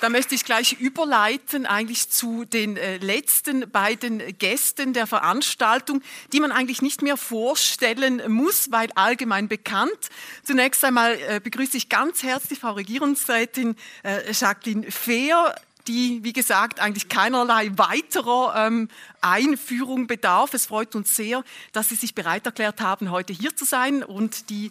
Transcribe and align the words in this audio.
Da 0.00 0.08
möchte 0.10 0.34
ich 0.36 0.44
gleich 0.44 0.74
überleiten 0.74 1.66
eigentlich 1.66 2.08
zu 2.08 2.44
den 2.44 2.76
äh, 2.76 2.98
letzten 2.98 3.68
beiden 3.68 4.38
Gästen 4.38 4.92
der 4.92 5.08
Veranstaltung, 5.08 6.02
die 6.32 6.38
man 6.38 6.52
eigentlich 6.52 6.82
nicht 6.82 7.02
mehr 7.02 7.16
vorstellen 7.16 8.22
muss, 8.30 8.70
weil 8.70 8.90
allgemein 8.94 9.48
bekannt. 9.48 9.98
Zunächst 10.44 10.84
einmal 10.84 11.18
äh, 11.28 11.40
begrüße 11.42 11.76
ich 11.76 11.88
ganz 11.88 12.22
herzlich 12.22 12.60
Frau 12.60 12.72
Regierungsrätin 12.72 13.74
äh, 14.04 14.32
Jacqueline 14.32 14.88
Fehr, 14.88 15.56
die, 15.88 16.22
wie 16.22 16.32
gesagt, 16.32 16.78
eigentlich 16.78 17.08
keinerlei 17.08 17.72
weiterer 17.76 18.66
ähm, 18.66 18.88
Einführung 19.20 20.06
bedarf. 20.06 20.54
Es 20.54 20.66
freut 20.66 20.94
uns 20.94 21.16
sehr, 21.16 21.42
dass 21.72 21.88
Sie 21.88 21.96
sich 21.96 22.14
bereit 22.14 22.46
erklärt 22.46 22.80
haben, 22.80 23.10
heute 23.10 23.32
hier 23.32 23.56
zu 23.56 23.64
sein 23.64 24.04
und 24.04 24.50
die 24.50 24.70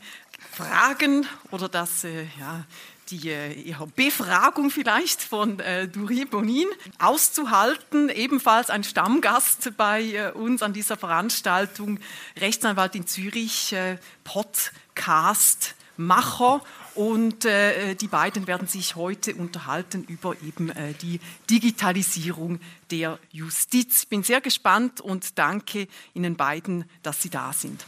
Fragen 0.54 1.28
oder 1.52 1.68
das, 1.68 2.04
ja, 2.40 2.64
die 3.10 3.30
äh, 3.30 3.74
Befragung 3.96 4.70
vielleicht 4.70 5.22
von 5.22 5.60
äh, 5.60 5.88
Duri 5.88 6.26
Bonin 6.26 6.68
auszuhalten. 7.00 8.10
Ebenfalls 8.10 8.70
ein 8.70 8.84
Stammgast 8.84 9.72
bei 9.78 10.04
äh, 10.04 10.32
uns 10.32 10.62
an 10.62 10.74
dieser 10.74 10.98
Veranstaltung, 10.98 12.00
Rechtsanwalt 12.40 12.96
in 12.96 13.08
Zürich, 13.08 13.74
äh, 13.74 13.98
Podcast-Macher. 14.24 16.62
Und 16.96 17.46
äh, 17.46 17.94
die 17.94 18.08
beiden 18.08 18.48
werden 18.48 18.68
sich 18.68 18.96
heute 18.96 19.36
unterhalten 19.36 20.04
über 20.08 20.36
eben 20.46 20.72
äh, 20.72 20.94
die 21.02 21.20
Digitalisierung 21.50 22.60
der 22.90 23.20
Justiz. 23.32 24.08
Bin 24.08 24.24
sehr 24.24 24.42
gespannt 24.42 25.00
und 25.00 25.38
danke 25.38 25.88
Ihnen 26.16 26.36
beiden, 26.36 26.86
dass 27.04 27.22
Sie 27.22 27.30
da 27.30 27.54
sind. 27.54 27.86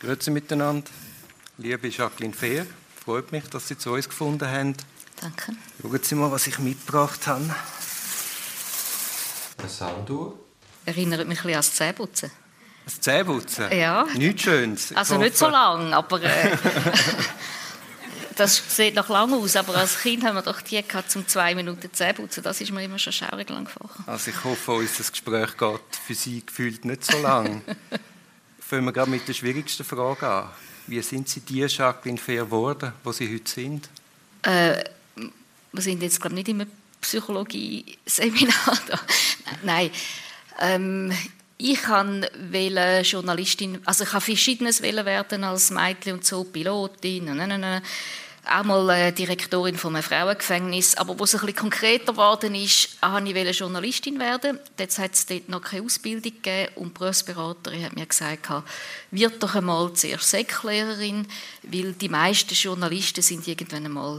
Grüezi 0.00 0.30
miteinander, 0.30 0.90
liebe 1.56 1.88
Jacqueline 1.88 2.34
Fehr. 2.34 2.66
Freut 3.04 3.32
mich, 3.32 3.44
dass 3.50 3.68
Sie 3.68 3.76
zu 3.76 3.92
uns 3.92 4.08
gefunden 4.08 4.48
haben. 4.48 4.74
Danke. 5.20 5.52
Schauen 5.82 6.00
Sie 6.02 6.14
mal, 6.14 6.32
was 6.32 6.46
ich 6.46 6.58
mitgebracht 6.58 7.26
habe. 7.26 7.54
Eine 9.58 9.68
Sanduhr. 9.68 10.38
Erinnert 10.86 11.28
mich 11.28 11.38
ein 11.38 11.44
bisschen 11.44 11.50
an 11.50 11.58
das 11.58 11.74
Zähneputzen. 11.74 12.30
Das 12.86 13.00
Zähneputzen? 13.00 13.72
Ja. 13.72 14.06
Nichts 14.14 14.42
Schönes. 14.42 14.96
Also 14.96 15.18
nicht 15.18 15.36
so 15.36 15.48
lang, 15.48 15.92
aber... 15.92 16.22
Äh, 16.22 16.56
das 18.36 18.62
sieht 18.68 18.94
noch 18.94 19.10
lang 19.10 19.32
aus, 19.34 19.56
aber 19.56 19.76
als 19.76 20.00
Kind 20.00 20.24
haben 20.24 20.36
wir 20.36 20.42
doch 20.42 20.62
die 20.62 20.82
gehabt, 20.82 21.10
zum 21.10 21.28
zwei 21.28 21.54
Minuten 21.54 21.92
Zähneputzen. 21.92 22.42
Das 22.42 22.60
ist 22.62 22.72
mir 22.72 22.84
immer 22.84 22.98
schon 22.98 23.12
schaurig 23.12 23.50
lang 23.50 23.66
gefahren. 23.66 24.04
Also 24.06 24.30
ich 24.30 24.44
hoffe, 24.44 24.72
unser 24.72 25.10
Gespräch 25.10 25.56
geht 25.58 25.96
für 26.06 26.14
Sie 26.14 26.44
gefühlt 26.44 26.86
nicht 26.86 27.04
so 27.04 27.18
lang. 27.18 27.62
Fangen 28.60 28.86
wir 28.86 28.92
gerade 28.92 29.10
mit 29.10 29.28
der 29.28 29.34
schwierigsten 29.34 29.84
Frage 29.84 30.26
an. 30.26 30.48
Wie 30.86 31.00
sind 31.02 31.28
Sie 31.28 31.40
die 31.40 31.60
Jacqueline 31.60 32.18
Fair 32.18 32.44
geworden, 32.44 32.92
wo 33.02 33.12
Sie 33.12 33.32
heute 33.32 33.50
sind? 33.50 33.88
Äh, 34.42 34.84
wir 35.72 35.82
sind 35.82 36.02
jetzt, 36.02 36.20
glaube 36.20 36.38
ich, 36.38 36.46
nicht 36.46 36.60
im 36.60 36.66
Psychologie-Seminar. 37.00 38.78
Nein. 39.62 39.90
Ähm, 40.60 41.12
ich 41.56 41.86
wollte 41.88 43.00
Journalistin, 43.02 43.80
also 43.84 44.04
ich 44.04 44.12
habe 44.12 44.24
verschiedenes 44.24 44.82
werden 44.82 45.44
als 45.44 45.70
Mädchen 45.70 46.14
und 46.14 46.24
so, 46.24 46.44
Pilotin, 46.44 47.24
nein, 47.24 47.48
nein, 47.48 47.60
nein 47.60 47.82
auch 48.46 48.64
mal 48.64 48.90
äh, 48.90 49.12
Direktorin 49.12 49.76
von 49.76 49.94
einem 49.94 50.02
Frauengefängnis. 50.02 50.96
Aber 50.96 51.18
wo 51.18 51.24
es 51.24 51.34
ein 51.34 51.40
bisschen 51.40 51.56
konkreter 51.56 52.12
geworden 52.12 52.54
ist, 52.54 52.96
wollte 53.02 53.48
ich 53.48 53.58
Journalistin 53.58 54.18
werden. 54.18 54.58
Jetzt 54.78 54.98
hat 54.98 55.14
es 55.14 55.26
dort 55.26 55.48
noch 55.48 55.62
keine 55.62 55.84
Ausbildung 55.84 56.22
gegeben 56.22 56.72
und 56.76 56.88
die 56.88 56.98
Berufsberaterin 56.98 57.84
hat 57.84 57.96
mir 57.96 58.06
gesagt, 58.06 58.48
wird 59.10 59.42
doch 59.42 59.54
einmal 59.54 59.92
zuerst 59.94 60.30
Säcklehrerin, 60.30 61.26
weil 61.62 61.92
die 61.92 62.08
meisten 62.08 62.54
Journalisten 62.54 63.22
sind 63.22 63.46
irgendwann 63.48 63.86
einmal 63.86 64.18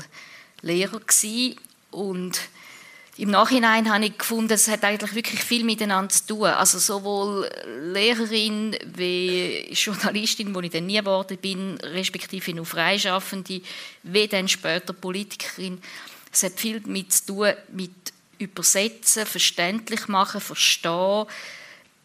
Lehrer 0.61 0.99
gewesen. 0.99 1.55
Und 1.91 2.39
im 3.17 3.30
Nachhinein 3.30 3.91
habe 3.91 4.05
ich 4.05 4.17
gefunden, 4.17 4.52
es 4.52 4.67
hat 4.67 4.83
eigentlich 4.83 5.16
wirklich 5.16 5.41
viel 5.41 5.63
miteinander 5.63 6.09
zu 6.09 6.27
tun. 6.27 6.47
Also 6.47 6.80
sowohl 6.80 7.49
Lehrerin 7.94 8.75
wie 8.94 9.69
Journalistin, 9.72 10.53
wo 10.53 10.59
ich 10.59 10.72
dann 10.72 10.85
nie 10.85 11.00
geworden 11.00 11.38
bin, 11.38 11.78
respektive 11.78 12.53
nur 12.53 12.66
Freischaffende, 12.66 13.62
wie 14.03 14.28
dann 14.28 14.50
später 14.50 14.91
Politikerin. 14.91 15.81
Es 16.31 16.44
hat 16.44 16.59
viel 16.59 16.81
damit 16.81 17.13
zu 17.13 17.25
tun 17.25 17.53
mit 17.72 17.91
Übersetzen, 18.38 19.25
verständlich 19.25 20.09
machen, 20.09 20.41
verstehen, 20.41 21.25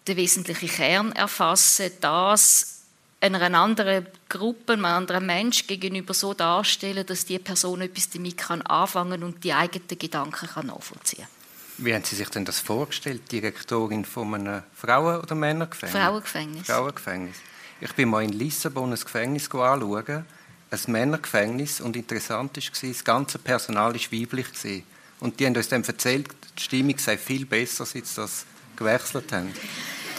den 0.06 0.16
wesentlichen 0.16 0.68
Kern 0.68 1.12
erfassen, 1.12 1.90
das 2.00 2.79
einer 3.20 3.58
anderen 3.58 4.06
Gruppe, 4.28 4.72
einem 4.72 4.86
anderen 4.86 5.26
Mensch 5.26 5.66
gegenüber 5.66 6.14
so 6.14 6.32
darstellen, 6.34 7.04
dass 7.06 7.26
die 7.26 7.38
Person 7.38 7.82
etwas 7.82 8.08
damit 8.10 8.38
kann 8.38 8.62
anfangen 8.62 9.22
und 9.22 9.44
die 9.44 9.52
eigenen 9.52 9.98
Gedanken 9.98 10.46
kann 10.48 10.66
nachvollziehen 10.66 11.26
Wie 11.78 11.94
haben 11.94 12.04
Sie 12.04 12.16
sich 12.16 12.28
denn 12.30 12.44
das 12.44 12.60
vorgestellt, 12.60 13.30
Direktorin 13.30 14.04
von 14.04 14.34
einem 14.34 14.62
Frauen- 14.74 15.20
oder 15.20 15.34
Männergefängnis? 15.34 16.00
Frauengefängnis. 16.00 16.66
Frauengefängnis. 16.66 17.36
Ich 17.82 17.92
bin 17.94 18.08
mal 18.08 18.22
in 18.22 18.32
Lissabon 18.32 18.92
ein 18.92 18.98
Gefängnis 18.98 19.50
anschauen, 19.50 20.24
ein 20.70 20.80
Männergefängnis, 20.86 21.80
und 21.80 21.96
interessant 21.96 22.56
war, 22.56 22.88
das 22.88 23.04
ganze 23.04 23.38
Personal 23.38 23.94
war 23.94 24.00
weiblich. 24.00 24.84
Und 25.20 25.38
die 25.38 25.46
haben 25.46 25.56
uns 25.56 25.68
dann 25.68 25.84
erzählt, 25.84 26.28
die 26.58 26.62
Stimmung 26.62 26.98
sei 26.98 27.18
viel 27.18 27.44
besser, 27.44 27.84
seit 27.84 28.06
sie 28.06 28.16
das 28.16 28.46
gewechselt 28.76 29.32
haben. 29.32 29.52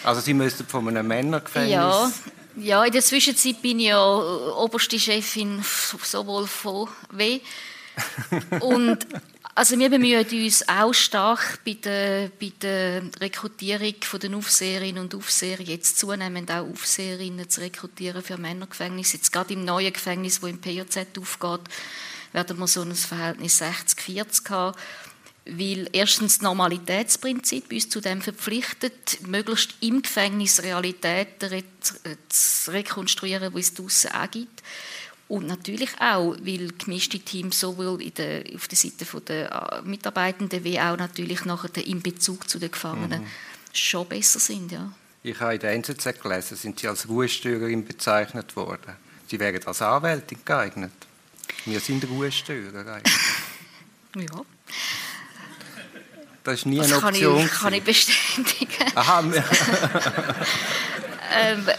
Also 0.04 0.22
Sie 0.22 0.34
müssten 0.34 0.68
von 0.68 0.88
einem 0.88 1.08
Männergefängnis... 1.08 1.72
Ja, 1.72 2.12
ja, 2.58 2.84
in 2.86 2.92
der 2.92 3.02
Zwischenzeit 3.02 3.62
bin 3.62 3.80
ich 3.80 3.88
ja 3.88 4.04
oberste 4.04 5.00
Chefin 5.00 5.64
sowohl 6.04 6.48
von 6.48 6.88
W. 7.12 7.40
Und 8.62 9.06
also 9.54 9.78
wir 9.78 9.90
bemühen 9.90 10.26
uns 10.26 10.68
auch 10.68 10.94
stark 10.94 11.60
bei 11.66 11.74
der, 11.74 12.32
bei 12.40 12.52
der 12.62 13.04
Rekrutierung 13.20 13.96
der 14.22 14.38
Aufseherinnen 14.38 15.04
und 15.04 15.14
Aufseher, 15.14 15.60
jetzt 15.60 16.00
zunehmend 16.00 16.50
auch 16.50 16.70
Aufseherinnen 16.70 17.50
zu 17.50 17.60
rekrutieren 17.60 18.24
für 18.24 18.38
Männergefängnisse. 18.38 19.18
Jetzt 19.18 19.34
gerade 19.34 19.54
im 19.54 19.66
neuen 19.66 19.92
Gefängnis, 19.92 20.42
wo 20.42 20.48
im 20.48 20.62
PJZ 20.62 21.18
aufgeht, 21.20 21.62
werden 22.32 22.60
wir 22.60 22.68
so 22.68 22.82
ein 22.82 22.96
Verhältnis 22.96 23.62
60-40 23.62 24.50
haben 24.50 24.78
weil 25.46 25.90
erstens 25.91 26.38
das 26.38 26.44
Normalitätsprinzip 26.44 27.72
uns 27.72 27.90
zu 27.90 28.00
dem 28.00 28.22
verpflichtet, 28.22 29.25
möglichst 29.28 29.75
im 29.81 30.02
Gefängnis 30.02 30.62
Realitäten 30.62 31.63
zu 32.29 32.72
rekonstruieren, 32.72 33.53
die 33.53 33.59
es 33.59 33.74
draussen 33.74 34.12
auch 34.12 34.29
gibt. 34.29 34.62
Und 35.28 35.47
natürlich 35.47 35.91
auch, 36.02 36.35
weil 36.41 36.74
gemischte 36.78 37.18
Teams 37.19 37.59
sowohl 37.59 37.97
der, 38.12 38.44
auf 38.53 38.68
der 38.68 38.78
Seite 38.78 39.06
der 39.22 39.50
äh, 39.50 39.81
Mitarbeitenden 39.81 40.63
wie 40.66 40.78
auch 40.78 40.97
natürlich 40.97 41.46
nachher 41.46 41.88
im 41.88 42.02
Bezug 42.02 42.50
zu 42.50 42.59
den 42.59 42.69
Gefangenen 42.69 43.22
mhm. 43.22 43.28
schon 43.72 44.08
besser 44.08 44.40
sind. 44.40 44.73
Ja. 44.73 44.91
Ich 45.23 45.40
habe 45.40 45.53
in 45.53 45.62
der 45.62 45.72
NZZ 45.72 46.22
gelesen, 46.22 46.58
sind 46.58 46.79
Sie 46.79 46.88
als 46.88 47.08
Ruhestörerin 47.08 47.85
bezeichnet 47.85 48.53
worden. 48.58 48.94
Sie 49.28 49.40
wären 49.40 49.66
als 49.66 49.81
Anwältin 49.81 50.40
geeignet. 50.44 50.91
Wir 51.63 51.79
sind 51.79 52.03
Ruhestörer 52.09 52.96
eigentlich. 52.96 53.16
ja. 54.16 54.46
Das 56.44 56.56
ist 56.56 56.66
nie 56.66 56.81
eine 56.81 56.96
Option. 56.97 57.38
Kann 57.38 57.46
ich, 57.46 57.52
kann 57.52 57.74
ich 57.74 57.84
bestätigen. 57.84 58.91
Aha. 58.96 59.24
ähm, 61.35 61.69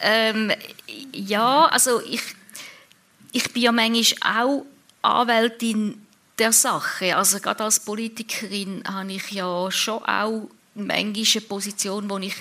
ähm, 0.00 0.52
ja, 1.12 1.66
also 1.66 2.00
ich, 2.02 2.22
ich 3.32 3.52
bin 3.52 3.62
ja 3.62 3.72
manchmal 3.72 4.36
auch 4.36 4.64
Anwältin 5.02 6.06
der 6.38 6.52
Sache. 6.52 7.16
Also 7.16 7.40
gerade 7.40 7.64
als 7.64 7.80
Politikerin 7.80 8.84
habe 8.86 9.12
ich 9.12 9.30
ja 9.30 9.70
schon 9.70 10.04
auch 10.04 10.48
manchmal 10.74 11.24
eine 11.34 11.40
Position, 11.42 12.08
wo 12.08 12.18
ich 12.18 12.36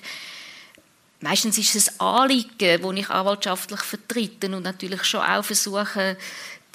Meistens 1.21 1.57
ist 1.57 1.75
es 1.75 1.99
ein 1.99 2.07
Anliegen, 2.07 2.81
das 2.81 2.93
ich 2.95 3.09
anwaltschaftlich 3.09 3.81
vertrete 3.81 4.47
und 4.55 4.63
natürlich 4.63 5.03
schon 5.03 5.19
auch 5.19 5.43
versuche, 5.43 6.16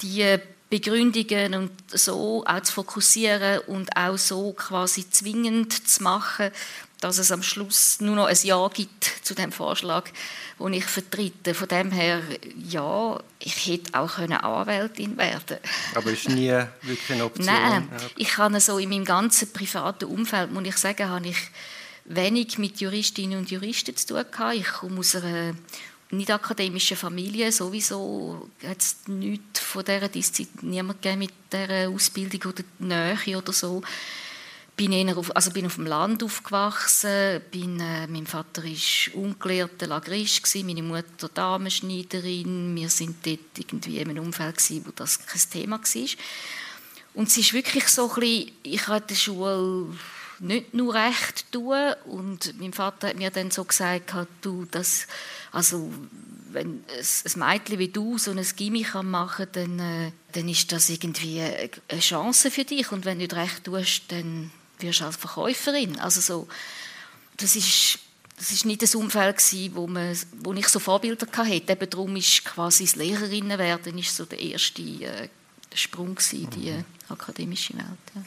die 0.01 0.37
Begründungen 0.79 1.55
und 1.55 1.71
so 1.87 2.43
auch 2.45 2.61
zu 2.61 2.73
fokussieren 2.73 3.59
und 3.67 3.95
auch 3.95 4.17
so 4.17 4.51
quasi 4.51 5.09
zwingend 5.09 5.87
zu 5.87 6.03
machen, 6.03 6.51
dass 6.99 7.17
es 7.17 7.31
am 7.31 7.43
Schluss 7.43 8.01
nur 8.01 8.15
noch 8.17 8.25
ein 8.25 8.37
Ja 8.43 8.67
gibt 8.67 9.05
zu 9.21 9.35
dem 9.35 9.53
Vorschlag, 9.53 10.09
den 10.59 10.73
ich 10.73 10.83
vertrete. 10.83 11.53
Von 11.53 11.69
dem 11.69 11.91
her, 11.91 12.21
ja, 12.67 13.17
ich 13.39 13.67
hätte 13.67 13.97
auch 13.97 14.17
Anwältin 14.17 15.15
werden 15.17 15.59
Aber 15.93 16.11
ist 16.11 16.27
nie 16.27 16.51
wirklich 16.81 17.11
eine 17.11 17.25
Option? 17.25 17.45
Nein, 17.45 17.89
ich 18.17 18.29
kann 18.29 18.59
so 18.59 18.77
in 18.77 18.89
meinem 18.89 19.05
ganzen 19.05 19.53
privaten 19.53 20.05
Umfeld, 20.05 20.51
muss 20.51 20.65
ich 20.65 20.77
sagen, 20.77 21.07
habe 21.07 21.27
ich 21.27 21.37
wenig 22.03 22.57
mit 22.57 22.81
Juristinnen 22.81 23.39
und 23.39 23.49
Juristen 23.49 23.95
zu 23.95 24.07
tun 24.07 24.25
gehabt. 24.29 24.55
Ich 24.55 24.67
komme 24.67 24.99
aus 24.99 25.15
einer 25.15 25.53
nicht 26.11 26.31
akademischen 26.31 26.97
Familie 26.97 27.51
sowieso 27.51 28.49
hat 28.63 28.79
es 28.79 28.97
nichts 29.07 29.59
von 29.59 29.83
dieser 29.83 30.07
Disziplin 30.07 30.69
niemand 30.69 31.03
mit 31.17 31.33
dieser 31.51 31.89
Ausbildung 31.89 32.51
oder 32.51 32.63
Nähe 32.79 33.37
oder 33.37 33.53
so. 33.53 33.81
Bin 34.77 35.09
auf, 35.17 35.33
also 35.33 35.51
bin 35.51 35.65
auf 35.65 35.75
dem 35.75 35.85
Land 35.85 36.21
aufgewachsen, 36.21 37.41
bin, 37.49 37.79
äh, 37.79 38.07
mein 38.07 38.27
Vater 38.27 38.61
war 38.61 39.15
ungelehrter 39.15 39.87
Lagrist, 39.87 40.53
meine 40.55 40.83
Mutter 40.83 41.29
Damenschneiderin. 41.33 42.75
Wir 42.75 42.89
sind 42.89 43.25
dort 43.25 43.39
irgendwie 43.57 43.99
in 43.99 44.09
einem 44.09 44.25
Umfeld, 44.25 44.57
gewesen, 44.57 44.85
wo 44.85 44.91
das 44.93 45.25
kein 45.25 45.41
Thema 45.49 45.79
war. 45.79 46.09
Und 47.13 47.29
es 47.29 47.37
ist 47.37 47.53
wirklich 47.53 47.87
so 47.87 48.09
ein 48.09 48.19
bisschen, 48.19 48.51
ich 48.63 48.87
habe 48.87 49.05
der 49.05 49.15
Schule 49.15 49.87
nicht 50.39 50.73
nur 50.73 50.93
recht 50.93 51.51
tun 51.51 51.93
und 52.05 52.59
mein 52.59 52.73
Vater 52.73 53.09
hat 53.09 53.17
mir 53.17 53.31
dann 53.31 53.51
so 53.51 53.63
gesagt, 53.63 54.13
du, 54.41 54.65
das, 54.69 55.07
also 55.51 55.91
wenn 56.51 56.83
ein 56.87 57.39
Mädchen 57.39 57.79
wie 57.79 57.89
du 57.89 58.17
so 58.17 58.31
ein 58.31 58.45
Gimmick 58.55 58.93
machen 59.03 59.47
kann, 59.51 59.77
dann, 59.77 59.79
äh, 59.79 60.11
dann 60.31 60.47
ist 60.47 60.71
das 60.71 60.89
irgendwie 60.89 61.41
eine 61.41 61.99
Chance 61.99 62.51
für 62.51 62.65
dich 62.65 62.91
und 62.91 63.05
wenn 63.05 63.19
du 63.19 63.23
nicht 63.23 63.35
recht 63.35 63.63
tust, 63.65 64.03
dann 64.11 64.51
wirst 64.79 65.01
du 65.01 65.05
als 65.05 65.17
Verkäuferin. 65.17 65.99
Also 65.99 66.21
so, 66.21 66.47
das 67.37 67.55
ist 67.55 67.99
das 68.37 68.51
ist 68.51 68.65
nicht 68.65 68.81
das 68.81 68.95
Umfeld 68.95 69.37
wo, 69.75 69.87
man, 69.87 70.17
wo 70.43 70.51
ich 70.53 70.67
so 70.67 70.79
Vorbilder 70.79 71.25
hatte. 71.31 71.71
Eben 71.71 71.89
darum 71.89 72.15
ist 72.17 72.43
quasi 72.43 72.83
das 72.83 72.95
Lehrerinnen 72.95 73.57
werden 73.57 73.97
ist 73.97 74.15
so 74.15 74.25
der 74.25 74.39
erste 74.39 74.81
äh, 74.81 75.29
Sprung 75.73 76.17
in 76.31 76.49
die 76.49 76.71
mhm. 76.71 76.85
akademische 77.07 77.73
Welt. 77.75 77.85
Ja. 78.13 78.21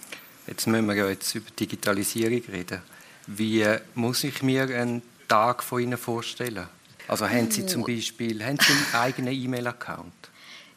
Jetzt 0.49 0.67
müssen 0.67 0.87
wir 0.87 0.95
ja 0.95 1.09
jetzt 1.09 1.35
über 1.35 1.51
Digitalisierung 1.51 2.43
reden. 2.51 2.81
Wie 3.27 3.67
muss 3.95 4.25
ich 4.25 4.43
mir 4.43 4.63
einen 4.63 5.03
Tag 5.29 5.63
von 5.63 5.83
Ihnen 5.83 5.99
vorstellen? 5.99 6.67
Also 7.07 7.29
haben 7.29 7.51
Sie 7.51 7.67
zum 7.67 7.85
Beispiel 7.85 8.45
haben 8.45 8.59
Sie 8.59 8.73
einen 8.73 9.03
eigenen 9.03 9.35
E-Mail-Account? 9.35 10.13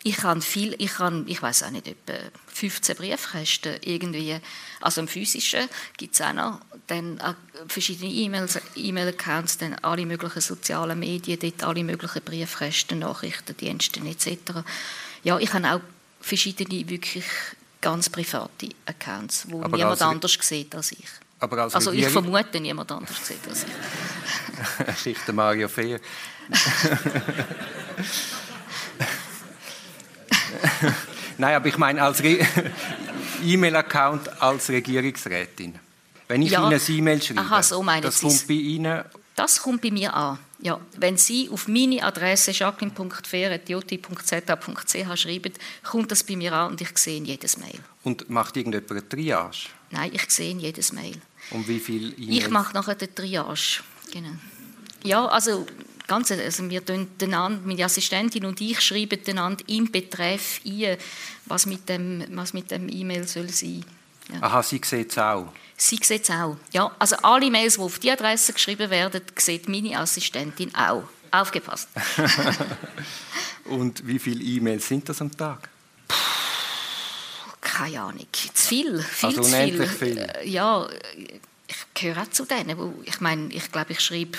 Ich 0.04 0.24
habe 0.24 0.42
viel, 0.42 0.76
ich 0.80 0.98
habe, 0.98 1.24
ich 1.28 1.42
weiß 1.42 1.64
auch 1.64 1.70
nicht, 1.70 1.88
etwa 1.88 2.14
15 2.48 2.96
Briefkästen 2.96 3.76
irgendwie. 3.84 4.38
Also 4.80 5.02
im 5.02 5.08
physischen 5.08 5.70
gibt 5.96 6.16
es 6.16 6.22
auch 6.22 6.34
noch 6.34 6.60
dann 6.88 7.20
äh, 7.20 7.34
verschiedene 7.68 8.12
E-Mails, 8.12 8.60
E-Mail-Accounts, 8.76 9.60
dann 9.60 9.76
alle 9.76 10.06
möglichen 10.06 10.42
sozialen 10.42 11.00
Medien, 11.00 11.40
dort 11.40 11.64
alle 11.64 11.84
möglichen 11.84 12.24
Briefkästen, 12.24 13.00
Nachrichtendienste 13.00 14.00
etc. 14.00 14.64
Ja, 15.24 15.38
ich 15.38 15.54
habe 15.54 15.72
auch 15.72 15.82
verschiedene 16.20 16.90
wirklich 16.90 17.26
ganz 17.82 18.10
private 18.10 18.70
Accounts, 18.86 19.46
wo 19.50 19.62
aber 19.64 19.76
niemand 19.76 20.02
anders 20.02 20.38
sieht 20.42 20.74
als 20.76 20.92
ich. 20.94 21.06
als 21.40 21.76
also 21.76 21.92
ich 21.92 22.08
vermute, 22.08 22.60
niemand 22.60 22.92
anders 22.92 23.28
sieht 23.28 23.48
als 23.48 23.66
ich. 23.66 23.72
Schicht 25.04 25.28
Mario 25.34 25.68
Fehr. 25.68 26.00
Nein, 31.38 31.56
aber 31.56 31.68
ich 31.68 31.78
meine 31.78 32.04
als 32.04 32.22
E-Mail-Account 33.44 34.42
als 34.42 34.70
Regierungsrätin. 34.70 35.80
Wenn 36.28 36.44
ich 36.44 36.52
ja. 36.52 36.64
Ihnen 36.64 36.74
ein 36.74 36.82
E-Mail 36.88 37.22
schreibe, 37.22 37.42
Aha, 37.42 37.64
so 37.64 37.84
das 37.84 38.22
kommt 38.22 38.48
bei 38.48 38.54
Ihnen... 38.54 39.04
Das 39.36 39.62
kommt 39.62 39.82
bei 39.82 39.92
mir 39.92 40.14
an. 40.14 40.38
Ja, 40.62 40.80
wenn 40.98 41.18
Sie 41.18 41.50
auf 41.50 41.68
meine 41.68 42.04
Adresse 42.04 42.52
jacqueline.fer.jt.za.ch 42.52 45.20
schreiben, 45.20 45.54
kommt 45.84 46.12
das 46.12 46.24
bei 46.24 46.36
mir 46.36 46.54
an 46.54 46.72
und 46.72 46.82
ich 46.82 46.96
sehe 46.98 47.22
jedes 47.22 47.58
Mail. 47.58 47.80
Und 48.04 48.30
macht 48.30 48.58
irgendjemand 48.58 48.92
eine 48.92 49.10
Triage? 49.10 49.70
Nein, 49.90 50.12
ich 50.14 50.30
sehe 50.30 50.56
jedes 50.56 50.94
Mail. 50.94 51.16
Um 51.50 51.68
wie 51.68 51.80
viel 51.80 52.14
E-Mails? 52.14 52.46
Ich 52.46 52.50
mache 52.50 52.76
nachher 52.76 52.96
eine 52.98 53.14
Triage. 53.14 53.82
Genau. 54.12 54.36
Ja, 55.04 55.26
also 55.26 55.66
ganz, 56.08 56.30
also 56.30 56.70
wir 56.70 56.84
einander, 56.88 57.60
meine 57.66 57.86
Assistentin 57.86 58.46
und 58.46 58.62
ich 58.62 58.80
schreiben 58.82 59.20
einander 59.28 59.64
im 59.68 59.92
Betreff 59.92 60.62
ein, 60.64 60.98
was 61.46 61.66
mit 61.66 61.90
dem, 61.90 62.24
was 62.32 62.54
mit 62.54 62.70
dem 62.70 62.88
E-Mail 62.88 63.28
soll 63.28 63.50
sein. 63.50 63.84
Ja. 64.34 64.42
Aha, 64.42 64.64
sie 64.64 64.82
sieht 64.84 65.12
es 65.12 65.18
auch. 65.18 65.52
Sie 65.78 66.00
sieht 66.02 66.24
es 66.24 66.30
auch. 66.30 66.58
Ja, 66.72 66.92
also 67.00 67.16
alle 67.18 67.50
Mails, 67.50 67.76
die 67.76 67.82
auf 67.82 68.00
die 68.00 68.12
Adresse 68.12 68.54
geschrieben 68.54 68.90
werden, 68.90 69.22
sieht 69.36 69.68
meine 69.68 69.98
Assistentin 70.00 70.74
auch. 70.76 71.04
Aufgepasst. 71.32 71.88
und 73.66 74.06
wie 74.06 74.20
viele 74.20 74.44
E-Mails 74.44 74.88
sind 74.88 75.08
das 75.08 75.22
am 75.22 75.36
Tag? 75.36 75.70
keine 77.82 78.02
Ahnung. 78.02 78.28
Zu 78.32 78.68
viel, 78.68 79.02
viel 79.02 79.30
also 79.30 79.42
zu 79.42 79.50
viel. 79.50 79.88
viel. 79.88 80.18
Äh, 80.18 80.48
ja, 80.48 80.88
ich 81.68 81.94
gehöre 81.94 82.24
auch 82.24 82.30
zu 82.30 82.46
denen, 82.46 82.78
ich 83.06 83.22
meine, 83.22 83.52
ich 83.54 83.72
glaube, 83.72 83.94
ich 83.94 84.02
schreibe 84.02 84.38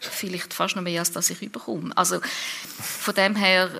vielleicht 0.00 0.54
fast 0.54 0.76
noch 0.76 0.82
mehr, 0.82 1.00
als 1.00 1.12
dass 1.12 1.30
ich 1.30 1.42
überkomme. 1.42 1.96
Also 1.96 2.20
von 2.80 3.14
dem 3.14 3.36
her 3.36 3.70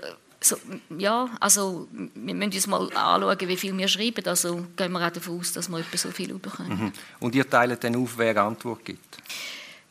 so, 0.43 0.57
ja, 0.99 1.31
also 1.41 1.89
wir 1.93 2.35
müssen 2.35 2.53
uns 2.53 2.67
mal 2.67 2.93
anschauen, 2.95 3.49
wie 3.49 3.57
viel 3.57 3.77
wir 3.77 3.89
schreiben. 3.89 4.27
Also 4.27 4.67
gehen 4.77 4.93
wir 4.93 5.07
auch 5.07 5.11
davon 5.11 5.41
aus, 5.41 5.53
dass 5.53 5.69
wir 5.69 5.79
etwa 5.79 5.97
so 5.97 6.11
viel 6.11 6.35
bekommen. 6.35 6.85
Mhm. 6.87 6.93
Und 7.21 7.35
ihr 7.35 7.49
teilt 7.49 7.83
dann 7.85 7.97
auf, 7.97 8.17
wer 8.17 8.37
Antwort 8.37 8.85
gibt? 8.85 9.19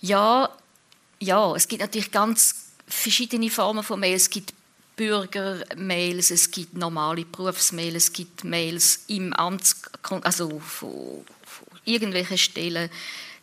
Ja, 0.01 0.50
ja, 1.19 1.56
es 1.56 1.68
gibt 1.68 1.81
natürlich 1.81 2.12
ganz 2.12 2.71
verschiedene 2.88 3.50
Formen 3.50 3.83
von 3.83 4.00
Mails. 4.00 4.24
Es 4.24 4.30
gibt 4.30 4.53
Bürgermails, 4.95 6.31
es 6.31 6.51
gibt 6.51 6.75
normale 6.75 7.25
Berufsmails, 7.25 7.95
es 7.95 8.13
gibt 8.13 8.44
Mails 8.44 9.06
im 9.07 9.33
Amts, 9.33 9.81
also 10.04 10.59
von, 10.59 11.24
von 11.44 11.68
irgendwelchen 11.86 12.38
Stellen 12.38 12.89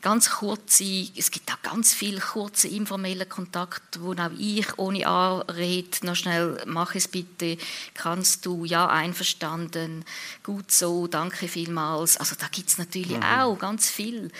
ganz 0.00 0.30
kurze, 0.30 1.08
es 1.16 1.30
gibt 1.30 1.50
auch 1.52 1.62
ganz 1.62 1.92
viele 1.92 2.20
kurze 2.20 2.68
informelle 2.68 3.26
Kontakte, 3.26 4.02
wo 4.02 4.12
auch 4.12 4.30
ich 4.38 4.78
ohne 4.78 5.06
Anrede 5.06 6.06
noch 6.06 6.16
schnell, 6.16 6.62
mach 6.66 6.94
es 6.94 7.08
bitte, 7.08 7.58
kannst 7.94 8.46
du, 8.46 8.64
ja, 8.64 8.88
einverstanden, 8.88 10.04
gut 10.42 10.70
so, 10.70 11.06
danke 11.06 11.48
vielmals. 11.48 12.16
Also 12.16 12.36
da 12.38 12.46
gibt 12.48 12.68
es 12.68 12.78
natürlich 12.78 13.16
mhm. 13.16 13.22
auch 13.22 13.58
ganz 13.58 13.90
viel 13.90 14.30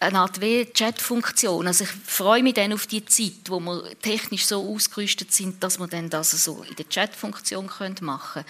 eine 0.00 0.18
Art 0.18 0.40
Chat-Funktion. 0.40 1.66
Also 1.66 1.84
ich 1.84 1.90
freue 1.90 2.42
mich 2.42 2.54
dann 2.54 2.72
auf 2.72 2.86
die 2.86 3.04
Zeit, 3.04 3.48
wo 3.48 3.60
wir 3.60 3.98
technisch 4.00 4.46
so 4.46 4.60
ausgerüstet 4.74 5.32
sind, 5.32 5.62
dass 5.62 5.78
wir 5.78 5.86
dann 5.86 6.10
das 6.10 6.30
so 6.32 6.64
in 6.68 6.74
der 6.74 6.88
Chat-Funktion 6.88 7.70
machen 8.00 8.44
können. 8.44 8.46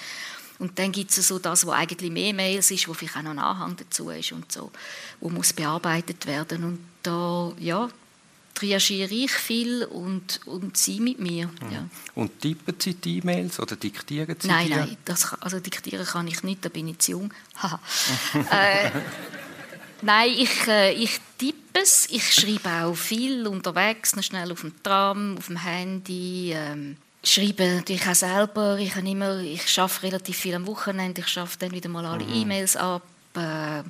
Und 0.62 0.79
dann 0.79 0.93
gibt 0.93 1.11
es 1.11 1.26
so 1.26 1.41
das, 1.41 1.67
was 1.67 1.75
eigentlich 1.75 2.12
mehr 2.12 2.32
Mails 2.32 2.70
ist, 2.70 2.87
wo 2.87 2.94
vielleicht 2.94 3.17
auch 3.17 3.23
noch 3.23 3.32
ein 3.32 3.38
Anhang 3.41 3.75
dazu 3.76 4.11
ist 4.11 4.31
und 4.31 4.53
so, 4.53 4.70
wo 5.19 5.29
muss 5.29 5.53
bearbeitet 5.53 6.25
werden. 6.25 6.62
Und 6.62 6.79
da, 7.03 7.53
ja, 7.59 7.88
reagiere 8.61 9.12
ich 9.12 9.32
viel 9.32 9.82
und, 9.82 10.38
und 10.47 10.76
sie 10.76 11.00
mit 11.00 11.19
mir. 11.19 11.49
Mhm. 11.49 11.73
Ja. 11.73 11.88
Und 12.14 12.41
tippen 12.41 12.76
Sie 12.79 12.94
die 12.94 13.19
E-Mails 13.19 13.59
oder 13.59 13.75
diktieren 13.75 14.37
Sie 14.38 14.47
nein, 14.47 14.67
die? 14.67 14.70
Nein, 14.70 14.97
nein, 15.05 15.17
also 15.41 15.59
diktieren 15.59 16.06
kann 16.06 16.29
ich 16.29 16.44
nicht, 16.44 16.65
da 16.65 16.69
bin 16.69 16.87
ich 16.87 17.00
zu 17.00 17.11
jung. 17.11 17.35
äh, 18.53 18.88
nein, 20.03 20.31
ich, 20.31 20.69
äh, 20.69 20.93
ich 20.93 21.19
tippe 21.38 21.81
es, 21.81 22.06
ich 22.08 22.32
schreibe 22.32 22.85
auch 22.85 22.94
viel 22.94 23.49
unterwegs, 23.49 24.15
noch 24.15 24.23
schnell 24.23 24.53
auf 24.53 24.61
dem 24.61 24.81
Tram, 24.85 25.38
auf 25.38 25.49
dem 25.49 25.56
Handy. 25.56 26.53
Ähm, 26.55 26.99
schreibe 27.25 27.77
natürlich 27.77 28.07
auch 28.07 28.15
selber. 28.15 28.79
Ich, 28.79 28.95
habe 28.95 29.09
immer, 29.09 29.39
ich 29.39 29.79
arbeite 29.79 30.03
relativ 30.03 30.37
viel 30.37 30.55
am 30.55 30.67
Wochenende. 30.67 31.21
Ich 31.21 31.29
schaffe 31.29 31.59
dann 31.59 31.73
wieder 31.73 31.89
mal 31.89 32.05
alle 32.05 32.25
mhm. 32.25 32.35
E-Mails 32.35 32.77
ab. 32.77 33.03
Äh, 33.37 33.83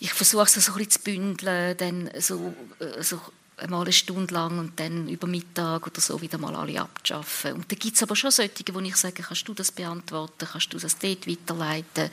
ich 0.00 0.12
versuche 0.12 0.44
es 0.44 0.54
so 0.54 0.72
ein 0.72 0.78
bisschen 0.78 0.90
zu 0.90 1.00
bündeln, 1.00 1.76
dann 1.76 2.10
so, 2.18 2.52
äh, 2.80 3.02
so 3.02 3.20
mal 3.68 3.82
eine 3.82 3.92
Stunde 3.92 4.34
lang 4.34 4.58
und 4.58 4.80
dann 4.80 5.08
über 5.08 5.26
Mittag 5.26 5.86
oder 5.86 6.00
so 6.00 6.20
wieder 6.20 6.38
mal 6.38 6.54
alle 6.56 6.80
abzuschaffen. 6.80 7.52
Und 7.52 7.70
da 7.70 7.76
gibt 7.76 7.96
es 7.96 8.02
aber 8.02 8.16
schon 8.16 8.30
solche, 8.30 8.64
wo 8.72 8.80
ich 8.80 8.96
sage, 8.96 9.22
kannst 9.22 9.46
du 9.46 9.54
das 9.54 9.70
beantworten, 9.70 10.48
kannst 10.50 10.72
du 10.72 10.78
das 10.78 10.98
dort 10.98 11.28
weiterleiten. 11.28 12.10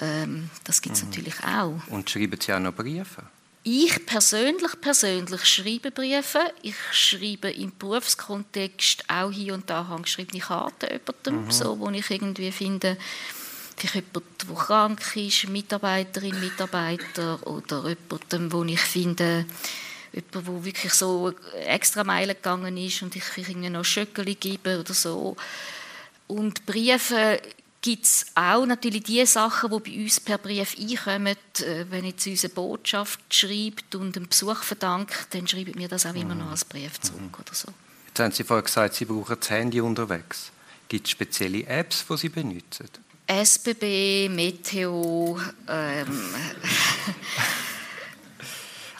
Ähm, 0.00 0.50
das 0.64 0.82
gibt 0.82 0.96
es 0.96 1.02
mhm. 1.02 1.10
natürlich 1.10 1.44
auch. 1.44 1.80
Und 1.88 2.10
schreiben 2.10 2.40
Sie 2.40 2.52
auch 2.52 2.58
noch 2.58 2.74
Briefe? 2.74 3.22
Ich 3.64 4.06
persönlich, 4.06 4.80
persönlich 4.80 5.44
schreibe 5.44 5.92
Briefe. 5.92 6.40
Ich 6.62 6.74
schreibe 6.90 7.50
im 7.50 7.72
Berufskontext 7.78 9.04
auch 9.08 9.30
hier 9.30 9.54
und 9.54 9.70
da 9.70 9.86
handgeschriebene 9.86 10.42
Karten 10.42 10.88
jemandem, 10.90 11.44
mhm. 11.44 11.50
so, 11.52 11.78
wo 11.78 11.88
ich 11.90 12.10
irgendwie 12.10 12.50
finde, 12.50 12.96
vielleicht 13.76 13.94
jemand, 13.94 14.24
der 14.48 14.56
krank 14.56 15.16
ist, 15.16 15.48
Mitarbeiterin, 15.48 16.40
Mitarbeiter 16.40 17.38
oder 17.46 17.88
jemandem, 17.88 18.52
wo 18.52 18.64
ich 18.64 18.80
finde, 18.80 19.46
jemand, 20.12 20.34
der 20.34 20.64
wirklich 20.64 20.92
so 20.92 21.32
extra 21.64 22.02
Meilen 22.02 22.34
gegangen 22.34 22.76
ist 22.76 23.02
und 23.02 23.14
ich 23.14 23.24
vielleicht 23.24 23.56
noch 23.56 23.84
Schöckeli 23.84 24.34
gebe 24.34 24.80
oder 24.80 24.94
so. 24.94 25.36
Und 26.26 26.66
Briefe 26.66 27.40
gibt 27.82 28.04
es 28.04 28.26
auch 28.36 28.64
natürlich 28.64 29.02
die 29.02 29.26
Sachen, 29.26 29.70
die 29.70 29.90
bei 29.90 30.02
uns 30.02 30.20
per 30.20 30.38
Brief 30.38 30.76
einkommen. 30.78 31.36
Äh, 31.60 31.84
wenn 31.90 32.06
jetzt 32.06 32.26
unsere 32.26 32.52
Botschaft 32.54 33.20
schreibt 33.28 33.94
und 33.94 34.16
einen 34.16 34.28
Besuch 34.28 34.62
verdankt, 34.62 35.26
dann 35.30 35.46
schreiben 35.46 35.74
wir 35.76 35.88
das 35.88 36.06
auch 36.06 36.14
immer 36.14 36.34
noch 36.34 36.52
als 36.52 36.64
Brief 36.64 36.98
zurück 37.00 37.20
mhm. 37.20 37.34
oder 37.38 37.54
so. 37.54 37.68
Jetzt 38.06 38.20
haben 38.20 38.32
Sie 38.32 38.44
vorhin 38.44 38.64
gesagt, 38.64 38.94
Sie 38.94 39.04
brauchen 39.04 39.36
das 39.38 39.50
Handy 39.50 39.80
unterwegs. 39.80 40.52
Gibt 40.88 41.06
es 41.06 41.10
spezielle 41.10 41.66
Apps, 41.66 42.04
die 42.08 42.16
Sie 42.16 42.28
benutzen? 42.28 42.88
SBB, 43.26 44.28
Meteo. 44.28 45.40
Ähm. 45.68 46.06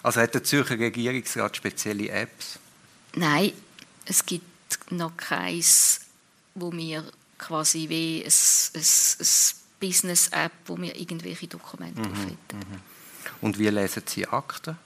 also 0.03 0.21
hat 0.21 0.35
der 0.35 0.43
Zürcher 0.43 0.79
Regierungsrat 0.79 1.57
spezielle 1.57 2.09
Apps? 2.09 2.59
Nein, 3.15 3.53
es 4.07 4.25
gibt 4.25 4.47
noch 4.91 5.17
keins, 5.17 6.01
wo 6.55 6.73
wir 6.73 7.05
quasi 7.43 7.89
wie 7.89 8.25
ein, 8.25 8.33
ein, 8.75 8.83
ein 9.21 9.27
Business-App, 9.81 10.53
wo 10.67 10.81
wir 10.81 10.97
irgendwelche 10.97 11.49
Dokumente 11.49 12.01
mhm, 12.01 12.13
aufhätten. 12.13 12.59
Mhm. 12.59 12.81
Und 13.41 13.59
wie 13.59 13.69
lesen 13.69 14.03
Sie 14.07 14.27
Akten? 14.27 14.77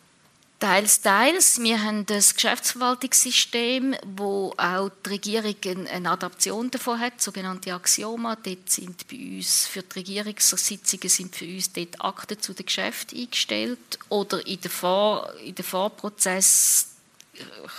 Teils, 0.58 1.02
teils. 1.02 1.60
Wir 1.60 1.82
haben 1.82 2.06
das 2.06 2.34
Geschäftsverwaltungssystem, 2.34 3.94
wo 4.16 4.54
auch 4.56 4.90
die 5.04 5.10
Regierung 5.10 5.54
eine 5.92 6.10
Adaption 6.10 6.70
davon 6.70 6.98
hat, 6.98 7.20
sogenannte 7.20 7.74
Axioma. 7.74 8.36
Dort 8.36 8.70
sind 8.70 9.06
bei 9.06 9.36
uns 9.36 9.66
für 9.66 9.82
die 9.82 9.98
Regierungssitzungen 9.98 11.10
sind 11.10 11.36
für 11.36 11.44
uns 11.44 11.74
dort 11.74 12.00
Akten 12.00 12.40
zu 12.40 12.54
den 12.54 12.64
Geschäften 12.64 13.18
eingestellt 13.18 13.98
oder 14.08 14.46
in 14.46 14.58
den, 14.58 14.70
Vor 14.70 15.30
in 15.44 15.54
den 15.54 15.64
Vorprozess 15.64 16.88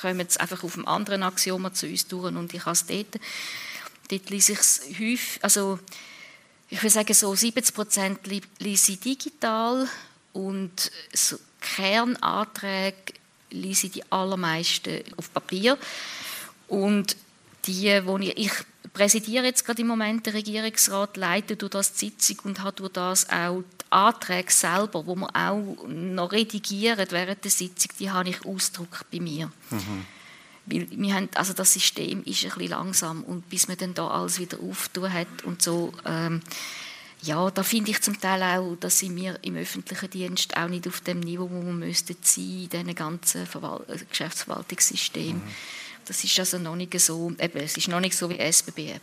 kommen 0.01 0.19
jetzt 0.19 0.39
einfach 0.39 0.63
auf 0.63 0.75
einem 0.75 0.87
anderen 0.87 1.23
Axioma 1.23 1.73
zu 1.73 1.87
uns 1.87 2.07
durch 2.07 2.35
und 2.35 2.53
ich 2.53 2.63
habe 2.65 2.73
es 2.73 2.85
dort. 2.85 3.19
Dort 4.09 4.29
lese 4.29 4.53
ich 4.53 4.59
es 4.59 4.81
häufig, 4.99 5.39
also 5.41 5.79
ich 6.69 6.81
würde 6.81 6.89
sagen 6.89 7.13
so 7.13 7.33
70 7.33 7.75
Prozent 7.75 8.19
lese 8.59 8.91
ich 8.91 8.99
digital 8.99 9.87
und 10.33 10.91
so 11.13 11.37
Kernanträge 11.59 13.13
lese 13.51 13.87
ich 13.87 13.93
die 13.93 14.11
allermeisten 14.11 15.03
auf 15.15 15.33
Papier. 15.33 15.77
Und 16.67 17.15
die, 17.65 18.05
wo 18.05 18.17
ich, 18.17 18.37
ich 18.37 18.51
präsidiere 18.93 19.45
jetzt 19.45 19.65
gerade 19.65 19.81
im 19.81 19.87
Moment 19.87 20.25
den 20.25 20.33
Regierungsrat, 20.33 21.17
leite 21.17 21.55
durch 21.55 21.71
das 21.71 21.93
die 21.93 22.07
Sitzung 22.07 22.39
und 22.45 22.63
habe 22.63 22.75
durch 22.75 22.93
das 22.93 23.29
auch 23.29 23.61
die 23.61 23.91
Anträge 23.91 24.51
selber, 24.51 25.05
wo 25.05 25.15
man 25.15 25.29
auch 25.29 25.87
noch 25.87 26.31
redigieren 26.31 27.07
während 27.11 27.43
der 27.43 27.51
Sitzung, 27.51 27.91
die 27.99 28.11
habe 28.11 28.29
ich 28.29 28.45
Ausdruck 28.45 29.05
bei 29.11 29.19
mir. 29.19 29.51
Mhm. 29.69 30.05
Weil 30.69 30.87
wir 30.91 31.13
haben, 31.13 31.29
also 31.35 31.53
das 31.53 31.73
System 31.73 32.23
ist 32.23 32.43
ein 32.43 32.51
bisschen 32.51 32.69
langsam 32.69 33.23
und 33.23 33.49
bis 33.49 33.67
man 33.67 33.77
dann 33.77 33.93
da 33.93 34.07
alles 34.07 34.39
wieder 34.39 34.59
auftun 34.59 35.11
hat 35.11 35.43
und 35.43 35.61
so, 35.61 35.93
ähm, 36.05 36.41
ja, 37.21 37.49
da 37.49 37.63
finde 37.63 37.91
ich 37.91 38.01
zum 38.01 38.19
Teil 38.19 38.43
auch, 38.43 38.75
dass 38.75 38.99
sind 38.99 39.15
wir 39.15 39.39
im 39.41 39.55
öffentlichen 39.55 40.09
Dienst 40.09 40.55
auch 40.55 40.67
nicht 40.67 40.87
auf 40.87 41.01
dem 41.01 41.19
Niveau, 41.19 41.49
wo 41.49 41.65
wir 41.65 41.73
müssten 41.73 42.15
sein, 42.21 42.43
in 42.45 42.69
diesem 42.69 42.95
ganzen 42.95 43.47
Verwal 43.47 43.83
äh, 43.87 43.97
Geschäftsverwaltungssystem. 44.09 45.37
Mhm. 45.37 45.41
Das 46.05 46.23
ist 46.23 46.39
also 46.39 46.59
noch 46.59 46.75
nicht 46.75 46.97
so, 46.99 47.31
eben, 47.39 47.57
es 47.57 47.75
ist 47.75 47.87
noch 47.87 47.99
nicht 47.99 48.15
so 48.15 48.29
wie 48.29 48.37
SBB. 48.37 48.99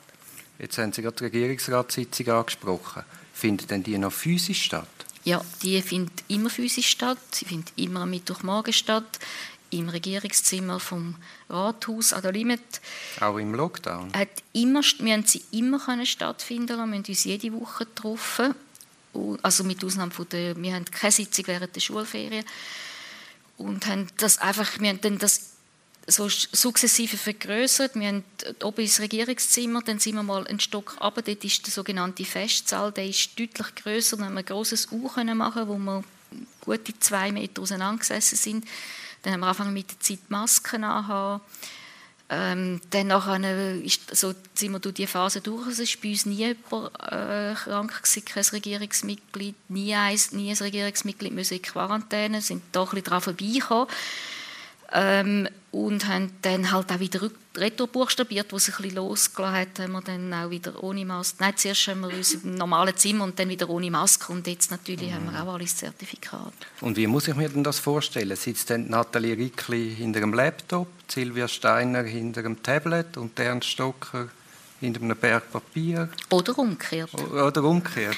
Jetzt 0.59 0.79
haben 0.79 0.93
Sie 0.93 1.03
gerade 1.03 1.17
die 1.17 1.25
Regierungsratssitzung 1.25 2.29
angesprochen. 2.29 3.03
Findet 3.33 3.71
denn 3.71 3.83
die 3.83 3.99
noch 3.99 4.13
physisch 4.13 4.63
statt? 4.63 4.89
Ja, 5.25 5.45
die 5.63 5.81
findet 5.83 6.23
immer 6.29 6.51
physisch 6.51 6.89
statt. 6.89 7.19
Sie 7.33 7.47
findet 7.47 7.73
immer 7.77 8.03
am 8.03 8.11
Mittwochmorgen 8.11 8.73
statt 8.73 9.19
im 9.79 9.89
Regierungszimmer 9.89 10.81
vom 10.81 11.17
Rathaus 11.49 12.13
an 12.13 12.23
der 12.23 12.33
Limit. 12.33 12.61
Auch 13.21 13.37
im 13.39 13.55
Lockdown? 13.55 14.13
Hat 14.13 14.29
immer, 14.53 14.81
wir 14.99 15.13
haben 15.13 15.27
sie 15.27 15.43
immer 15.51 15.79
können 15.79 16.07
stattfinden 16.07 16.77
lassen. 16.77 16.91
Wir 16.91 16.99
haben 16.99 17.05
uns 17.07 17.25
jede 17.25 17.53
Woche 17.53 17.87
getroffen. 17.87 18.55
Also 19.43 19.65
mit 19.65 19.85
Ausnahme 19.85 20.11
von 20.11 20.29
der, 20.29 20.57
wir 20.61 20.75
haben 20.75 20.85
keine 20.87 21.13
Sitzung 21.13 21.47
während 21.47 21.75
der 21.75 21.81
Schulferien. 21.81 22.45
Und 23.57 23.87
haben 23.87 24.09
das 24.17 24.39
einfach, 24.39 24.81
wir 24.81 24.89
haben 24.89 25.01
dann 25.01 25.19
das 25.19 25.55
so 26.07 26.29
sukzessive 26.29 27.17
vergrößert. 27.17 27.95
Wir 27.95 28.09
haben 28.09 28.25
oben 28.63 28.83
ins 28.83 29.01
Regierungszimmer, 29.01 29.83
dann 29.83 29.99
sind 29.99 30.17
wir 30.17 30.23
mal 30.23 30.47
einen 30.47 30.61
Stock 30.61 31.01
runter, 31.01 31.23
dort 31.23 31.45
ist 31.45 31.67
der 31.67 31.73
sogenannte 31.73 32.25
Festsaal, 32.25 32.93
der 32.93 33.07
ist 33.07 33.39
deutlich 33.39 33.75
größer, 33.77 34.17
dann 34.17 34.27
haben 34.27 34.35
wir 34.35 34.41
ein 34.41 34.47
grosses 34.47 34.89
U 34.93 35.11
machen 35.17 35.69
wo 35.69 35.79
wir 35.79 36.05
gute 36.61 36.99
zwei 36.99 37.33
Meter 37.33 37.63
auseinandergesessen 37.63 38.39
sind. 38.39 38.65
Dann 39.25 39.33
haben 39.33 39.41
wir 39.41 39.47
angefangen 39.47 39.73
mit 39.73 39.91
der 39.91 40.01
Zeit 40.01 40.31
Masken 40.31 40.85
anhaben. 40.85 41.43
Ähm, 42.31 42.81
dann 42.91 43.09
nachher 43.09 43.75
ist, 43.83 44.17
so 44.17 44.35
sind 44.55 44.73
wir 44.73 44.79
durch 44.79 44.95
die 44.95 45.07
Phase 45.07 45.41
durch. 45.41 45.67
Es 45.69 45.79
ist 45.79 46.01
bei 46.01 46.11
uns 46.11 46.25
nie 46.27 46.37
jemand 46.37 46.95
äh, 47.01 47.55
krank 47.55 48.03
gewesen, 48.03 48.25
kein 48.25 48.45
Regierungsmitglied. 48.45 49.55
Nie 49.69 49.95
ein, 49.95 50.19
nie 50.33 50.51
ein 50.51 50.57
Regierungsmitglied 50.57 51.33
müssen 51.33 51.55
in 51.55 51.63
Quarantäne, 51.63 52.41
sind 52.41 52.63
da 52.73 52.83
ein 52.83 52.87
bisschen 52.87 53.05
daran 53.05 53.21
vorbeigekommen. 53.21 53.89
Ähm, 54.93 55.49
und 55.71 56.07
haben 56.07 56.33
dann 56.43 56.71
halt 56.71 56.93
auch 56.93 57.01
wieder 57.01 57.31
retour 57.57 57.87
buchstabiert, 57.87 58.53
wo 58.53 58.59
sich 58.59 58.75
ein 58.75 58.83
bisschen 58.83 58.97
losgelassen 58.97 59.57
hat, 59.57 59.79
haben 59.79 59.93
wir 59.93 60.03
dann 60.03 60.33
auch 60.33 60.51
wieder 60.51 60.83
ohne 60.83 61.05
Maske. 61.05 61.37
Nein, 61.41 61.57
zuerst 61.57 61.87
haben 61.89 62.01
wir 62.01 62.09
uns 62.09 62.35
im 62.35 62.55
normalen 62.57 62.97
Zimmer 62.97 63.25
und 63.25 63.39
dann 63.39 63.49
wieder 63.49 63.69
ohne 63.69 63.91
Maske 63.91 64.33
und 64.33 64.47
jetzt 64.47 64.71
natürlich 64.71 65.11
mhm. 65.11 65.15
haben 65.15 65.33
wir 65.33 65.43
auch 65.43 65.55
alles 65.55 65.77
Zertifikat. 65.77 66.53
Und 66.81 66.97
wie 66.97 67.07
muss 67.07 67.29
ich 67.29 67.35
mir 67.35 67.49
denn 67.49 67.65
das 67.65 67.79
vorstellen? 67.79 68.37
Sitzt 68.37 68.71
dann 68.71 68.89
Nathalie 68.89 69.37
Rickli 69.37 69.95
hinter 69.95 70.21
einem 70.21 70.35
Laptop, 70.35 70.89
Silvia 71.09 71.49
Steiner 71.49 72.03
hinter 72.03 72.41
einem 72.41 72.63
Tablet 72.63 73.17
und 73.17 73.39
Ernst 73.39 73.69
Stocker 73.69 74.29
hinter 74.81 75.03
einem 75.03 75.17
Berg 75.17 75.51
Papier? 75.51 76.09
Oder 76.31 76.59
umgekehrt. 76.59 77.15
Oder 77.15 77.63
umgekehrt. 77.63 78.17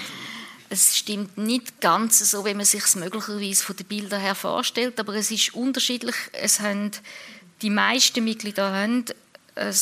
Es 0.68 0.96
stimmt 0.96 1.38
nicht 1.38 1.80
ganz 1.80 2.18
so, 2.30 2.44
wie 2.44 2.54
man 2.54 2.64
sich 2.64 2.82
es 2.82 2.96
möglicherweise 2.96 3.62
von 3.62 3.76
den 3.76 3.86
Bildern 3.86 4.20
her 4.20 4.34
vorstellt, 4.34 4.98
aber 4.98 5.14
es 5.14 5.30
ist 5.30 5.54
unterschiedlich. 5.54 6.16
Es 6.32 6.60
haben, 6.60 6.90
die 7.62 7.70
meisten 7.70 8.24
Mitglieder 8.24 8.72
haben 8.72 9.04
ein, 9.56 9.74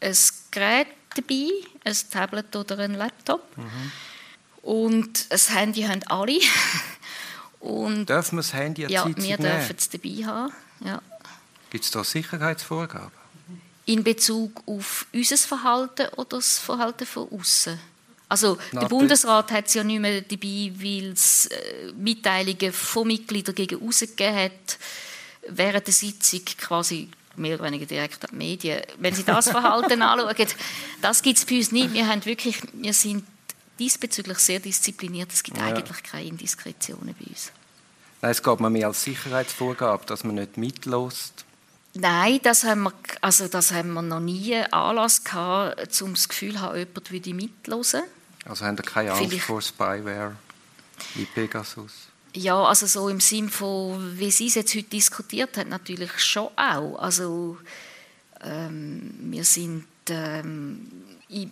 ein 0.00 0.16
Gerät 0.50 0.88
dabei, 1.14 1.48
ein 1.84 1.96
Tablet 2.10 2.54
oder 2.56 2.78
ein 2.80 2.94
Laptop. 2.94 3.56
Mhm. 3.56 3.92
Und 4.62 5.26
ein 5.30 5.56
Handy 5.56 5.82
haben 5.82 6.02
alle. 6.04 6.40
Und 7.60 8.08
dürfen 8.08 8.36
wir 8.36 8.42
das 8.42 8.52
Handy 8.52 8.82
Ja, 8.82 9.06
wir 9.06 9.14
nehmen? 9.16 9.42
dürfen 9.42 9.76
es 9.76 9.88
dabei 9.88 10.24
haben. 10.24 10.52
Ja. 10.80 11.02
Gibt 11.70 11.84
es 11.84 11.90
da 11.90 12.04
Sicherheitsvorgaben? 12.04 13.10
In 13.86 14.04
Bezug 14.04 14.62
auf 14.66 15.06
unser 15.12 15.38
Verhalten 15.38 16.08
oder 16.16 16.36
das 16.36 16.58
Verhalten 16.58 17.06
von 17.06 17.28
außen? 17.32 17.78
Also 18.28 18.58
der 18.72 18.88
Bundesrat 18.88 19.50
hat 19.50 19.66
es 19.68 19.74
ja 19.74 19.82
nicht 19.82 20.00
mehr 20.00 20.20
dabei, 20.20 20.70
weil 20.76 21.12
es 21.12 21.46
äh, 21.46 21.92
Mitteilungen 21.96 22.72
von 22.72 23.06
Mitgliedern 23.06 23.54
gegen 23.54 23.80
gegeben 23.80 24.36
hat, 24.36 24.78
während 25.48 25.86
der 25.86 25.94
Sitzung 25.94 26.44
quasi 26.44 27.08
mehr 27.38 27.54
oder 27.54 27.64
weniger 27.64 27.86
direkt 27.86 28.24
an 28.24 28.30
die 28.32 28.36
Medien. 28.36 28.82
Wenn 28.98 29.14
Sie 29.14 29.24
das 29.24 29.50
Verhalten 29.50 30.02
anschauen, 30.02 30.34
das 31.00 31.22
gibt 31.22 31.38
es 31.38 31.44
bei 31.44 31.56
uns 31.56 31.72
nicht. 31.72 31.92
Wir, 31.92 32.06
haben 32.06 32.24
wirklich, 32.24 32.60
wir 32.72 32.92
sind 32.92 33.24
diesbezüglich 33.78 34.38
sehr 34.38 34.60
diszipliniert. 34.60 35.32
Es 35.32 35.42
gibt 35.42 35.58
ja. 35.58 35.64
eigentlich 35.64 36.02
keine 36.02 36.26
Indiskretionen 36.26 37.14
bei 37.18 37.26
uns. 37.26 37.52
Nein, 38.20 38.32
es 38.32 38.42
geht 38.42 38.60
mir 38.60 38.70
mehr 38.70 38.88
als 38.88 39.04
Sicherheitsvorgabe, 39.04 40.04
dass 40.06 40.24
man 40.24 40.34
nicht 40.34 40.56
mitlässt. 40.56 41.44
Nein, 41.94 42.40
das 42.42 42.64
haben 42.64 42.84
wir, 42.84 42.92
also 43.20 43.48
das 43.48 43.72
haben 43.72 43.92
wir 43.94 44.02
noch 44.02 44.20
nie 44.20 44.56
Anlass 44.56 45.24
gehabt, 45.24 46.02
um 46.02 46.14
das 46.14 46.28
Gefühl 46.28 46.54
zu 46.54 46.60
haben, 46.60 46.78
jemand 46.78 47.10
würde 47.10 47.34
mitlosen. 47.34 48.02
Also 48.44 48.64
haben 48.64 48.76
Sie 48.76 48.82
keine 48.82 49.12
Angst 49.12 49.24
Vielleicht. 49.24 49.44
vor 49.44 49.62
Spyware 49.62 50.36
wie 51.14 51.24
Pegasus? 51.24 52.07
Ja, 52.38 52.62
also 52.62 52.86
so 52.86 53.08
im 53.08 53.18
Sinn 53.18 53.50
von, 53.50 54.16
wie 54.16 54.30
Sie 54.30 54.46
es 54.46 54.54
jetzt 54.54 54.72
heute 54.76 54.88
diskutiert 54.88 55.56
haben, 55.56 55.70
natürlich 55.70 56.20
schon 56.20 56.46
auch. 56.56 56.96
Also 57.00 57.58
ähm, 58.40 59.12
wir 59.22 59.42
sind, 59.42 59.88
ähm, 60.08 60.88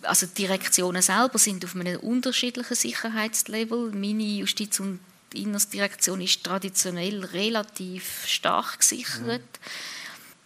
also 0.03 0.27
die 0.27 0.35
Direktionen 0.35 1.03
selber 1.03 1.41
sind 1.41 1.65
auf 1.65 1.75
einem 1.75 1.99
unterschiedlichen 1.99 2.77
Sicherheitslevel. 2.77 3.91
Meine 3.91 4.23
Justiz- 4.23 4.79
und 4.79 5.01
Innersdirektion 5.35 6.21
ist 6.21 6.45
traditionell 6.45 7.25
relativ 7.25 8.25
stark 8.25 8.79
gesichert. 8.79 9.43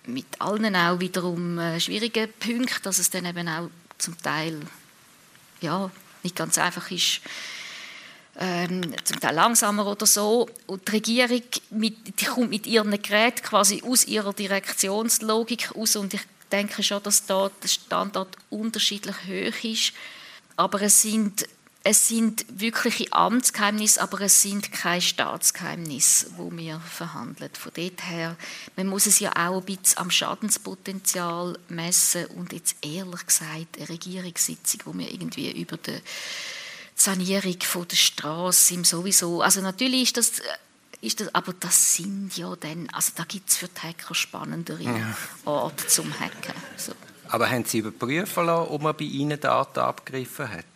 Mhm. 0.06 0.14
Mit 0.14 0.40
allen 0.40 0.74
auch 0.74 1.00
wiederum 1.00 1.58
äh, 1.58 1.78
schwierigen 1.80 2.32
Punkten, 2.40 2.82
dass 2.82 2.98
es 2.98 3.10
dann 3.10 3.26
eben 3.26 3.46
auch 3.46 3.68
zum 3.98 4.16
Teil 4.22 4.58
ja, 5.60 5.90
nicht 6.22 6.34
ganz 6.34 6.56
einfach 6.56 6.90
ist, 6.90 7.20
ähm, 8.40 8.94
zum 9.04 9.20
Teil 9.20 9.34
langsamer 9.34 9.86
oder 9.86 10.06
so. 10.06 10.48
Und 10.66 10.88
die 10.88 10.92
Regierung 10.92 11.42
mit, 11.70 12.20
die 12.20 12.24
kommt 12.24 12.50
mit 12.50 12.66
ihren 12.66 12.90
Geräten 13.00 13.42
quasi 13.42 13.82
aus 13.86 14.06
ihrer 14.06 14.32
Direktionslogik 14.32 15.76
aus 15.76 15.96
und 15.96 16.14
ich 16.14 16.22
denke 16.50 16.82
schon, 16.82 17.02
dass 17.02 17.26
da 17.26 17.50
der 17.62 17.68
Standard 17.68 18.28
unterschiedlich 18.48 19.16
hoch 19.28 19.64
ist. 19.64 19.92
Aber 20.56 20.80
es 20.82 21.02
sind, 21.02 21.46
es 21.84 22.08
sind 22.08 22.44
wirkliche 22.48 23.12
Amtsgeheimnisse, 23.12 24.02
aber 24.02 24.22
es 24.22 24.42
sind 24.42 24.72
keine 24.72 25.00
Staatsgeheimnisse, 25.00 26.32
wo 26.36 26.50
wir 26.50 26.80
verhandeln. 26.80 27.50
Von 27.52 27.72
dort 27.74 28.08
her, 28.08 28.36
man 28.76 28.86
muss 28.86 29.06
es 29.06 29.20
ja 29.20 29.32
auch 29.36 29.60
ein 29.60 29.64
bisschen 29.64 29.98
am 29.98 30.10
Schadenspotenzial 30.10 31.58
messen 31.68 32.26
und 32.36 32.52
jetzt 32.52 32.76
ehrlich 32.84 33.26
gesagt 33.26 33.76
eine 33.76 33.88
Regierungssitzung, 33.88 34.80
wo 34.86 34.98
wir 34.98 35.10
irgendwie 35.10 35.50
über 35.52 35.76
die 35.76 36.00
Sanierung 37.00 37.60
von 37.62 37.88
der 37.88 37.96
Straße 37.96 38.84
sowieso, 38.84 39.40
also 39.40 39.60
natürlich 39.62 40.02
ist 40.02 40.16
das 40.18 40.42
ist 41.02 41.20
das, 41.20 41.34
aber 41.34 41.54
das 41.58 41.94
sind 41.94 42.36
ja 42.36 42.54
dann, 42.56 42.86
also 42.92 43.12
da 43.16 43.24
gibt 43.24 43.48
es 43.48 43.56
für 43.56 43.68
die 43.68 43.80
Hacker 43.80 44.14
spannendere 44.14 44.82
ja. 44.82 45.16
Orte 45.46 45.86
zum 45.86 46.12
Hacken. 46.20 46.52
So. 46.76 46.92
Aber 47.28 47.48
haben 47.48 47.64
Sie 47.64 47.78
überprüfen 47.78 48.44
lassen, 48.44 48.68
ob 48.68 48.82
man 48.82 48.94
bei 48.94 49.04
Ihnen 49.04 49.40
Daten 49.40 49.78
abgegriffen 49.78 50.50
hat? 50.50 50.66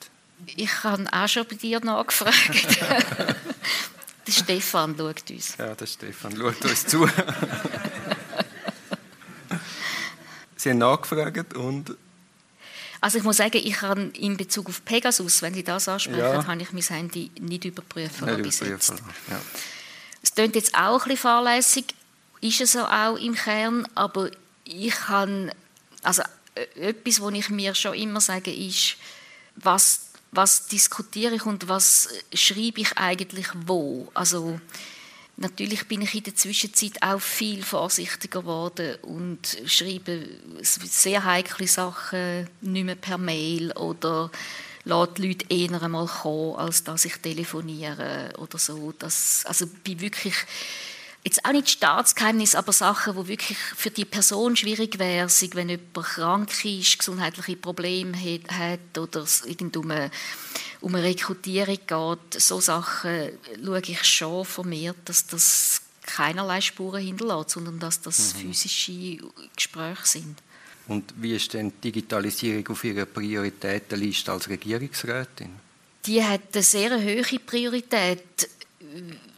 Ich 0.47 0.83
habe 0.83 1.07
auch 1.13 1.29
schon 1.29 1.47
bei 1.47 1.57
dir 1.57 1.81
nachgefragt. 1.81 2.79
der 4.27 4.33
Stefan 4.33 4.97
schaut 4.97 5.31
uns. 5.31 5.57
Ja, 5.59 5.75
der 5.75 5.87
Stefan 5.87 6.35
schaut 6.37 6.65
uns 6.65 6.87
zu. 6.87 7.07
Sie 10.57 10.71
haben 10.71 10.79
nachgefragt 10.79 11.55
und... 11.55 11.95
Also 13.05 13.19
ich 13.19 13.25
muss 13.25 13.37
sagen, 13.37 13.61
ich 13.63 13.83
habe 13.83 14.01
in 14.15 14.39
Bezug 14.39 14.67
auf 14.71 14.83
Pegasus, 14.83 15.43
wenn 15.43 15.53
Sie 15.53 15.63
das 15.63 15.89
ansprechen, 15.89 16.21
ja. 16.21 16.47
habe 16.47 16.63
ich 16.63 16.73
mein 16.73 16.83
Handy 16.83 17.31
nicht 17.39 17.67
überprüfen 17.67 18.43
bis 18.43 18.61
jetzt. 18.61 18.95
Ja. 19.29 19.39
Es 20.23 20.35
klingt 20.35 20.57
jetzt 20.57 20.75
auch 20.75 21.03
ein 21.03 21.09
bisschen 21.11 21.19
fahrlässig. 21.19 21.85
ist 22.41 22.63
es 22.63 22.77
auch 22.77 23.17
im 23.17 23.35
Kern, 23.35 23.87
aber 23.95 24.31
ich 24.65 24.95
kann, 24.95 25.53
also 26.03 26.23
etwas, 26.77 27.21
was 27.21 27.35
ich 27.35 27.51
mir 27.51 27.75
schon 27.75 27.93
immer 27.93 28.23
sage, 28.23 28.51
ist, 28.51 28.97
was, 29.57 30.07
was 30.33 30.69
diskutiere 30.69 31.35
ich 31.35 31.45
und 31.45 31.69
was 31.69 32.09
schreibe 32.33 32.81
ich 32.81 32.97
eigentlich 32.97 33.49
wo? 33.67 34.11
Also 34.15 34.59
Natürlich 35.37 35.89
bin 35.89 36.03
ich 36.03 36.15
in 36.15 36.23
der 36.23 36.37
Zwischenzeit 36.37 37.03
auch 37.03 37.21
viel 37.21 37.65
vorsichtiger 37.65 38.41
geworden 38.41 38.97
und 39.03 39.59
schreibe 39.67 40.29
sehr 40.63 41.25
heikle 41.25 41.67
Sachen 41.67 42.49
nicht 42.61 42.85
mehr 42.85 42.95
per 42.95 43.19
Mail 43.19 43.73
oder 43.73 44.31
lasse 44.85 45.15
die 45.17 45.27
Leute 45.27 45.47
eher 45.49 45.83
einmal 45.83 46.07
kommen, 46.07 46.57
als 46.57 46.85
dass 46.85 47.05
ich 47.05 47.17
telefoniere 47.17 48.33
oder 48.39 48.59
so. 48.59 48.93
Das, 48.97 49.45
also 49.47 49.67
bin 49.67 50.01
wirklich 50.01 50.35
jetzt 51.25 51.45
auch 51.45 51.53
nicht 51.53 51.71
Staatsgeheimnis, 51.71 52.55
aber 52.55 52.73
Sachen, 52.73 53.17
wo 53.17 53.27
wirklich 53.27 53.57
für 53.59 53.91
die 53.91 54.05
Person 54.05 54.57
schwierig 54.57 54.99
wäre, 54.99 55.29
wenn 55.55 55.71
jemand 55.71 56.07
krank 56.07 56.65
ist, 56.65 56.99
gesundheitliche 56.99 57.57
Probleme 57.57 58.17
hat 58.49 58.99
oder 58.99 59.23
es 59.23 59.43
um 59.43 59.91
eine, 59.91 60.11
um 60.81 60.95
eine 60.95 61.05
Rekrutierung 61.05 61.79
geht, 61.87 62.41
so 62.41 62.61
Sachen 62.61 63.31
schaue 63.65 63.81
ich 63.81 64.05
schon 64.05 64.45
vermehrt, 64.45 64.99
dass 65.07 65.27
das 65.27 65.81
keinerlei 66.03 66.61
Spuren 66.61 67.03
hinterlässt, 67.03 67.51
sondern 67.51 67.79
dass 67.79 68.03
das 68.03 68.35
mhm. 68.35 68.39
physische 68.39 69.19
Gespräche 69.57 70.05
sind. 70.07 70.39
Und 70.87 71.15
wie 71.17 71.35
ist 71.35 71.55
denn 71.55 71.73
die 71.83 71.93
Digitalisierung 71.93 72.69
auf 72.69 72.85
Ihrer 72.85 73.07
Prioritätenliste 73.07 74.31
als 74.31 74.51
Regierungsrätin? 74.51 75.49
Die 76.05 76.23
hat 76.23 76.43
eine 76.53 76.63
sehr 76.63 77.01
hohe 77.01 77.39
Priorität 77.39 78.51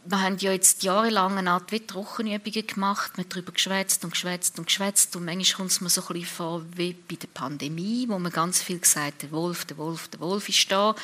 wir 0.09 0.21
haben 0.21 0.37
ja 0.37 0.51
jetzt 0.51 0.83
jahrelang 0.83 1.37
eine 1.37 1.51
Art 1.51 1.71
wie 1.71 1.79
Trockenübungen 1.79 2.65
gemacht, 2.65 3.11
wir 3.15 3.23
haben 3.23 3.29
darüber 3.29 3.51
geschwätzt 3.51 4.03
und 4.05 4.11
geschwätzt 4.11 4.57
und 4.57 4.65
geschwätzt 4.65 5.15
und 5.15 5.25
manchmal 5.25 5.57
kommt 5.57 5.71
es 5.71 5.81
mir 5.81 5.89
so 5.89 6.01
ein 6.01 6.07
bisschen 6.07 6.25
vor 6.25 6.61
wie 6.75 6.93
bei 6.93 7.15
der 7.15 7.27
Pandemie, 7.27 8.05
wo 8.07 8.17
man 8.17 8.31
ganz 8.31 8.61
viel 8.61 8.79
gesagt 8.79 9.05
hat, 9.05 9.21
der 9.23 9.31
Wolf, 9.31 9.65
der 9.65 9.77
Wolf, 9.77 10.07
der 10.07 10.19
Wolf 10.21 10.47
ist 10.47 10.71
da 10.71 10.95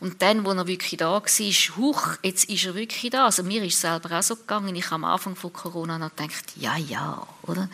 und 0.00 0.20
dann, 0.22 0.44
wo 0.44 0.50
er 0.50 0.66
wirklich 0.66 0.96
da 0.98 1.12
war, 1.12 1.22
huch, 1.76 2.16
jetzt 2.22 2.48
ist 2.48 2.64
er 2.64 2.74
wirklich 2.74 3.10
da. 3.10 3.26
Also 3.26 3.42
mir 3.42 3.62
ist 3.62 3.74
es 3.74 3.80
selber 3.82 4.18
auch 4.18 4.22
so 4.22 4.34
gegangen, 4.34 4.74
ich 4.74 4.86
habe 4.86 4.96
am 4.96 5.04
Anfang 5.04 5.36
von 5.36 5.52
Corona 5.52 5.98
noch 5.98 6.14
gedacht, 6.16 6.52
ja, 6.56 6.76
ja, 6.76 7.26
oder? 7.42 7.68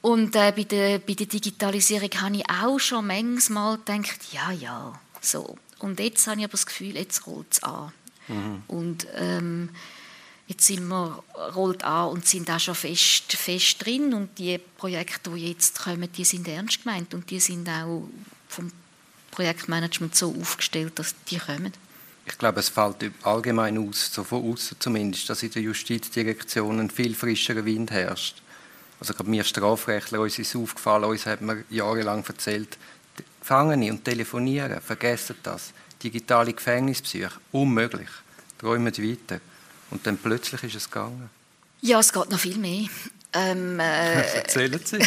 Und 0.00 0.34
äh, 0.36 0.52
bei, 0.54 0.64
der, 0.64 1.00
bei 1.00 1.14
der 1.14 1.26
Digitalisierung 1.26 2.10
habe 2.20 2.36
ich 2.36 2.48
auch 2.48 2.78
schon 2.78 3.06
manchmal 3.06 3.78
gedacht, 3.78 4.32
ja, 4.32 4.50
ja, 4.52 4.98
so. 5.20 5.58
Und 5.80 6.00
jetzt 6.00 6.26
habe 6.26 6.38
ich 6.38 6.44
aber 6.44 6.52
das 6.52 6.66
Gefühl, 6.66 6.96
jetzt 6.96 7.26
rollt 7.26 7.46
es 7.52 7.62
an. 7.62 7.92
Mhm. 8.28 8.62
Und 8.68 9.06
ähm, 9.16 9.70
jetzt 10.46 10.66
sind 10.66 10.86
wir 10.88 11.22
rollt 11.54 11.84
an 11.84 12.10
und 12.10 12.26
sind 12.26 12.50
auch 12.50 12.60
schon 12.60 12.74
fest, 12.74 13.32
fest 13.32 13.84
drin 13.84 14.14
und 14.14 14.38
die 14.38 14.58
Projekte, 14.58 15.30
die 15.30 15.48
jetzt 15.48 15.78
kommen, 15.80 16.10
die 16.12 16.24
sind 16.24 16.48
ernst 16.48 16.84
gemeint 16.84 17.14
und 17.14 17.30
die 17.30 17.40
sind 17.40 17.68
auch 17.68 18.08
vom 18.48 18.72
Projektmanagement 19.30 20.14
so 20.14 20.34
aufgestellt, 20.40 20.98
dass 20.98 21.14
die 21.30 21.38
kommen. 21.38 21.72
Ich 22.26 22.36
glaube, 22.36 22.60
es 22.60 22.68
fällt 22.68 23.10
allgemein 23.22 23.78
aus, 23.78 24.12
so 24.12 24.24
von 24.24 24.52
außen 24.52 24.76
zumindest, 24.80 25.30
dass 25.30 25.42
in 25.42 25.50
der 25.50 25.62
Justizdirektion 25.62 26.80
ein 26.80 26.90
viel 26.90 27.14
frischerer 27.14 27.64
Wind 27.64 27.90
herrscht. 27.90 28.42
Also 29.00 29.14
gerade 29.14 29.30
mir 29.30 29.44
Strafrechtler, 29.44 30.20
uns 30.20 30.38
ist 30.38 30.56
aufgefallen, 30.56 31.04
uns 31.04 31.24
hat 31.24 31.40
man 31.40 31.64
jahrelang 31.70 32.24
erzählt, 32.26 32.76
fangen 33.40 33.88
und 33.90 34.04
telefonieren, 34.04 34.80
vergessen 34.80 35.36
das 35.42 35.72
digitale 36.02 36.52
Gefängnispsych. 36.52 37.30
Unmöglich. 37.52 38.08
Träumen 38.58 38.96
weiter. 38.96 39.40
Und 39.90 40.06
dann 40.06 40.18
plötzlich 40.18 40.62
ist 40.64 40.74
es 40.74 40.90
gegangen. 40.90 41.30
Ja, 41.80 42.00
es 42.00 42.12
geht 42.12 42.30
noch 42.30 42.40
viel 42.40 42.58
mehr. 42.58 42.88
Ähm, 43.32 43.80
äh, 43.80 44.22
Erzählen 44.36 44.80
Sie. 44.84 44.98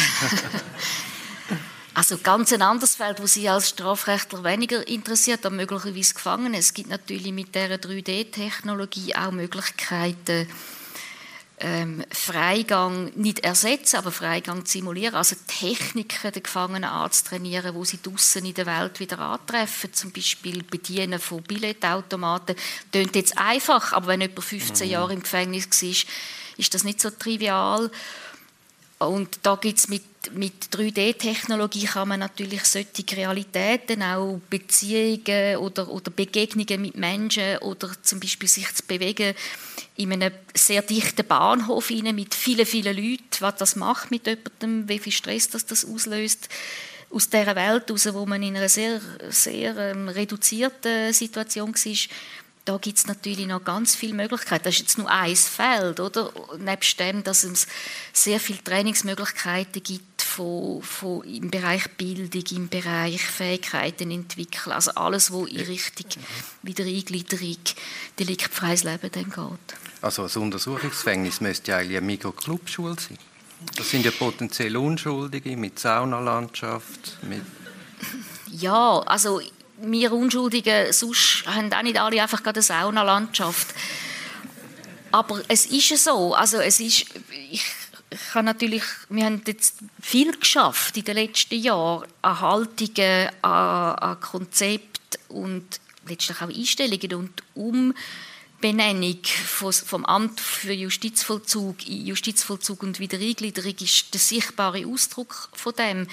also 1.94 2.18
ganz 2.18 2.52
ein 2.52 2.62
anderes 2.62 2.94
Feld, 2.94 3.20
wo 3.20 3.26
Sie 3.26 3.48
als 3.48 3.68
Strafrechtler 3.68 4.42
weniger 4.44 4.86
interessiert, 4.88 5.44
aber 5.44 5.56
möglicherweise 5.56 6.14
Gefangene. 6.14 6.58
Es 6.58 6.72
gibt 6.72 6.88
natürlich 6.88 7.32
mit 7.32 7.54
der 7.54 7.80
3D-Technologie 7.80 9.14
auch 9.14 9.32
Möglichkeiten, 9.32 10.48
ähm, 11.62 12.04
Freigang 12.10 13.12
nicht 13.14 13.40
ersetzen, 13.40 13.96
aber 13.96 14.10
Freigang 14.10 14.66
simulieren, 14.66 15.14
also 15.14 15.36
Techniken 15.46 16.32
der 16.32 16.42
Gefangenen 16.42 16.84
anzutrainieren, 16.84 17.74
wo 17.74 17.84
sie 17.84 18.02
draußen 18.02 18.44
in 18.44 18.54
der 18.54 18.66
Welt 18.66 18.98
wieder 18.98 19.20
antreffen, 19.20 19.92
zum 19.92 20.10
Beispiel 20.10 20.64
Bedienen 20.64 21.20
von 21.20 21.42
Billetautomaten. 21.42 22.56
Das 22.56 22.64
klingt 22.90 23.14
jetzt 23.14 23.38
einfach, 23.38 23.92
aber 23.92 24.08
wenn 24.08 24.22
jemand 24.22 24.42
15 24.42 24.86
mhm. 24.86 24.92
Jahre 24.92 25.12
im 25.12 25.22
Gefängnis 25.22 25.68
war, 25.70 26.12
ist 26.58 26.74
das 26.74 26.84
nicht 26.84 27.00
so 27.00 27.10
trivial. 27.10 27.90
Und 29.08 29.40
da 29.42 29.56
gibt 29.56 29.88
mit, 29.88 30.02
mit 30.34 30.52
3D-Technologie 30.72 31.86
kann 31.86 32.08
man 32.08 32.20
natürlich 32.20 32.64
solche 32.64 33.16
Realitäten, 33.16 34.02
auch 34.02 34.40
Beziehungen 34.48 35.56
oder, 35.56 35.88
oder 35.88 36.10
Begegnungen 36.10 36.80
mit 36.80 36.96
Menschen 36.96 37.58
oder 37.58 37.90
zum 38.02 38.20
Beispiel 38.20 38.48
sich 38.48 38.72
zu 38.74 38.84
bewegen 38.84 39.34
in 39.96 40.12
einem 40.12 40.32
sehr 40.54 40.82
dichten 40.82 41.26
Bahnhof 41.26 41.90
mit 41.90 42.34
vielen, 42.34 42.66
vielen 42.66 42.96
Leuten, 42.96 43.40
was 43.40 43.56
das 43.56 43.76
macht 43.76 44.10
mit 44.10 44.26
jemandem, 44.26 44.88
wie 44.88 44.98
viel 44.98 45.12
Stress 45.12 45.50
das, 45.50 45.66
das 45.66 45.84
auslöst 45.84 46.48
aus 47.12 47.28
dieser 47.28 47.54
Welt 47.56 47.88
heraus, 47.88 48.08
wo 48.14 48.24
man 48.26 48.42
in 48.42 48.56
einer 48.56 48.68
sehr, 48.68 49.00
sehr 49.28 49.76
ähm, 49.76 50.08
reduzierten 50.08 51.12
Situation 51.12 51.74
war, 51.74 51.92
da 52.64 52.76
gibt 52.76 52.98
es 52.98 53.06
natürlich 53.06 53.46
noch 53.46 53.64
ganz 53.64 53.96
viele 53.96 54.14
Möglichkeiten. 54.14 54.64
Das 54.64 54.74
ist 54.74 54.80
jetzt 54.80 54.98
nur 54.98 55.10
ein 55.10 55.34
Feld, 55.34 55.98
oder? 55.98 56.32
Nebst 56.58 56.98
dem, 57.00 57.24
dass 57.24 57.42
es 57.42 57.66
sehr 58.12 58.38
viele 58.38 58.62
Trainingsmöglichkeiten 58.62 59.82
gibt 59.82 60.22
von, 60.22 60.80
von 60.82 61.24
im 61.24 61.50
Bereich 61.50 61.90
Bildung, 61.96 62.44
im 62.50 62.68
Bereich 62.68 63.20
Fähigkeiten 63.20 64.10
entwickeln, 64.10 64.72
also 64.72 64.92
alles, 64.92 65.32
wo 65.32 65.44
in 65.46 65.60
Richtung 65.60 66.06
Wiedereingliederung, 66.62 67.58
deliktfreies 68.18 68.84
Leben 68.84 69.10
dann 69.10 69.24
geht. 69.24 69.78
Also 70.00 70.24
ein 70.24 70.42
Untersuchungsgefängnis 70.42 71.40
müsste 71.40 71.72
ja 71.72 71.78
eigentlich 71.78 71.96
eine 71.96 72.06
Mikroclubschule 72.06 72.96
sein. 72.98 73.18
Das 73.76 73.90
sind 73.90 74.04
ja 74.04 74.10
potenziell 74.10 74.76
Unschuldige 74.76 75.56
mit 75.56 75.78
Saunalandschaft, 75.78 77.18
mit 77.22 77.42
ja, 78.50 78.98
also 79.06 79.40
wir 79.84 80.12
Unschuldigen, 80.12 80.92
sonst 80.92 81.44
haben 81.46 81.72
auch 81.72 81.82
nicht 81.82 81.98
alle 81.98 82.22
einfach 82.22 82.42
gerade 82.42 82.60
eine 82.60 82.62
Saunalandschaft. 82.62 83.74
Aber 85.10 85.42
es 85.48 85.66
ist 85.66 86.04
so, 86.04 86.34
also 86.34 86.58
es 86.58 86.80
ist, 86.80 87.06
ich, 87.50 87.62
ich 88.10 88.34
habe 88.34 88.44
natürlich, 88.44 88.84
wir 89.08 89.24
haben 89.24 89.42
jetzt 89.46 89.76
viel 90.00 90.32
geschafft 90.38 90.96
in 90.96 91.04
den 91.04 91.16
letzten 91.16 91.60
Jahren 91.60 92.06
an 92.22 92.40
Haltungen, 92.40 93.28
an, 93.42 93.94
an 93.96 94.20
Konzept 94.20 95.18
und 95.28 95.80
letztlich 96.06 96.40
auch 96.40 96.48
Einstellungen 96.48 97.14
und 97.14 97.42
Umbenennung 97.54 99.20
vom 99.24 100.04
Amt 100.04 100.40
für 100.40 100.72
Justizvollzug 100.72 101.86
in 101.86 102.06
Justizvollzug 102.06 102.82
und 102.82 102.98
Wiedereingliederung 102.98 103.74
ist 103.80 104.12
der 104.14 104.20
sichtbare 104.20 104.86
Ausdruck 104.86 105.50
von 105.52 105.74
dem 105.74 106.06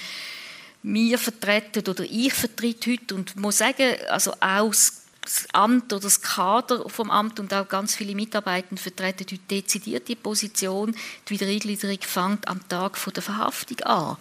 wir 0.82 1.18
vertreten 1.18 1.88
oder 1.88 2.04
ich 2.04 2.32
vertrete 2.32 2.92
heute 2.92 3.14
und 3.14 3.36
muss 3.36 3.58
sagen, 3.58 3.96
also 4.08 4.32
auch 4.40 4.74
das 5.22 5.46
Amt 5.52 5.92
oder 5.92 6.02
das 6.02 6.22
Kader 6.22 6.88
vom 6.88 7.10
Amt 7.10 7.40
und 7.40 7.52
auch 7.52 7.68
ganz 7.68 7.94
viele 7.94 8.14
Mitarbeiter 8.14 8.76
vertreten 8.76 9.26
heute 9.30 9.38
dezidiert 9.38 10.08
die 10.08 10.16
Position, 10.16 10.96
die 11.28 11.34
Wiedereingliederung 11.34 11.98
fängt 12.00 12.48
am 12.48 12.66
Tag 12.68 12.98
der 13.14 13.22
Verhaftung 13.22 13.80
an. 13.80 14.16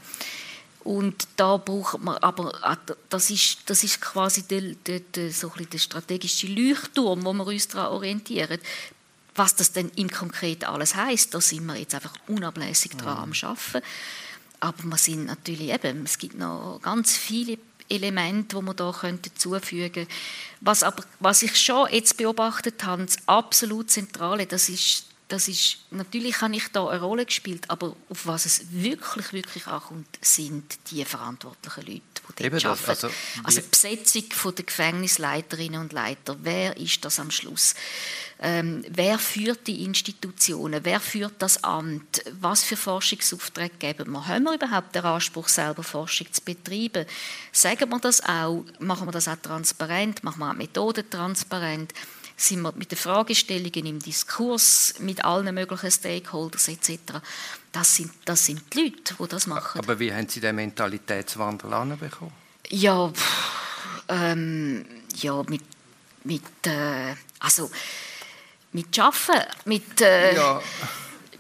Und 0.84 1.28
da 1.36 1.58
braucht 1.58 2.00
man, 2.00 2.18
aber 2.18 2.54
ah, 2.64 2.78
das 3.10 3.30
ist, 3.30 3.70
das 3.70 3.84
ist 3.84 4.02
quasi 4.02 4.44
der, 4.44 4.62
der, 4.62 5.02
der, 5.02 5.32
so 5.32 5.50
der 5.50 5.78
strategische 5.78 6.48
Leuchtturm, 6.48 7.26
wo 7.26 7.34
wir 7.34 7.48
uns 7.48 7.68
daran 7.68 7.94
orientieren. 7.94 8.60
Was 9.36 9.56
das 9.56 9.72
denn 9.72 9.92
im 9.96 10.10
Konkreten 10.10 10.66
alles 10.66 10.96
heißt, 10.96 11.34
da 11.34 11.42
sind 11.42 11.66
wir 11.66 11.78
jetzt 11.78 11.96
einfach 11.96 12.14
unablässig 12.28 12.92
dran 12.92 13.18
am 13.18 13.34
Arbeiten. 13.34 13.86
Aber 14.60 14.84
wir 14.84 14.98
sind 14.98 15.26
natürlich 15.26 15.70
eben, 15.70 16.04
es 16.04 16.18
gibt 16.18 16.38
noch 16.38 16.80
ganz 16.82 17.16
viele 17.16 17.58
Elemente, 17.90 18.56
die 18.58 18.62
man 18.62 18.76
da 18.76 18.92
könnte 18.92 19.32
was 20.62 20.84
aber 20.84 21.04
was 21.20 21.42
ich 21.42 21.60
schon 21.60 21.90
jetzt 21.92 22.18
beobachtet 22.18 22.84
habe, 22.84 23.06
das 23.06 23.18
absolut 23.28 23.90
Zentrale, 23.90 24.46
das 24.46 24.70
ist, 24.70 25.06
das 25.30 25.48
ist, 25.48 25.78
natürlich 25.92 26.42
habe 26.42 26.56
ich 26.56 26.68
da 26.70 26.88
eine 26.90 27.02
Rolle 27.02 27.26
gespielt, 27.26 27.70
aber 27.70 27.96
auf 28.10 28.26
was 28.26 28.46
es 28.48 28.72
wirklich, 28.72 29.32
wirklich 29.32 29.68
ankommt, 29.68 30.08
sind 30.22 30.80
die 30.90 31.06
verantwortlichen 31.06 31.86
Leute, 31.86 32.02
die 32.40 32.50
dort 32.50 32.66
arbeiten. 32.66 32.86
Das, 32.88 33.04
also, 33.04 33.10
also 33.44 33.62
die 33.62 33.68
Besetzung 33.68 34.56
der 34.56 34.66
Gefängnisleiterinnen 34.66 35.82
und 35.82 35.94
Leiter, 35.94 36.36
wer 36.42 36.76
ist 36.78 37.06
das 37.06 37.20
am 37.20 37.30
Schluss? 37.30 37.76
Ähm, 38.42 38.84
wer 38.90 39.20
führt 39.20 39.68
die 39.68 39.84
Institutionen? 39.84 40.80
Wer 40.84 41.00
führt 41.00 41.40
das 41.40 41.64
Amt? 41.64 42.24
Was 42.40 42.64
für 42.64 42.78
Forschungsaufträge 42.78 43.76
geben 43.78 44.12
wir? 44.12 44.26
Haben 44.28 44.46
wir 44.46 44.56
überhaupt 44.56 44.96
den 44.96 45.04
Anspruch, 45.04 45.48
selber 45.48 45.84
Forschung 45.84 46.32
zu 46.32 46.42
betreiben? 46.42 47.06
Sagen 47.52 47.90
wir 47.90 48.00
das 48.00 48.24
auch? 48.24 48.66
Machen 48.80 49.08
wir 49.08 49.12
das 49.12 49.28
auch 49.28 49.36
transparent? 49.36 50.24
Machen 50.24 50.40
wir 50.40 50.50
auch 50.50 50.56
Methoden 50.56 51.08
transparent? 51.10 51.94
Sind 52.40 52.62
wir 52.62 52.74
mit 52.76 52.92
den 52.92 52.98
Fragestellungen 52.98 53.86
im 53.86 54.00
Diskurs, 54.00 54.96
mit 55.00 55.24
allen 55.26 55.54
möglichen 55.54 55.92
Stakeholders 55.92 56.68
etc. 56.70 57.22
Das 57.72 57.96
sind, 57.96 58.12
das 58.26 58.46
sind 58.46 58.74
die 58.74 58.84
Leute, 58.84 59.16
die 59.20 59.28
das 59.28 59.48
machen. 59.48 59.80
Aber 59.80 60.00
wie 60.00 60.14
haben 60.14 60.28
Sie 60.28 60.40
den 60.40 60.56
Mentalitätswandel 60.56 61.74
anbekommen? 61.74 62.34
Ja, 62.70 63.10
pff, 63.10 64.06
ähm, 64.08 64.86
ja 65.16 65.44
mit, 65.48 65.64
mit 66.24 66.44
äh, 66.66 67.16
also 67.40 67.70
mit 68.72 68.96
Schaffen, 68.96 69.42
mit, 69.66 70.02
äh, 70.02 70.36
ja. 70.36 70.62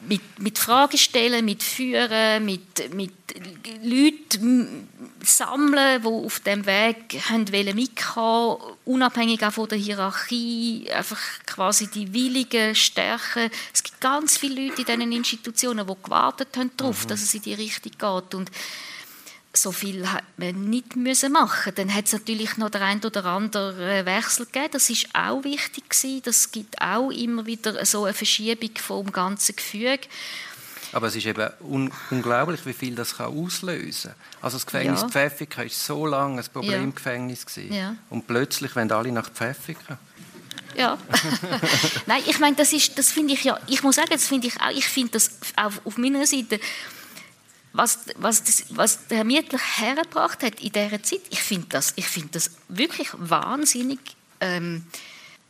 Mit, 0.07 0.39
mit 0.39 0.57
Fragen 0.57 0.97
stellen, 0.97 1.45
mit 1.45 1.63
Führen, 1.63 2.45
mit, 2.45 2.93
mit 2.93 3.11
Leuten 3.83 4.87
sammeln, 5.23 6.01
die 6.01 6.07
auf 6.07 6.39
dem 6.39 6.65
Weg 6.65 7.19
haben 7.29 7.45
mitkommen 7.75 8.57
unabhängig 8.85 9.43
auch 9.45 9.51
von 9.51 9.67
der 9.67 9.77
Hierarchie, 9.77 10.89
einfach 10.91 11.19
quasi 11.45 11.87
die 11.87 12.11
Willigen 12.13 12.73
stärken. 12.73 13.51
Es 13.73 13.83
gibt 13.83 14.01
ganz 14.01 14.37
viele 14.37 14.67
Leute 14.67 14.81
in 14.81 14.99
diesen 14.99 15.11
Institutionen, 15.11 15.85
die 15.85 15.93
gewartet 16.03 16.57
haben 16.57 16.71
darauf, 16.75 17.03
mhm. 17.03 17.09
dass 17.09 17.21
es 17.21 17.33
in 17.35 17.41
die 17.43 17.53
Richtung 17.53 17.91
geht. 17.91 18.33
Und 18.33 18.51
so 19.61 19.71
viel 19.71 20.09
hat 20.09 20.23
man 20.37 20.69
nicht 20.69 20.95
müssen 20.95 21.31
machen. 21.31 21.73
Dann 21.75 21.93
hat 21.93 22.05
es 22.05 22.13
natürlich 22.13 22.57
noch 22.57 22.69
der 22.69 22.81
ein 22.81 23.03
oder 23.03 23.25
andere 23.25 24.05
Wechsel 24.05 24.45
gegeben. 24.45 24.69
Das 24.73 24.89
ist 24.89 25.07
auch 25.13 25.43
wichtig 25.43 25.89
gewesen. 25.89 26.21
Das 26.23 26.51
gibt 26.51 26.81
auch 26.81 27.09
immer 27.09 27.45
wieder 27.45 27.85
so 27.85 28.05
eine 28.05 28.13
Verschiebung 28.13 28.71
vom 28.77 29.11
ganzen 29.11 29.55
Gefüge. 29.55 30.01
Aber 30.91 31.07
es 31.07 31.15
ist 31.15 31.25
eben 31.25 31.49
un 31.61 31.91
unglaublich, 32.09 32.65
wie 32.65 32.73
viel 32.73 32.95
das 32.95 33.17
kann 33.17 33.27
auslösen 33.27 34.11
kann. 34.11 34.43
Also 34.43 34.57
das 34.57 34.65
Gefängnis 34.65 35.01
ja. 35.01 35.09
Pfäffiken 35.09 35.63
war 35.63 35.69
so 35.69 36.05
lange 36.05 36.41
ein 36.41 36.47
Problemgefängnis. 36.51 37.45
Ja. 37.55 37.75
Ja. 37.75 37.95
Und 38.09 38.25
plötzlich 38.25 38.75
wollen 38.75 38.91
alle 38.91 39.11
nach 39.11 39.29
Pfäffiken. 39.29 39.97
Ja. 40.75 40.97
Nein, 42.05 42.23
ich 42.25 42.39
meine, 42.39 42.55
das, 42.55 42.71
das 42.95 43.11
finde 43.11 43.33
ich 43.33 43.43
ja, 43.43 43.59
ich 43.67 43.83
muss 43.83 43.95
sagen, 43.95 44.09
das 44.11 44.27
finde 44.27 44.47
ich 44.47 44.61
auch, 44.61 44.71
ich 44.71 44.87
finde 44.87 45.11
das 45.11 45.31
auch 45.55 45.73
auf 45.83 45.97
meiner 45.97 46.25
Seite, 46.25 46.59
was, 47.73 47.99
was, 48.17 48.43
das, 48.43 48.65
was 48.69 49.07
der 49.07 49.23
Mietler 49.23 49.59
hergebracht 49.59 50.43
hat 50.43 50.59
in 50.59 50.71
dieser 50.71 51.03
Zeit, 51.03 51.21
ich 51.29 51.41
finde 51.41 51.67
das, 51.69 51.91
find 51.91 52.35
das 52.35 52.51
wirklich 52.67 53.09
wahnsinnig 53.13 53.99
ähm, 54.41 54.85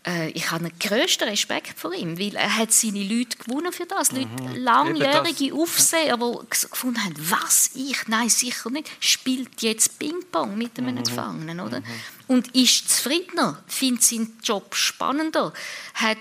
äh, 0.06 0.30
ich 0.30 0.50
habe 0.52 0.70
den 0.70 0.80
grössten 0.80 1.28
Respekt 1.28 1.78
vor 1.78 1.94
ihm, 1.94 2.18
weil 2.18 2.36
er 2.36 2.58
hat 2.58 2.72
seine 2.72 3.04
Leute 3.04 3.38
gewonnen 3.38 3.72
für 3.72 3.86
das. 3.86 4.12
Mhm. 4.12 4.20
Leute, 4.20 4.60
langjährige 4.60 5.54
Aufseher, 5.54 6.18
die 6.18 6.50
gefunden 6.50 7.04
haben, 7.04 7.16
was, 7.18 7.72
ich, 7.76 8.08
nein, 8.08 8.30
sicher 8.30 8.70
nicht, 8.70 8.90
spielt 9.00 9.62
jetzt 9.62 10.00
Ping-Pong 10.00 10.58
mit 10.58 10.78
einem 10.78 10.96
mhm. 10.96 11.04
Gefangenen, 11.04 11.60
oder? 11.60 11.82
Mhm. 11.82 11.86
Und 12.28 12.56
ist 12.56 12.90
zufriedener, 12.90 13.62
findet 13.68 14.04
seinen 14.04 14.38
Job 14.44 14.76
spannender, 14.76 15.54
hat 15.96 16.18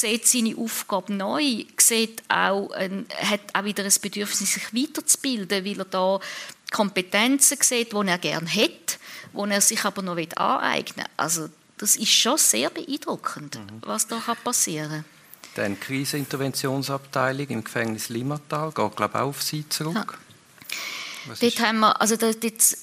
sieht 0.00 0.26
seine 0.26 0.56
Aufgabe 0.56 1.12
neu, 1.12 1.64
sieht 1.78 2.22
auch, 2.28 2.70
hat 2.74 3.40
auch 3.52 3.64
wieder 3.64 3.84
ein 3.84 3.92
Bedürfnis, 4.00 4.54
sich 4.54 4.74
weiterzubilden, 4.74 5.64
weil 5.64 5.78
er 5.78 5.84
da 5.84 6.20
Kompetenzen 6.72 7.58
sieht, 7.60 7.92
die 7.92 8.06
er 8.08 8.18
gerne 8.18 8.48
hat, 8.48 8.98
die 9.32 9.50
er 9.50 9.60
sich 9.60 9.84
aber 9.84 10.02
noch 10.02 10.16
aneignen 10.16 11.04
will. 11.04 11.12
Also 11.16 11.48
das 11.78 11.96
ist 11.96 12.10
schon 12.10 12.38
sehr 12.38 12.70
beeindruckend, 12.70 13.56
mhm. 13.56 13.82
was 13.82 14.06
da 14.06 14.20
passieren 14.42 14.90
kann. 14.90 15.04
Dann 15.54 15.80
Kriseninterventionsabteilung 15.80 17.48
im 17.48 17.64
Gefängnis 17.64 18.08
Limmatal 18.10 18.72
geht, 18.72 18.96
glaube 18.96 19.12
ich, 19.14 19.20
auch 19.20 19.28
auf 19.28 19.42
Sie 19.42 19.66
zurück. 19.68 20.18
Ja. 21.26 21.34
Dort 21.40 21.60
haben 21.60 21.80
wir, 21.80 22.00
also 22.00 22.16
dort, 22.16 22.44
dort, 22.44 22.76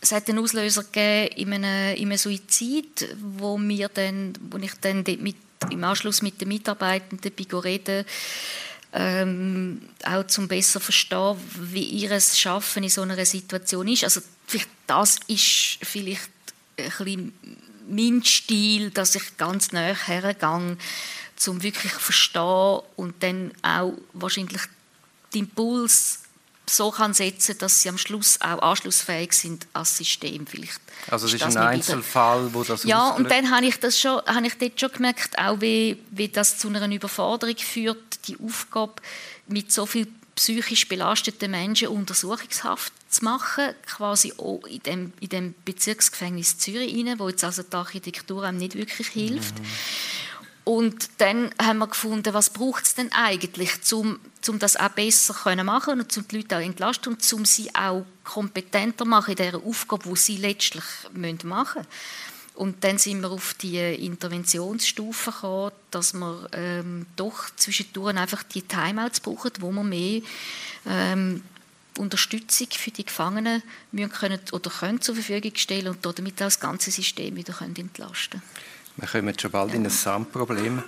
es 0.00 0.12
hat 0.12 0.28
einen 0.28 0.38
Auslöser 0.38 0.84
gegeben 0.84 1.34
in 1.36 1.54
einem, 1.54 1.96
in 1.96 2.08
einem 2.08 2.18
Suizid, 2.18 3.16
wo, 3.20 3.58
wir 3.58 3.88
dann, 3.88 4.34
wo 4.50 4.58
ich 4.58 4.74
dann 4.80 5.02
mit, 5.02 5.36
im 5.70 5.84
Anschluss 5.84 6.22
mit 6.22 6.40
den 6.40 6.48
Mitarbeitenden 6.48 7.32
reden 7.62 8.04
ähm, 8.92 9.82
auch 10.04 10.26
zum 10.26 10.48
besser 10.48 10.80
verstehen, 10.80 11.36
wie 11.56 11.84
ihr 11.84 12.18
Schaffen 12.20 12.82
in 12.82 12.88
so 12.88 13.02
einer 13.02 13.22
Situation 13.24 13.88
ist. 13.88 14.04
Also 14.04 14.20
das 14.86 15.18
ist 15.26 15.78
vielleicht 15.82 16.30
ein 17.00 17.32
mein 17.88 18.22
Stil, 18.22 18.90
dass 18.90 19.14
ich 19.14 19.36
ganz 19.36 19.72
näher 19.72 19.96
hergehe, 20.06 20.76
um 21.46 21.62
wirklich 21.62 21.92
zu 21.92 21.98
verstehen 21.98 22.80
und 22.96 23.22
dann 23.22 23.52
auch 23.62 23.94
wahrscheinlich 24.12 24.62
den 25.32 25.44
Impuls 25.44 26.20
so 26.68 26.90
kann 26.90 27.14
setzen, 27.14 27.56
dass 27.58 27.82
sie 27.82 27.88
am 27.88 27.98
Schluss 27.98 28.40
auch 28.40 28.62
anschlussfähig 28.62 29.32
sind 29.32 29.66
als 29.72 29.96
System 29.96 30.46
vielleicht. 30.46 30.80
Also 31.10 31.26
es 31.26 31.34
ist, 31.34 31.46
ist 31.46 31.56
ein 31.56 31.62
Einzelfall, 31.62 32.52
wo 32.52 32.64
das 32.64 32.84
Ja, 32.84 33.10
und 33.10 33.30
dann 33.30 33.50
habe 33.50 33.66
ich 33.66 33.78
das 33.78 33.98
schon, 33.98 34.20
habe 34.26 34.46
ich 34.46 34.58
dort 34.58 34.80
schon 34.80 34.92
gemerkt, 34.92 35.38
auch 35.38 35.60
wie, 35.60 35.98
wie 36.10 36.28
das 36.28 36.58
zu 36.58 36.68
einer 36.68 36.88
Überforderung 36.90 37.56
führt, 37.56 38.28
die 38.28 38.36
Aufgabe 38.44 38.94
mit 39.46 39.72
so 39.72 39.86
viel 39.86 40.06
psychisch 40.38 40.88
belasteten 40.88 41.50
Menschen 41.50 41.88
Untersuchungshaft 41.88 42.92
zu 43.08 43.24
machen, 43.24 43.74
quasi 43.86 44.32
auch 44.38 44.62
in 44.66 44.82
dem, 44.84 45.12
in 45.18 45.28
dem 45.30 45.54
Bezirksgefängnis 45.64 46.58
Zürich 46.58 46.94
rein, 46.94 47.18
wo 47.18 47.28
jetzt 47.28 47.42
also 47.42 47.64
die 47.64 47.74
Architektur 47.74 48.44
einem 48.44 48.58
nicht 48.58 48.76
wirklich 48.76 49.08
hilft. 49.08 49.58
Mhm. 49.58 49.64
Und 50.68 51.08
dann 51.16 51.50
haben 51.58 51.78
wir 51.78 51.86
gefunden, 51.86 52.34
was 52.34 52.50
braucht 52.50 52.84
es 52.84 52.94
denn 52.94 53.10
eigentlich, 53.12 53.70
um, 53.90 54.20
um 54.48 54.58
das 54.58 54.76
auch 54.76 54.90
besser 54.90 55.32
zu 55.32 55.64
machen 55.64 55.98
und 55.98 56.14
um 56.14 56.28
die 56.28 56.36
Leute 56.36 56.58
auch 56.58 56.60
entlasten 56.60 57.14
und 57.14 57.32
um 57.32 57.46
sie 57.46 57.74
auch 57.74 58.04
kompetenter 58.22 59.06
machen 59.06 59.30
in 59.30 59.36
dieser 59.36 59.64
Aufgabe, 59.64 60.10
die 60.10 60.16
sie 60.16 60.36
letztlich 60.36 60.84
machen 61.14 61.42
müssen. 61.44 61.86
Und 62.54 62.84
dann 62.84 62.98
sind 62.98 63.22
wir 63.22 63.30
auf 63.30 63.54
die 63.54 63.78
Interventionsstufe 63.78 65.30
gekommen, 65.30 65.72
dass 65.90 66.12
wir 66.12 66.50
ähm, 66.52 67.06
doch 67.16 67.48
zwischendurch 67.56 68.14
einfach 68.14 68.42
die 68.42 68.60
Timeouts 68.60 69.20
brauchen, 69.20 69.52
wo 69.60 69.72
wir 69.72 69.84
mehr 69.84 70.20
ähm, 70.84 71.44
Unterstützung 71.96 72.68
für 72.72 72.90
die 72.90 73.06
Gefangenen 73.06 73.62
müssen 73.90 74.12
können 74.12 74.40
oder 74.52 74.68
können 74.68 75.00
zur 75.00 75.14
Verfügung 75.14 75.56
stellen 75.56 75.88
und 75.88 76.04
damit 76.04 76.34
auch 76.34 76.44
das 76.44 76.60
ganze 76.60 76.90
System 76.90 77.36
wieder 77.36 77.54
können 77.54 77.74
entlasten 77.74 78.42
Wir 78.98 79.08
kommen 79.08 79.38
schon 79.38 79.50
bald 79.50 79.74
in 79.74 79.84
ein 79.84 79.90
Sandproblem. 79.90 80.82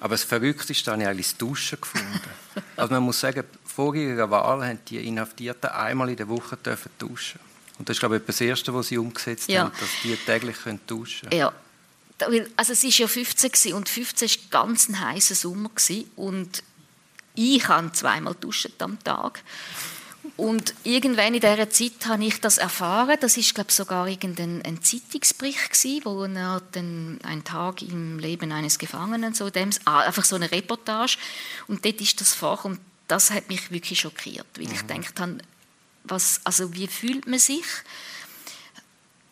Aber 0.00 0.14
das 0.14 0.24
Verrückteste 0.24 0.72
ist, 0.72 0.86
habe 0.86 1.02
ich 1.02 1.08
eigentlich 1.08 1.28
das 1.28 1.38
Duschen 1.38 1.80
gefunden. 1.80 2.20
Also 2.76 2.94
man 2.94 3.02
muss 3.02 3.18
sagen, 3.18 3.42
vor 3.64 3.96
ihrer 3.96 4.30
Wahl 4.30 4.64
haben 4.64 4.78
die 4.88 5.04
Inhaftierten 5.08 5.70
einmal 5.70 6.10
in 6.10 6.16
der 6.16 6.28
Woche 6.28 6.56
dürfen 6.56 6.90
duschen 6.98 7.40
und 7.78 7.88
das 7.88 7.96
ist, 7.96 8.00
glaube 8.00 8.18
ich, 8.18 8.22
das 8.24 8.40
Erste, 8.40 8.72
was 8.72 8.88
Sie 8.88 8.98
umgesetzt 8.98 9.48
ja. 9.48 9.64
haben, 9.64 9.72
dass 9.80 9.88
die 10.02 10.16
täglich 10.16 10.56
duschen 10.86 11.28
können. 11.28 11.40
Ja. 11.40 11.52
Also 12.56 12.72
es 12.72 12.84
war 12.84 12.90
ja 12.90 13.08
15 13.08 13.74
und 13.74 13.88
15 13.88 14.28
war 14.28 14.36
ganz 14.62 14.88
ein 14.88 15.00
heißer 15.00 15.34
Sommer 15.34 15.70
und 16.14 16.62
ich 17.34 17.66
habe 17.66 17.90
zweimal 17.92 18.36
duschen 18.36 18.72
am 18.78 19.02
Tag. 19.02 19.42
Und 20.36 20.74
irgendwann 20.82 21.34
in 21.34 21.40
dieser 21.40 21.70
Zeit 21.70 22.06
habe 22.06 22.24
ich 22.24 22.40
das 22.40 22.58
erfahren. 22.58 23.16
Das 23.20 23.36
ist, 23.36 23.54
glaube 23.54 23.70
ich, 23.70 23.76
sogar 23.76 24.08
irgendein 24.08 24.62
ein 24.62 24.82
Zeitungsbericht 24.82 25.70
gewesen, 25.70 26.00
wo 26.04 26.24
er 26.24 26.60
dann 26.72 27.20
ein 27.22 27.44
Tag 27.44 27.82
im 27.82 28.18
Leben 28.18 28.50
eines 28.50 28.80
Gefangenen, 28.80 29.34
so 29.34 29.48
dem, 29.50 29.70
ah, 29.84 30.00
einfach 30.00 30.24
so 30.24 30.34
eine 30.34 30.50
Reportage. 30.50 31.18
Und 31.68 31.84
dort 31.84 32.00
ist 32.00 32.20
das 32.20 32.34
vor 32.34 32.64
und 32.64 32.80
das 33.06 33.30
hat 33.30 33.48
mich 33.48 33.70
wirklich 33.70 34.00
schockiert, 34.00 34.46
weil 34.56 34.66
mhm. 34.66 34.72
ich 34.72 34.86
gedacht 34.86 35.20
habe, 35.20 35.38
was, 36.02 36.40
also 36.44 36.74
wie 36.74 36.88
fühlt 36.88 37.26
man 37.28 37.38
sich 37.38 37.64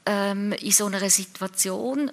ähm, 0.07 0.53
in 0.53 0.73
so 0.73 0.87
einer 0.87 1.11
Situation, 1.11 2.13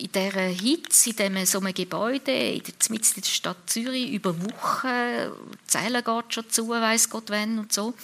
in 0.00 0.12
dieser 0.12 0.40
Hitze, 0.40 1.10
in 1.10 1.16
diesem, 1.16 1.46
so 1.46 1.60
einem 1.60 1.74
Gebäude, 1.74 2.32
in 2.32 2.62
der, 2.62 2.90
in 2.90 3.00
der 3.16 3.22
Stadt 3.28 3.58
Zürich, 3.66 4.10
über 4.10 4.34
Wochen, 4.42 5.32
Zelle 5.66 6.02
geht 6.02 6.34
schon 6.34 6.48
zu, 6.50 6.68
weiß 6.68 7.10
Gott 7.10 7.28
wann 7.28 7.58
und 7.58 7.72
so. 7.72 7.94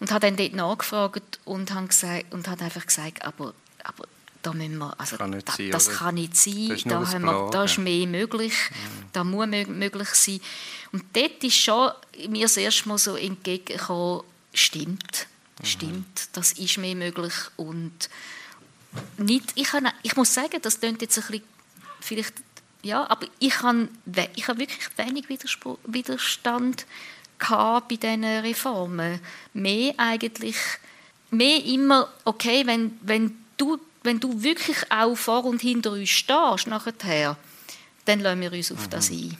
Und 0.00 0.10
habe 0.10 0.26
dann 0.26 0.36
dort 0.36 0.52
nachgefragt 0.52 1.38
und 1.44 1.72
habe, 1.72 1.86
gesagt, 1.86 2.32
und 2.32 2.48
habe 2.48 2.64
einfach 2.64 2.86
gesagt, 2.86 3.24
aber, 3.24 3.54
aber 3.82 4.04
da 4.42 4.52
müssen 4.52 4.78
wir, 4.78 4.98
also 4.98 5.16
kann 5.16 5.32
da, 5.32 5.52
sein, 5.52 5.70
das 5.70 5.88
kann 5.90 6.14
nicht 6.16 6.36
sein, 6.36 6.68
das 6.68 6.82
da, 6.84 7.06
haben 7.12 7.24
wir, 7.24 7.50
da 7.50 7.64
ist 7.64 7.78
mehr 7.78 8.06
möglich, 8.06 8.52
mhm. 8.70 9.06
da 9.12 9.24
muss 9.24 9.46
möglich 9.46 10.08
sein. 10.08 10.40
Und 10.92 11.04
dort 11.14 11.42
ist 11.42 11.56
schon 11.56 11.90
mir 12.28 12.42
das 12.42 12.56
erste 12.56 12.88
Mal 12.88 12.98
so 12.98 13.16
entgegengekommen, 13.16 14.22
stimmt, 14.52 15.28
Stimmt, 15.62 16.28
das 16.34 16.52
ist 16.52 16.76
mir 16.76 16.94
möglich 16.94 17.32
und 17.56 18.10
nicht, 19.18 19.52
ich, 19.54 19.72
habe, 19.72 19.92
ich 20.02 20.16
muss 20.16 20.32
sagen, 20.32 20.60
das 20.62 20.80
klingt 20.80 21.02
jetzt 21.02 21.18
ein 21.18 21.24
bisschen, 21.26 21.44
vielleicht, 22.00 22.34
ja, 22.82 23.08
aber 23.08 23.26
ich 23.38 23.62
habe, 23.62 23.88
ich 24.34 24.48
wirklich 24.48 24.88
wenig 24.96 25.28
Widerstand 25.28 26.86
gehabt 27.38 27.88
bei 27.88 27.96
diesen 27.96 28.24
Reformen. 28.24 29.20
Mehr 29.52 29.94
eigentlich, 29.96 30.56
mehr 31.30 31.64
immer, 31.64 32.08
okay, 32.24 32.66
wenn, 32.66 32.98
wenn, 33.02 33.36
du, 33.56 33.78
wenn 34.02 34.20
du 34.20 34.42
wirklich 34.42 34.90
auch 34.90 35.16
vor 35.16 35.44
und 35.44 35.60
hinter 35.60 35.92
uns 35.92 36.10
stehst, 36.10 36.66
nachher, 36.66 37.36
dann 38.04 38.20
lassen 38.20 38.40
wir 38.40 38.52
uns 38.52 38.72
auf 38.72 38.88
das 38.88 39.10
mhm. 39.10 39.16
ein. 39.16 39.28
Mhm. 39.28 39.36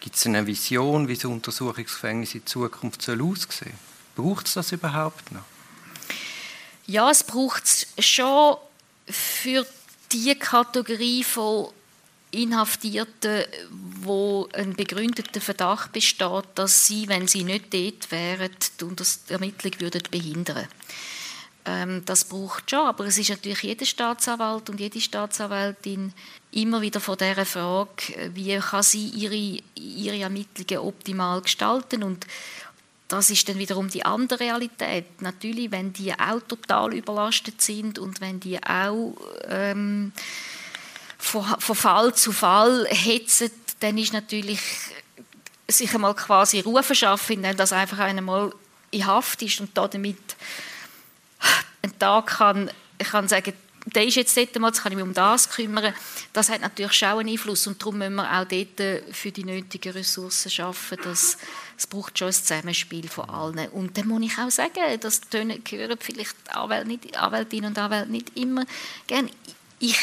Gibt 0.00 0.16
es 0.16 0.26
eine 0.26 0.46
Vision, 0.46 1.08
wie 1.08 1.14
das 1.14 1.26
Untersuchungsgefängnis 1.26 2.34
in 2.34 2.46
Zukunft 2.46 3.08
aussehen 3.08 3.42
soll? 3.48 3.72
Braucht 4.16 4.46
es 4.46 4.54
das 4.54 4.72
überhaupt 4.72 5.30
noch? 5.32 5.44
Ja, 6.90 7.08
es 7.08 7.22
braucht 7.22 7.62
es 7.66 7.86
schon 8.04 8.56
für 9.08 9.64
die 10.10 10.34
Kategorie 10.34 11.22
von 11.22 11.68
Inhaftierten, 12.32 13.44
wo 14.00 14.48
ein 14.52 14.74
begründeter 14.74 15.40
Verdacht 15.40 15.92
besteht, 15.92 16.46
dass 16.56 16.88
sie, 16.88 17.06
wenn 17.06 17.28
sie 17.28 17.44
nicht 17.44 17.72
dort 17.72 18.10
wären, 18.10 18.50
die 18.80 19.32
Ermittlung 19.32 19.72
würden 19.78 20.02
behindern. 20.10 20.66
Ähm, 21.64 22.02
Das 22.06 22.24
braucht 22.24 22.68
schon, 22.68 22.86
aber 22.86 23.06
es 23.06 23.18
ist 23.18 23.30
natürlich 23.30 23.62
jeder 23.62 23.86
Staatsanwalt 23.86 24.68
und 24.68 24.80
jede 24.80 25.00
Staatsanwältin 25.00 26.12
immer 26.50 26.80
wieder 26.80 26.98
vor 26.98 27.16
der 27.16 27.46
Frage, 27.46 28.32
wie 28.34 28.58
kann 28.58 28.82
sie 28.82 29.06
ihre, 29.10 29.62
ihre 29.76 30.18
Ermittlungen 30.18 30.84
optimal 30.84 31.40
gestalten? 31.42 32.02
Und 32.02 32.26
das 33.10 33.28
ist 33.28 33.48
dann 33.48 33.58
wiederum 33.58 33.88
die 33.90 34.04
andere 34.04 34.40
Realität. 34.40 35.20
Natürlich, 35.20 35.72
wenn 35.72 35.92
die 35.92 36.12
auch 36.12 36.40
total 36.46 36.94
überlastet 36.94 37.60
sind 37.60 37.98
und 37.98 38.20
wenn 38.20 38.38
die 38.38 38.62
auch 38.62 39.14
ähm, 39.48 40.12
von, 41.18 41.44
von 41.58 41.76
Fall 41.76 42.14
zu 42.14 42.30
Fall 42.30 42.86
hetzen, 42.88 43.50
dann 43.80 43.98
ist 43.98 44.12
natürlich 44.12 44.60
sich 45.66 45.92
einmal 45.92 46.14
quasi 46.14 46.60
Ruhe 46.60 46.84
verschaffen, 46.84 47.36
indem 47.36 47.56
das 47.56 47.72
einfach 47.72 47.98
einmal 47.98 48.52
in 48.92 49.06
Haft 49.06 49.42
ist 49.42 49.60
und 49.60 49.76
damit 49.76 50.18
einen 51.82 51.98
Tag 51.98 52.26
kann, 52.26 52.70
kann 52.98 53.26
sagen, 53.26 53.54
der 53.94 54.06
ist 54.06 54.16
jetzt 54.16 54.36
dort 54.36 54.58
mal, 54.58 54.68
jetzt 54.68 54.82
kann 54.82 54.92
ich 54.92 54.96
mich 54.96 55.04
um 55.04 55.14
das 55.14 55.50
kümmern. 55.50 55.94
Das 56.32 56.48
hat 56.48 56.60
natürlich 56.60 56.92
schon 56.92 57.08
einen 57.08 57.28
Einfluss 57.30 57.66
und 57.66 57.80
darum 57.80 57.98
müssen 57.98 58.16
wir 58.16 58.30
auch 58.30 58.44
dort 58.44 59.04
für 59.12 59.32
die 59.32 59.44
nötigen 59.44 59.92
Ressourcen 59.92 60.50
schaffen. 60.50 60.98
Dass, 61.02 61.38
es 61.76 61.86
braucht 61.86 62.18
schon 62.18 62.28
ein 62.28 62.34
Zusammenspiel 62.34 63.08
von 63.08 63.28
allen. 63.30 63.68
Und 63.70 63.96
dann 63.96 64.08
muss 64.08 64.22
ich 64.22 64.38
auch 64.38 64.50
sagen, 64.50 65.00
das 65.00 65.20
hören 65.32 65.98
vielleicht 65.98 66.36
Anwältinnen 66.54 67.70
und 67.70 67.78
Anwälte 67.78 68.10
nicht 68.10 68.36
immer 68.36 68.64
gerne. 69.06 69.30
Ich, 69.78 69.98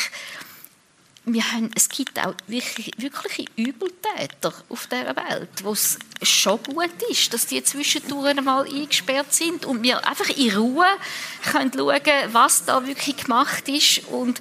wir 1.34 1.52
haben, 1.52 1.70
es 1.76 1.90
gibt 1.90 2.18
auch 2.26 2.34
wirklich, 2.48 2.92
wirkliche 2.98 3.52
Übeltäter 3.58 4.54
auf 4.70 4.88
dieser 4.88 5.16
Welt, 5.16 5.50
wo 5.62 5.74
es 5.74 6.00
schon 6.22 6.64
gut 6.64 6.90
ist, 7.10 7.34
dass 7.34 7.48
die 7.48 7.62
zwischendurch 7.62 8.38
einmal 8.38 8.66
eingesperrt 8.66 9.34
sind 9.34 9.66
und 9.66 9.84
wir 9.84 10.08
einfach 10.08 10.30
in 10.30 10.56
Ruhe 10.56 10.86
können 11.52 11.74
schauen 11.76 12.02
was 12.32 12.64
da 12.64 12.88
wirklich 12.88 13.18
gemacht 13.18 13.68
ist 13.68 14.08
und, 14.08 14.40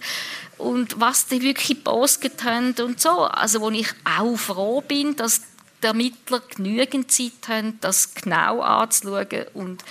und 0.59 1.01
was 1.01 1.27
die 1.27 1.43
wirklich 1.43 1.79
gepostet 1.79 2.45
haben 2.45 2.73
und 2.79 3.01
so. 3.01 3.23
Also 3.25 3.61
wo 3.61 3.71
ich 3.71 3.89
auch 4.05 4.37
froh 4.37 4.81
bin, 4.81 5.17
dass 5.17 5.43
die 5.83 5.89
Ermittler 5.89 6.41
genügend 6.41 7.11
Zeit 7.11 7.49
haben, 7.49 7.79
das 7.81 8.15
genau 8.15 8.61
anzuschauen 8.61 9.47
und 9.55 9.83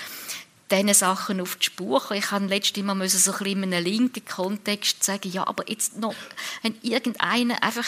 diesen 0.72 0.94
Sachen 0.94 1.42
auf 1.42 1.58
die 1.58 1.66
Spur 1.66 2.02
kommen. 2.02 2.20
Ich 2.20 2.32
habe 2.32 2.46
letztes 2.46 2.84
Mal 2.84 3.08
so 3.08 3.32
ein 3.32 3.46
in 3.46 3.74
einem 3.74 3.84
linken 3.84 4.26
Kontext 4.26 5.04
sagen, 5.04 5.32
ja, 5.32 5.46
aber 5.46 5.70
jetzt 5.70 5.98
noch, 5.98 6.16
wenn 6.64 6.76
irgendeiner 6.82 7.62
einfach 7.62 7.88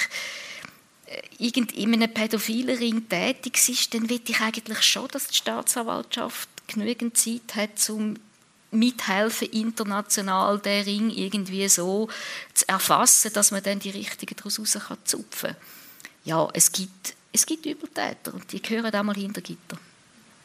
äh, 1.07 1.21
irgend 1.39 1.71
in 1.71 1.93
einem 1.93 2.13
pädophilen 2.13 2.77
Ring 2.77 3.09
tätig 3.09 3.67
ist, 3.67 3.93
dann 3.93 4.09
will 4.09 4.21
ich 4.25 4.39
eigentlich 4.39 4.81
schon, 4.83 5.07
dass 5.09 5.27
die 5.27 5.35
Staatsanwaltschaft 5.35 6.49
genügend 6.67 7.17
Zeit 7.17 7.55
hat, 7.55 7.89
um 7.89 8.15
mithelfen, 8.71 9.49
international 9.51 10.59
den 10.59 10.83
Ring 10.83 11.09
irgendwie 11.09 11.67
so 11.69 12.09
zu 12.53 12.67
erfassen, 12.67 13.31
dass 13.33 13.51
man 13.51 13.63
dann 13.63 13.79
die 13.79 13.89
Richtigen 13.89 14.35
daraus 14.35 14.55
zupfen 14.55 15.49
kann. 15.49 15.55
Ja, 16.25 16.49
es 16.53 16.71
gibt, 16.71 17.15
es 17.31 17.45
gibt 17.45 17.65
Übeltäter 17.65 18.33
und 18.33 18.51
die 18.51 18.61
gehören 18.61 18.93
auch 18.93 19.03
mal 19.03 19.15
hinter 19.15 19.41
Gitter. 19.41 19.77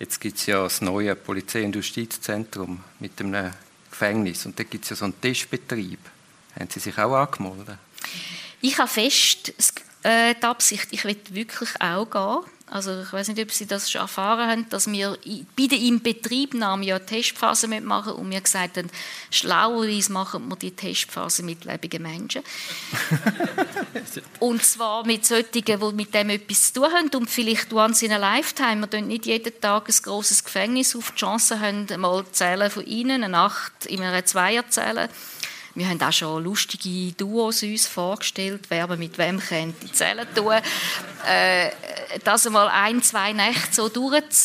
Jetzt 0.02 0.20
gibt 0.20 0.36
es 0.36 0.46
ja 0.46 0.64
das 0.64 0.80
neue 0.80 1.14
Polizei- 1.14 1.64
und 1.64 1.76
Justizzentrum 1.76 2.82
mit 2.98 3.20
einem 3.20 3.52
Gefängnis 3.88 4.44
und 4.44 4.58
da 4.58 4.64
gibt 4.64 4.82
es 4.82 4.90
ja 4.90 4.96
so 4.96 5.04
einen 5.04 5.20
Testbetrieb. 5.20 6.00
Haben 6.58 6.68
Sie 6.68 6.80
sich 6.80 6.98
auch 6.98 7.14
angemeldet? 7.14 7.78
Ich 8.60 8.76
habe 8.80 8.88
fest 8.88 9.54
äh, 10.02 10.34
die 10.34 10.42
Absicht, 10.42 10.88
ich 10.90 11.04
will 11.04 11.16
wirklich 11.30 11.80
auch 11.80 12.10
gehen. 12.10 12.52
Also 12.72 13.02
ich 13.02 13.12
weiß 13.12 13.28
nicht, 13.28 13.40
ob 13.42 13.50
Sie 13.50 13.66
das 13.66 13.90
schon 13.90 14.00
erfahren 14.00 14.48
haben, 14.48 14.66
dass 14.70 14.90
wir 14.90 15.18
bei 15.56 15.66
der 15.66 15.78
Inbetriebnahme 15.78 16.86
ja 16.86 16.96
eine 16.96 17.04
Testphase 17.04 17.68
machen 17.68 18.14
und 18.14 18.30
wir 18.30 18.40
gesagt 18.40 18.78
haben, 18.78 18.88
schlauerweise 19.30 20.10
machen 20.10 20.48
wir 20.48 20.56
die 20.56 20.70
Testphase 20.70 21.42
mit 21.42 21.66
lebenden 21.66 22.02
Menschen. 22.02 22.42
und 24.40 24.64
zwar 24.64 25.06
mit 25.06 25.26
solchen, 25.26 25.52
die 25.52 25.76
mit 25.92 26.14
dem 26.14 26.30
etwas 26.30 26.72
zu 26.72 26.80
tun 26.80 26.92
haben 26.92 27.10
und 27.14 27.28
vielleicht 27.28 27.74
once 27.74 28.00
in 28.00 28.12
a 28.12 28.16
lifetime. 28.16 28.90
Wir 28.90 29.02
nicht 29.02 29.26
jeden 29.26 29.60
Tag 29.60 29.90
ein 29.90 30.02
grosses 30.02 30.42
Gefängnis 30.42 30.96
auf 30.96 31.10
die 31.10 31.18
Chance 31.18 31.60
haben, 31.60 31.86
mal 31.98 32.24
zählen 32.32 32.70
von 32.70 32.86
ihnen, 32.86 33.22
eine 33.22 33.28
Nacht 33.28 33.84
in 33.84 34.00
einer 34.00 34.24
Zweierzelle 34.24 35.10
wir 35.74 35.88
haben 35.88 36.00
auch 36.02 36.12
schon 36.12 36.44
lustige 36.44 37.12
Duos 37.12 37.62
uns 37.62 37.86
vorgestellt, 37.86 38.66
wer 38.68 38.86
mit 38.96 39.16
wem 39.18 39.40
könnte 39.40 39.90
Zellen 39.92 40.26
tun. 40.34 40.60
Äh, 41.26 41.70
das 42.24 42.46
einmal 42.46 42.68
ein, 42.68 43.02
zwei 43.02 43.32
Nächte 43.32 43.74
so 43.74 43.88
durchzuerleben, 43.88 44.44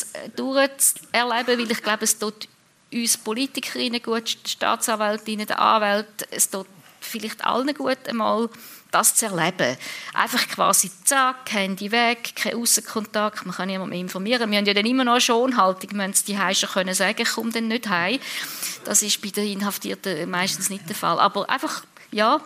weil 1.14 1.72
ich 1.72 1.84
glaube, 1.84 2.06
es 2.06 2.18
tut 2.18 2.48
uns 2.94 3.18
Politikerinnen 3.18 4.02
gut, 4.02 4.38
Staatsanwältinnen, 4.48 5.48
den 5.48 5.58
Anwälten, 5.58 6.28
es 6.32 6.50
tut 6.50 6.68
vielleicht 7.08 7.46
allen 7.46 7.74
gut, 7.74 7.98
einmal 8.08 8.50
das 8.92 9.16
zu 9.16 9.26
erleben. 9.26 9.78
Einfach 10.14 10.48
quasi 10.48 10.92
zack, 11.04 11.52
Handy 11.52 11.92
weg, 11.92 12.34
kein 12.36 12.56
Außenkontakt, 12.56 13.46
man 13.46 13.56
kann 13.56 13.68
niemanden 13.68 13.90
mehr 13.90 14.00
informieren. 14.00 14.50
Wir 14.50 14.58
haben 14.58 14.66
ja 14.66 14.74
dann 14.74 14.86
immer 14.86 15.04
noch 15.04 15.14
eine 15.14 15.22
Schonhaltung, 15.22 15.92
wir 15.92 16.08
müssen 16.08 16.26
die 16.26 16.56
schon 16.56 16.70
können 16.70 16.94
sagen, 16.94 17.22
ich 17.22 17.30
komme 17.30 17.52
dann 17.52 17.68
nicht 17.68 17.90
heim. 17.90 18.20
Das 18.86 19.02
ist 19.02 19.22
bei 19.22 19.30
den 19.30 19.48
Inhaftierten 19.48 20.30
meistens 20.30 20.70
nicht 20.70 20.88
der 20.88 20.96
Fall. 20.96 21.20
Aber 21.20 21.50
einfach, 21.50 21.84
ja, 22.12 22.40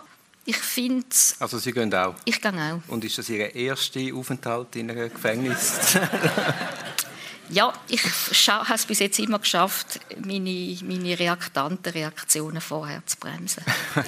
ich 0.44 0.56
finde 0.56 1.06
Also 1.38 1.58
Sie 1.58 1.72
gehen 1.72 1.94
auch? 1.94 2.14
Ich 2.24 2.40
gehe 2.40 2.50
auch. 2.52 2.92
Und 2.92 3.04
ist 3.04 3.18
das 3.18 3.28
Ihr 3.28 3.54
erster 3.54 4.00
Aufenthalt 4.14 4.74
in 4.76 4.90
einem 4.90 5.12
Gefängnis? 5.12 5.96
ja, 7.52 7.72
ich 7.88 8.02
habe 8.48 8.74
es 8.74 8.86
bis 8.86 8.98
jetzt 8.98 9.18
immer 9.18 9.38
geschafft, 9.38 10.00
meine, 10.24 10.78
meine 10.82 11.18
reaktanten 11.18 11.92
Reaktionen 11.92 12.60
vorher 12.60 13.04
zu 13.06 13.16
bremsen. 13.18 13.64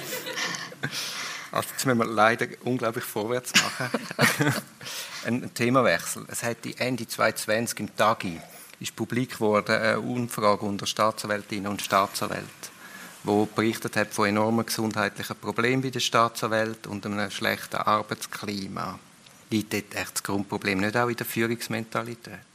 Also 1.51 1.69
jetzt 1.71 1.85
müssen 1.85 1.99
wir 1.99 2.05
leider 2.05 2.47
unglaublich 2.65 3.05
vorwärts 3.05 3.53
machen. 3.53 3.89
ein 5.25 5.53
Themawechsel. 5.53 6.25
Es 6.27 6.43
hat 6.43 6.57
Ende 6.79 7.07
2020 7.07 7.79
im 7.79 7.95
Tagi 7.95 8.41
ist 8.79 8.95
publik 8.95 9.35
geworden 9.35 9.75
eine 9.75 9.99
Umfrage 9.99 10.65
unter 10.65 10.85
Staatsanwältinnen 10.85 11.71
und 11.71 11.81
Staatsanwälten, 11.81 12.49
wo 13.23 13.45
berichtet 13.45 13.95
hat 13.95 14.13
von 14.13 14.27
enormen 14.27 14.65
gesundheitlichen 14.65 15.35
Problemen 15.37 15.81
bei 15.81 15.91
der 15.91 16.01
Staatsanwälten 16.01 16.91
und 16.91 17.05
einem 17.05 17.31
schlechten 17.31 17.77
Arbeitsklima. 17.77 18.99
Liegt 19.49 19.73
dort 19.73 19.95
echt 19.95 20.15
das 20.15 20.23
Grundproblem 20.23 20.79
nicht 20.79 20.97
auch 20.97 21.07
in 21.07 21.15
der 21.15 21.25
Führungsmentalität? 21.25 22.54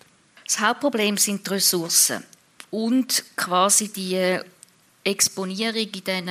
Das 0.51 0.59
Hauptproblem 0.59 1.17
sind 1.17 1.47
die 1.47 1.51
Ressourcen 1.51 2.25
und 2.73 3.23
quasi 3.37 3.87
die 3.87 4.41
Exponierung 5.05 5.77
in 5.77 5.93
diesen, 5.93 6.29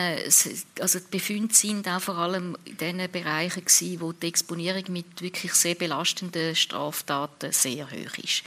also 0.82 0.99
die 0.99 1.05
Befunde 1.10 1.55
sind 1.55 1.88
auch 1.88 2.01
vor 2.01 2.17
allem 2.17 2.58
in 2.65 2.75
den 2.75 3.10
Bereichen 3.10 3.63
gewesen, 3.63 4.01
wo 4.01 4.12
die 4.12 4.27
Exponierung 4.27 4.84
mit 4.89 5.21
wirklich 5.21 5.53
sehr 5.53 5.75
belastenden 5.75 6.53
Straftaten 6.53 7.53
sehr 7.53 7.89
hoch 7.89 8.17
ist. 8.21 8.43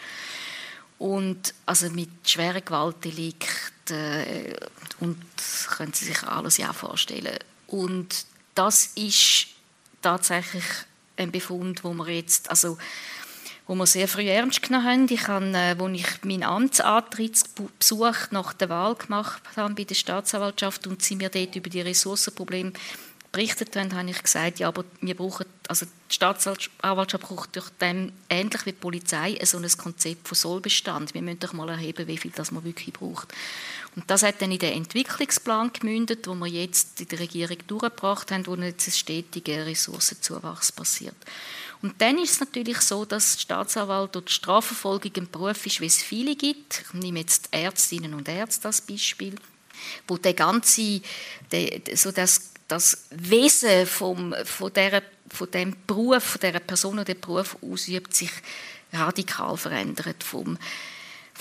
Und 0.99 1.55
also 1.65 1.89
mit 1.89 2.11
schweren 2.27 2.63
Gewaltdelikten 2.63 3.97
äh, 3.97 4.55
und 5.01 5.17
können 5.69 5.95
Sie 5.95 6.05
sich 6.05 6.23
alles 6.25 6.59
ja 6.59 6.75
vorstellen. 6.75 7.39
Und 7.69 8.27
das 8.55 8.91
ist 8.95 9.47
tatsächlich 10.03 10.65
ein 11.17 11.33
Befund, 11.33 11.83
wo 11.83 11.95
wir 11.95 12.15
jetzt, 12.15 12.51
also 12.51 12.77
wo 13.73 13.77
wir 13.77 13.87
sehr 13.87 14.07
früh 14.07 14.29
ernst 14.29 14.61
genommen 14.61 14.85
haben. 14.85 15.07
Ich 15.09 15.29
habe, 15.29 15.47
äh, 15.47 15.75
als 15.79 15.93
ich 15.95 16.25
meinen 16.25 16.43
Amtsantrittsbesuch 16.43 18.31
nach 18.31 18.53
der 18.53 18.69
Wahl 18.69 18.97
gemacht 18.97 19.41
habe 19.57 19.73
bei 19.73 19.85
der 19.85 19.95
Staatsanwaltschaft 19.95 20.87
und 20.87 21.03
sie 21.03 21.17
mir 21.17 21.31
dort 21.31 21.57
über 21.57 21.71
die 21.71 21.81
Ressourcenprobleme 21.81 22.73
berichtet 23.33 23.75
haben, 23.75 23.97
habe 23.97 24.11
ich 24.11 24.23
gesagt, 24.23 24.59
ja, 24.59 24.69
aber 24.69 24.85
wir 25.01 25.17
brauchen, 25.17 25.47
also 25.69 25.87
die 25.87 26.15
Staatsanwaltschaft 26.15 27.27
braucht 27.27 27.57
durch 27.57 27.71
dem, 27.81 28.13
ähnlich 28.29 28.67
wie 28.67 28.73
die 28.73 28.79
Polizei, 28.79 29.39
so 29.43 29.57
ein 29.57 29.67
Konzept 29.79 30.29
von 30.29 30.37
Sollbestand. 30.37 31.15
Wir 31.15 31.23
müssen 31.23 31.41
doch 31.41 31.55
mal 31.55 31.71
erheben, 31.71 32.07
wie 32.07 32.19
viel 32.19 32.33
das 32.33 32.53
man 32.53 32.65
wirklich 32.65 32.93
braucht. 32.93 33.33
Und 33.97 34.11
das 34.11 34.23
hat 34.23 34.43
dann 34.43 34.53
in 34.53 34.59
den 34.59 34.75
Entwicklungsplan 34.75 35.73
gemündet, 35.73 36.29
wo 36.29 36.35
wir 36.35 36.47
jetzt 36.47 37.01
in 37.01 37.09
der 37.09 37.21
Regierung 37.21 37.57
durchgebracht 37.67 38.31
haben, 38.33 38.47
wo 38.47 38.55
jetzt 38.57 38.87
ein 38.87 38.93
stetiger 38.93 39.65
Ressourcenzuwachs 39.65 40.73
passiert. 40.73 41.17
Und 41.83 42.01
dann 42.01 42.17
ist 42.19 42.35
es 42.35 42.41
natürlich 42.41 42.81
so, 42.81 43.05
dass 43.05 43.37
die 43.37 43.43
Staatsanwalt 43.43 44.17
oder 44.17 44.25
die 44.25 44.33
Strafverfolgung 44.33 45.13
ein 45.17 45.31
Beruf 45.31 45.67
ist, 45.67 45.81
wie 45.81 45.87
es 45.87 46.01
viele 46.01 46.37
gibt. 46.37 46.85
Ich 46.87 46.95
nehme 46.95 47.21
jetzt 47.21 47.49
Ärztinnen 47.51 48.15
und 48.15 48.29
Ärzte 48.29 48.69
als 48.69 48.81
Beispiel, 48.81 49.35
wo 50.07 50.17
der 50.17 50.35
ganze, 50.35 51.03
der, 51.51 51.81
so 51.95 52.13
das, 52.13 52.53
das 52.69 53.07
Wesen 53.11 53.87
vom, 53.87 54.33
von, 54.45 54.73
der, 54.73 55.03
von 55.29 55.51
dem 55.51 55.77
Beruf, 55.85 56.23
von 56.23 56.41
der 56.41 56.61
Person, 56.61 56.99
die 56.99 57.05
den 57.05 57.21
Beruf 57.21 57.57
ausübt, 57.61 58.15
sich 58.15 58.31
radikal 58.93 59.57
verändert. 59.57 60.23
Vom, 60.23 60.59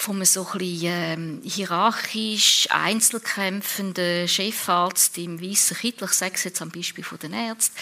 von 0.01 0.25
so 0.25 0.47
ein 0.53 0.57
bisschen, 0.57 0.81
ähm, 0.85 1.41
hierarchisch 1.43 2.67
einzelkämpfenden 2.71 4.27
Chefarzt 4.27 5.15
im 5.19 5.39
weißen 5.39 5.77
Kittel, 5.77 6.05
ich 6.05 6.13
sage 6.13 6.33
es 6.35 6.43
jetzt 6.43 6.61
am 6.61 6.71
Beispiel 6.71 7.03
von 7.03 7.19
den 7.19 7.33
Ärzten, 7.33 7.75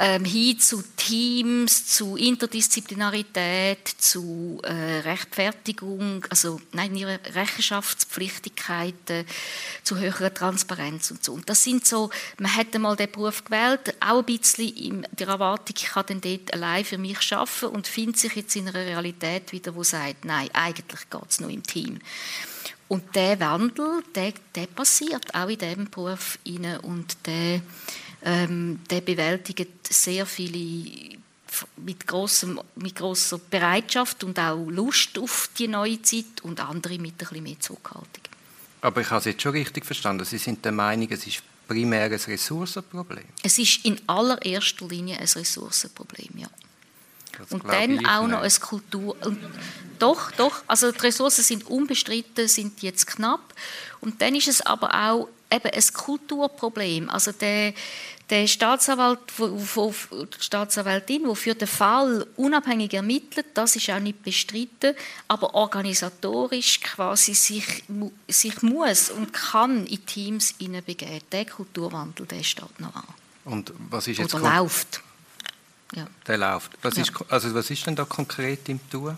ähm, 0.00 0.24
hin 0.24 0.58
zu 0.58 0.82
Teams, 0.96 1.86
zu 1.86 2.16
Interdisziplinarität, 2.16 3.86
zu 3.86 4.60
äh, 4.64 4.98
Rechtfertigung, 5.00 6.26
also 6.28 6.60
nein, 6.72 6.96
ihre 6.96 7.20
Rechenschaftspflichtigkeiten, 7.34 9.24
zu 9.84 9.96
höherer 9.96 10.34
Transparenz 10.34 11.12
und 11.12 11.24
so. 11.24 11.34
Und 11.34 11.48
das 11.48 11.62
sind 11.62 11.86
so, 11.86 12.10
man 12.38 12.52
hat 12.56 12.74
einmal 12.74 12.96
den 12.96 13.12
Beruf 13.12 13.44
gewählt, 13.44 13.94
auch 14.00 14.18
ein 14.18 14.24
bisschen 14.24 14.74
in 14.74 15.06
der 15.12 15.28
Erwartung, 15.28 15.76
ich 15.78 15.84
kann 15.84 16.04
dann 16.08 16.20
dort 16.20 16.52
allein 16.52 16.84
für 16.84 16.98
mich 16.98 17.32
arbeiten 17.32 17.66
und 17.66 17.86
findet 17.86 18.18
sich 18.18 18.34
jetzt 18.34 18.56
in 18.56 18.66
einer 18.66 18.74
Realität 18.74 19.52
wieder, 19.52 19.76
wo 19.76 19.84
sagt, 19.84 20.24
nein, 20.24 20.50
eigentlich 20.52 21.08
geht 21.08 21.30
es 21.30 21.38
nur 21.38 21.50
im 21.50 21.59
Team. 21.62 21.98
Und 22.88 23.14
der 23.14 23.38
Wandel, 23.38 24.02
der, 24.14 24.32
der 24.54 24.66
passiert 24.66 25.34
auch 25.34 25.48
in 25.48 25.58
diesem 25.58 25.90
Beruf 25.90 26.38
rein 26.46 26.78
und 26.80 27.16
der, 27.26 27.62
ähm, 28.24 28.80
der 28.90 29.00
bewältigt 29.00 29.86
sehr 29.88 30.26
viele 30.26 31.18
mit, 31.76 32.06
grossem, 32.06 32.60
mit 32.76 32.96
grosser 32.96 33.38
Bereitschaft 33.38 34.24
und 34.24 34.38
auch 34.38 34.66
Lust 34.66 35.18
auf 35.18 35.50
die 35.58 35.68
neue 35.68 36.02
Zeit 36.02 36.40
und 36.42 36.60
andere 36.60 36.98
mit 36.98 37.12
ein 37.12 37.16
bisschen 37.18 37.42
mehr 37.42 37.60
Zurückhaltung. 37.60 38.24
Aber 38.80 39.00
ich 39.00 39.10
habe 39.10 39.18
es 39.18 39.26
jetzt 39.26 39.42
schon 39.42 39.52
richtig 39.52 39.84
verstanden. 39.84 40.24
Sie 40.24 40.38
sind 40.38 40.64
der 40.64 40.72
Meinung, 40.72 41.08
es 41.10 41.26
ist 41.26 41.42
primär 41.68 42.04
ein 42.04 42.12
Ressourcenproblem? 42.12 43.24
Es 43.42 43.58
ist 43.58 43.84
in 43.84 44.00
allererster 44.08 44.88
Linie 44.88 45.18
ein 45.18 45.28
Ressourcenproblem, 45.28 46.30
ja. 46.38 46.48
Das 47.38 47.50
und 47.52 47.64
dann 47.64 48.06
auch 48.06 48.26
noch 48.26 48.40
eine 48.40 48.50
Kultur. 48.50 49.16
Und 49.24 49.38
doch, 49.98 50.30
doch, 50.32 50.62
also 50.66 50.92
die 50.92 50.98
Ressourcen 50.98 51.42
sind 51.42 51.66
unbestritten, 51.66 52.48
sind 52.48 52.82
jetzt 52.82 53.06
knapp. 53.06 53.54
Und 54.00 54.22
dann 54.22 54.34
ist 54.34 54.48
es 54.48 54.62
aber 54.62 54.94
auch 54.94 55.28
eben 55.52 55.70
ein 55.70 55.92
Kulturproblem. 55.92 57.10
Also 57.10 57.32
der, 57.32 57.74
der 58.30 58.46
Staatsanwalt, 58.46 59.18
die 59.38 60.42
Staatsanwältin, 60.42 61.28
die 61.28 61.36
für 61.36 61.54
den 61.54 61.68
Fall 61.68 62.26
unabhängig 62.36 62.94
ermittelt, 62.94 63.46
das 63.54 63.76
ist 63.76 63.90
auch 63.90 63.98
nicht 63.98 64.22
bestritten, 64.22 64.94
aber 65.28 65.54
organisatorisch 65.54 66.80
quasi 66.80 67.34
sich, 67.34 67.84
sich 68.28 68.62
muss 68.62 69.10
und 69.10 69.32
kann 69.32 69.86
in 69.86 70.06
Teams 70.06 70.54
hineinbegeben. 70.58 71.20
Der 71.32 71.44
Kulturwandel, 71.44 72.26
der 72.26 72.42
steht 72.42 72.80
noch 72.80 72.94
an. 72.94 73.04
Und 73.44 73.72
was 73.90 74.06
ist 74.06 74.18
jetzt 74.18 74.34
Oder 74.34 74.62
läuft. 74.62 75.02
Ja. 75.94 76.06
Der 76.26 76.38
läuft. 76.38 76.72
Was, 76.82 76.96
ja. 76.96 77.02
ist, 77.02 77.12
also 77.28 77.54
was 77.54 77.70
ist 77.70 77.86
denn 77.86 77.96
da 77.96 78.04
konkret 78.04 78.68
im 78.68 78.80
Tun? 78.90 79.16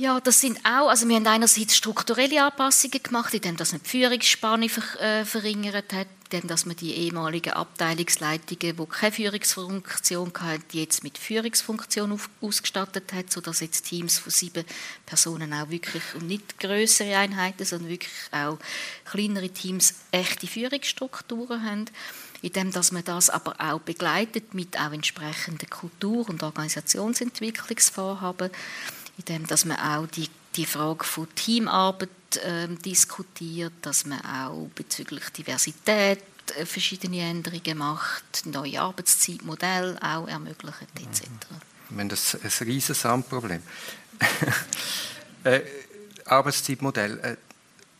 Ja, 0.00 0.18
das 0.18 0.40
sind 0.40 0.58
auch, 0.64 0.88
also 0.88 1.06
wir 1.06 1.16
haben 1.16 1.26
einerseits 1.26 1.76
strukturelle 1.76 2.42
Anpassungen 2.42 3.02
gemacht, 3.02 3.34
indem 3.34 3.58
dass 3.58 3.72
man 3.72 3.82
die 3.82 3.88
Führungsspanne 3.90 4.70
ver, 4.70 4.98
äh, 4.98 5.24
verringert 5.26 5.92
hat, 5.92 6.06
indem 6.24 6.48
dass 6.48 6.64
man 6.64 6.76
die 6.76 6.94
ehemaligen 6.94 7.52
Abteilungsleitungen, 7.52 8.76
die 8.78 8.86
keine 8.86 9.12
Führungsfunktion 9.12 10.32
hatten, 10.40 10.78
jetzt 10.78 11.04
mit 11.04 11.18
Führungsfunktion 11.18 12.12
auf, 12.12 12.30
ausgestattet 12.40 13.12
hat, 13.12 13.30
sodass 13.30 13.60
jetzt 13.60 13.88
Teams 13.88 14.18
von 14.18 14.32
sieben 14.32 14.64
Personen 15.04 15.52
auch 15.52 15.68
wirklich 15.68 16.14
und 16.14 16.28
nicht 16.28 16.58
größere 16.58 17.18
Einheiten, 17.18 17.66
sondern 17.66 17.90
wirklich 17.90 18.10
auch 18.32 18.58
kleinere 19.04 19.50
Teams 19.50 19.96
echte 20.12 20.46
Führungsstrukturen 20.46 21.62
haben 21.62 21.84
indem 22.42 22.72
dass 22.72 22.92
man 22.92 23.04
das 23.04 23.30
aber 23.30 23.54
auch 23.58 23.80
begleitet 23.80 24.54
mit 24.54 24.78
auch 24.78 24.92
entsprechenden 24.92 25.68
Kultur- 25.68 26.28
und 26.28 26.42
Organisationsentwicklungsvorhaben 26.42 28.50
indem 29.20 29.46
dass 29.46 29.64
man 29.64 29.78
auch 29.78 30.06
die, 30.06 30.28
die 30.56 30.66
Frage 30.66 31.04
von 31.04 31.28
Teamarbeit 31.34 32.08
äh, 32.42 32.68
diskutiert, 32.68 33.72
dass 33.82 34.06
man 34.06 34.20
auch 34.20 34.68
bezüglich 34.74 35.28
Diversität 35.30 36.22
äh, 36.56 36.64
verschiedene 36.64 37.20
Änderungen 37.20 37.78
macht, 37.78 38.46
neue 38.46 38.80
Arbeitszeitmodelle 38.80 39.98
auch 40.02 40.26
ermöglicht 40.26 40.80
etc. 40.96 41.28
Wir 41.90 41.98
haben 41.98 42.08
das 42.08 42.38
ein 42.42 42.66
riesiges 42.66 43.02
Problem. 43.28 43.62
äh, 45.44 45.60
Arbeitszeitmodell. 46.24 47.18
Äh, 47.18 47.36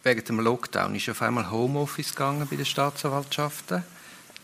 während 0.03 0.29
dem 0.29 0.41
Lockdown 0.41 0.95
ist 0.95 1.09
auf 1.11 1.21
einmal 1.23 1.51
Homeoffice 1.51 2.11
gegangen 2.11 2.47
bei 2.49 2.57
den 2.57 2.65
Staatsanwaltschaften. 2.65 3.85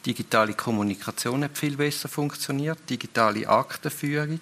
Digitale 0.06 0.54
Kommunikation 0.54 1.42
hat 1.42 1.58
viel 1.58 1.76
besser 1.76 2.08
funktioniert, 2.08 2.78
digitale 2.88 3.48
Aktenführung. 3.48 4.40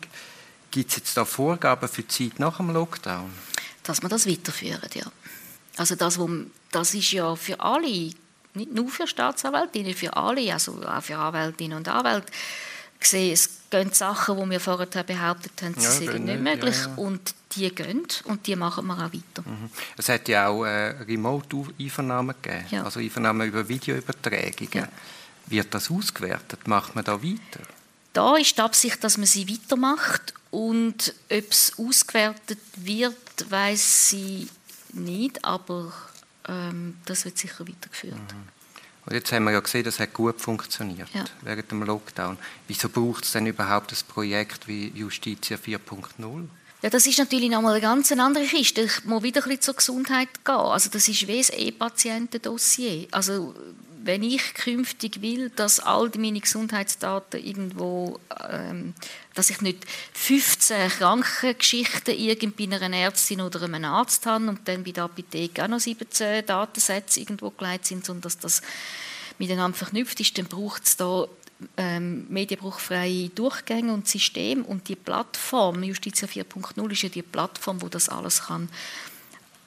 Gibt 0.71 0.91
es 0.91 0.97
jetzt 0.97 1.17
da 1.17 1.25
Vorgaben 1.25 1.89
für 1.89 2.03
die 2.03 2.09
Zeit 2.09 2.39
nach 2.39 2.59
dem 2.59 2.71
Lockdown? 2.71 3.33
Dass 3.83 4.03
man 4.03 4.11
das 4.11 4.29
weiterführen, 4.29 4.91
ja. 4.95 5.05
Also 5.77 5.95
das, 5.95 6.19
wo, 6.19 6.29
das 6.71 6.95
ist 6.95 7.13
ja 7.13 7.35
für 7.35 7.59
alle, 7.61 8.11
nicht 8.55 8.73
nur 8.73 8.89
für 8.89 9.07
Staatsanwältinnen, 9.07 9.95
für 9.95 10.15
alle, 10.17 10.53
also 10.53 10.83
auch 10.87 11.03
für 11.03 11.17
Anwältinnen 11.17 11.79
und 11.79 11.89
Anwälte, 11.89 12.31
gesehen, 13.01 13.33
es 13.33 13.51
gehen 13.71 13.93
Sachen, 13.93 14.37
die 14.37 14.51
wir 14.51 14.61
vorher 14.61 14.87
behauptet 15.03 15.63
haben, 15.63 15.75
sie 15.77 15.85
ja, 15.85 15.91
sind 15.91 16.25
nicht 16.25 16.41
möglich 16.41 16.77
ja, 16.77 16.89
ja. 16.89 16.95
und 16.97 17.35
die 17.57 17.75
gehen 17.75 18.07
und 18.25 18.47
die 18.47 18.57
machen 18.57 18.87
wir 18.87 18.95
auch 18.95 19.13
weiter. 19.13 19.43
Mhm. 19.45 19.71
Es 19.97 20.09
hat 20.09 20.29
ja 20.29 20.49
auch 20.49 20.65
äh, 20.65 20.91
Remote-Einvernahmen 21.03 22.35
gegeben, 22.41 22.85
also 22.85 23.01
Einvernahmen 23.01 23.49
über 23.49 23.69
Videoübertragungen. 23.69 24.89
Wird 25.47 25.75
das 25.75 25.91
ausgewertet? 25.91 26.67
Macht 26.67 26.95
man 26.95 27.05
da 27.05 27.23
weiter? 27.23 27.61
Da 28.13 28.37
ist 28.37 28.57
die 28.57 28.61
Absicht, 28.61 29.03
dass 29.03 29.19
man 29.19 29.27
sie 29.27 29.49
weitermacht 29.49 30.35
und 30.51 31.15
ob 31.31 31.51
es 31.51 31.73
ausgewertet 31.79 32.61
wird, 32.77 33.51
weiß 33.51 34.11
sie 34.11 34.49
nicht, 34.93 35.45
aber 35.45 35.93
ähm, 36.49 36.97
das 37.07 37.25
wird 37.25 37.39
sicher 37.39 37.67
weitergeführt. 37.67 38.15
Mhm. 38.15 38.49
Und 39.07 39.13
jetzt 39.13 39.33
haben 39.33 39.45
wir 39.45 39.53
ja 39.53 39.61
gesehen, 39.61 39.85
das 39.85 39.99
hat 39.99 40.15
gut 40.15 40.41
funktioniert 40.41 41.09
ja. 41.13 41.25
während 41.43 41.71
dem 41.71 41.83
Lockdown. 41.83 42.39
Wieso 42.69 42.89
braucht 42.89 43.25
es 43.25 43.33
denn 43.33 43.47
überhaupt 43.47 43.93
ein 43.93 43.99
Projekt 44.09 44.67
wie 44.67 44.89
Justitia 44.95 45.59
4.0? 45.59 46.49
Ja, 46.83 46.91
das 46.91 47.07
ist 47.07 47.19
natürlich 47.19 47.51
nochmal 47.51 47.73
eine 47.73 47.81
ganz 47.81 48.13
andere 48.13 48.45
Kiste. 48.45 48.83
Ich 48.83 49.05
muss 49.05 49.23
wieder 49.23 49.41
ein 49.41 49.49
bisschen 49.49 49.63
zur 49.63 49.75
Gesundheit 49.75 50.29
gehen. 50.45 50.55
Also 50.55 50.91
das 50.91 51.09
ist 51.09 51.27
wie 51.27 51.39
ein 51.39 51.67
E-Patientendossier. 51.69 53.09
Also 53.11 53.55
wenn 54.05 54.23
ich 54.23 54.55
künftig 54.55 55.23
will, 55.23 55.51
dass 55.51 55.81
all 55.81 56.11
meine 56.17 56.41
Gesundheitsdaten 56.41 57.45
irgendwo, 57.45 58.21
ähm, 58.51 58.95
dass 59.35 59.51
ich 59.51 59.61
nicht 59.61 59.85
15 60.13 60.91
Krankengeschichten 60.91 62.15
irgendwie 62.15 62.67
bei 62.67 62.81
einer 62.81 62.97
Ärztin 62.97 63.41
oder 63.41 63.63
einem 63.63 63.85
Arzt 63.85 64.27
habe 64.27 64.49
und 64.49 64.69
dann 64.69 64.85
bei 64.85 64.93
der 64.93 65.05
Apotheke 65.05 65.65
auch 65.65 65.69
noch 65.69 65.81
17 65.81 66.45
Datensätze 66.45 67.21
irgendwo 67.21 67.51
geleitet 67.51 67.87
sind, 67.87 68.05
sondern 68.05 68.23
dass 68.23 68.39
das 68.39 68.63
miteinander 69.39 69.77
verknüpft 69.77 70.21
ist, 70.21 70.37
dann 70.37 70.47
braucht 70.47 70.85
es 70.85 70.97
da 70.97 71.27
ähm, 71.77 72.27
medienbruchfreie 72.29 73.31
Durchgänge 73.31 73.93
und 73.93 74.07
System. 74.07 74.65
Und 74.65 74.89
die 74.89 74.97
Plattform, 74.97 75.83
Justitia 75.83 76.29
4.0 76.29 76.93
ist 76.93 77.03
ja 77.03 77.09
die 77.09 77.23
Plattform, 77.23 77.81
wo 77.81 77.89
das 77.89 78.09
alles 78.09 78.43
kann 78.43 78.69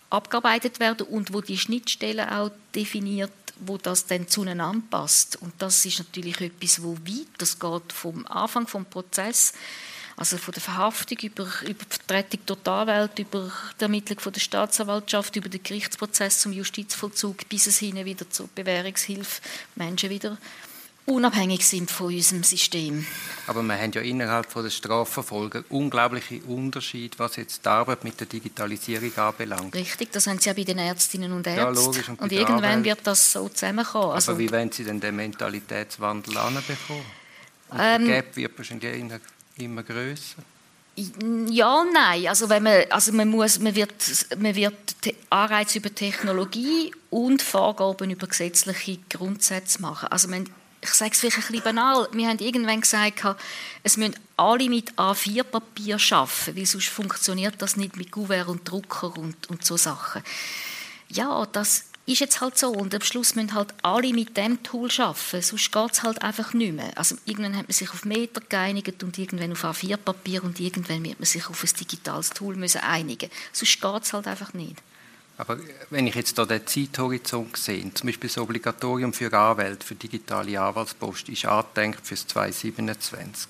abgearbeitet 0.09 0.79
werden 0.79 1.05
und 1.07 1.33
wo 1.33 1.41
die 1.41 1.57
Schnittstellen 1.57 2.29
auch 2.29 2.51
definiert 2.73 3.31
wo 3.65 3.77
das 3.77 4.05
dann 4.05 4.27
zueinander 4.27 4.85
passt. 4.89 5.35
Und 5.41 5.53
das 5.59 5.85
ist 5.85 5.99
natürlich 5.99 6.39
etwas, 6.41 6.83
wo 6.83 6.93
weit, 6.97 7.27
das 7.37 7.59
geht 7.59 7.93
vom 7.93 8.25
Anfang 8.27 8.67
vom 8.67 8.85
Prozess, 8.85 9.53
also 10.15 10.37
von 10.37 10.53
der 10.53 10.63
Verhaftung 10.63 11.17
über, 11.19 11.43
über 11.61 11.85
die 11.85 11.95
Vertretung 11.95 12.39
die 12.47 12.69
Anwälte, 12.69 13.21
über 13.21 13.51
die 13.79 13.83
Ermittlung 13.83 14.19
von 14.19 14.33
der 14.33 14.39
Staatsanwaltschaft, 14.39 15.35
über 15.35 15.47
den 15.47 15.61
Gerichtsprozess 15.61 16.39
zum 16.39 16.53
Justizvollzug, 16.53 17.47
bis 17.49 17.67
es 17.67 17.77
hin 17.77 18.03
wieder 18.03 18.27
zur 18.29 18.49
Bewährungshilfe 18.55 19.41
Menschen 19.75 20.09
wieder 20.09 20.37
unabhängig 21.07 21.65
sind 21.65 21.89
von 21.89 22.13
unserem 22.13 22.43
System. 22.43 23.05
Aber 23.47 23.63
wir 23.63 23.77
haben 23.77 23.91
ja 23.93 24.01
innerhalb 24.01 24.51
von 24.51 24.63
der 24.63 24.69
Strafverfolgung 24.69 25.63
unglaubliche 25.69 26.41
Unterschiede, 26.43 27.17
was 27.17 27.37
jetzt 27.37 27.65
die 27.65 27.69
Arbeit 27.69 28.03
mit 28.03 28.19
der 28.19 28.27
Digitalisierung 28.27 29.17
anbelangt. 29.17 29.73
Richtig, 29.73 30.11
das 30.11 30.27
haben 30.27 30.39
Sie 30.39 30.49
ja 30.49 30.53
bei 30.53 30.63
den 30.63 30.77
Ärztinnen 30.77 31.31
und 31.31 31.47
Ärzten. 31.47 31.61
Ja, 31.61 31.69
logisch. 31.69 32.09
Und, 32.09 32.21
und 32.21 32.31
irgendwann 32.31 32.63
Arbeit. 32.65 32.83
wird 32.83 32.99
das 33.07 33.31
so 33.31 33.47
zusammenkommen. 33.47 34.11
Also, 34.11 34.31
Aber 34.31 34.39
wie 34.39 34.51
wollen 34.51 34.71
Sie 34.71 34.83
denn 34.83 34.99
den 34.99 35.15
Mentalitätswandel 35.15 36.37
anbekommen? 36.37 37.05
Ähm, 37.77 38.05
der 38.05 38.21
Gap 38.21 38.35
wird 38.35 38.57
wahrscheinlich 38.57 38.99
immer, 38.99 39.19
immer 39.57 39.83
grösser. 39.83 40.43
Ja 41.49 41.81
und 41.81 41.93
nein. 41.93 42.27
Also, 42.27 42.49
wenn 42.49 42.63
man, 42.63 42.83
also 42.89 43.13
man, 43.13 43.29
muss, 43.29 43.59
man 43.59 43.75
wird, 43.75 43.93
man 44.37 44.55
wird 44.55 44.75
Anreize 45.29 45.77
über 45.77 45.93
Technologie 45.93 46.91
und 47.09 47.41
Vorgaben 47.41 48.09
über 48.09 48.27
gesetzliche 48.27 48.97
Grundsätze 49.09 49.81
machen. 49.81 50.07
Also 50.09 50.27
man 50.27 50.49
ich 50.87 50.93
sage 50.93 51.11
es 51.11 51.19
vielleicht 51.19 51.37
ein 51.37 51.41
bisschen 51.41 51.63
banal, 51.63 52.07
wir 52.11 52.27
haben 52.27 52.39
irgendwann 52.39 52.81
gesagt, 52.81 53.23
es 53.83 53.97
müssen 53.97 54.15
alle 54.37 54.69
mit 54.69 54.93
A4-Papier 54.93 55.97
arbeiten, 56.11 56.55
weil 56.55 56.65
sonst 56.65 56.87
funktioniert 56.87 57.55
das 57.59 57.77
nicht 57.77 57.97
mit 57.97 58.11
Gouverneur 58.11 58.49
und 58.49 58.69
Drucker 58.69 59.17
und, 59.17 59.49
und 59.49 59.65
so 59.65 59.77
Sachen. 59.77 60.23
Ja, 61.09 61.45
das 61.51 61.85
ist 62.05 62.19
jetzt 62.19 62.39
halt 62.39 62.57
so 62.57 62.69
und 62.69 62.95
am 62.95 63.01
Schluss 63.01 63.35
müssen 63.35 63.53
halt 63.53 63.73
alle 63.83 64.13
mit 64.13 64.37
dem 64.37 64.63
Tool 64.63 64.89
arbeiten, 64.97 65.41
sonst 65.41 65.71
geht 65.71 65.91
es 65.91 66.03
halt 66.03 66.21
einfach 66.21 66.53
nicht 66.53 66.73
mehr. 66.73 66.91
Also 66.95 67.17
irgendwann 67.25 67.57
hat 67.57 67.67
man 67.67 67.73
sich 67.73 67.89
auf 67.89 68.05
Meter 68.05 68.41
geeinigt 68.47 69.03
und 69.03 69.17
irgendwann 69.17 69.51
auf 69.51 69.65
A4-Papier 69.65 70.43
und 70.43 70.59
irgendwann 70.59 71.03
wird 71.03 71.19
man 71.19 71.25
sich 71.25 71.49
auf 71.49 71.63
ein 71.63 71.69
digitales 71.79 72.29
Tool 72.29 72.55
müssen 72.55 72.81
einigen. 72.81 73.29
Sonst 73.51 73.81
geht 73.81 74.03
es 74.03 74.13
halt 74.13 74.27
einfach 74.27 74.53
nicht. 74.53 74.77
Aber 75.37 75.59
wenn 75.91 76.07
ich 76.07 76.15
jetzt 76.15 76.35
hier 76.35 76.45
den 76.47 76.65
Zeithorizont 76.65 77.57
sehe, 77.57 77.93
zum 77.93 78.07
Beispiel 78.07 78.29
das 78.29 78.39
Obligatorium 78.39 79.13
für 79.13 79.31
Anwälte, 79.31 79.85
für 79.85 79.95
digitale 79.95 80.59
Anwaltspost, 80.59 81.29
ist 81.29 81.45
angedenkt 81.45 82.05
für 82.05 82.15
2027. 82.15 83.49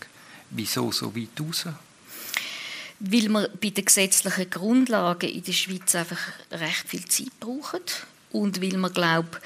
Wieso 0.49 0.91
so 0.91 1.15
weit 1.15 1.29
raus? 1.39 1.65
Weil 2.99 3.29
wir 3.29 3.49
bei 3.61 3.69
den 3.69 3.85
gesetzlichen 3.85 4.49
Grundlagen 4.49 5.29
in 5.29 5.43
der 5.43 5.53
Schweiz 5.53 5.95
einfach 5.95 6.19
recht 6.51 6.89
viel 6.89 7.05
Zeit 7.05 7.39
brauchen 7.39 7.81
und 8.31 8.61
weil 8.61 8.75
wir, 8.75 8.89
glaube 8.89 9.39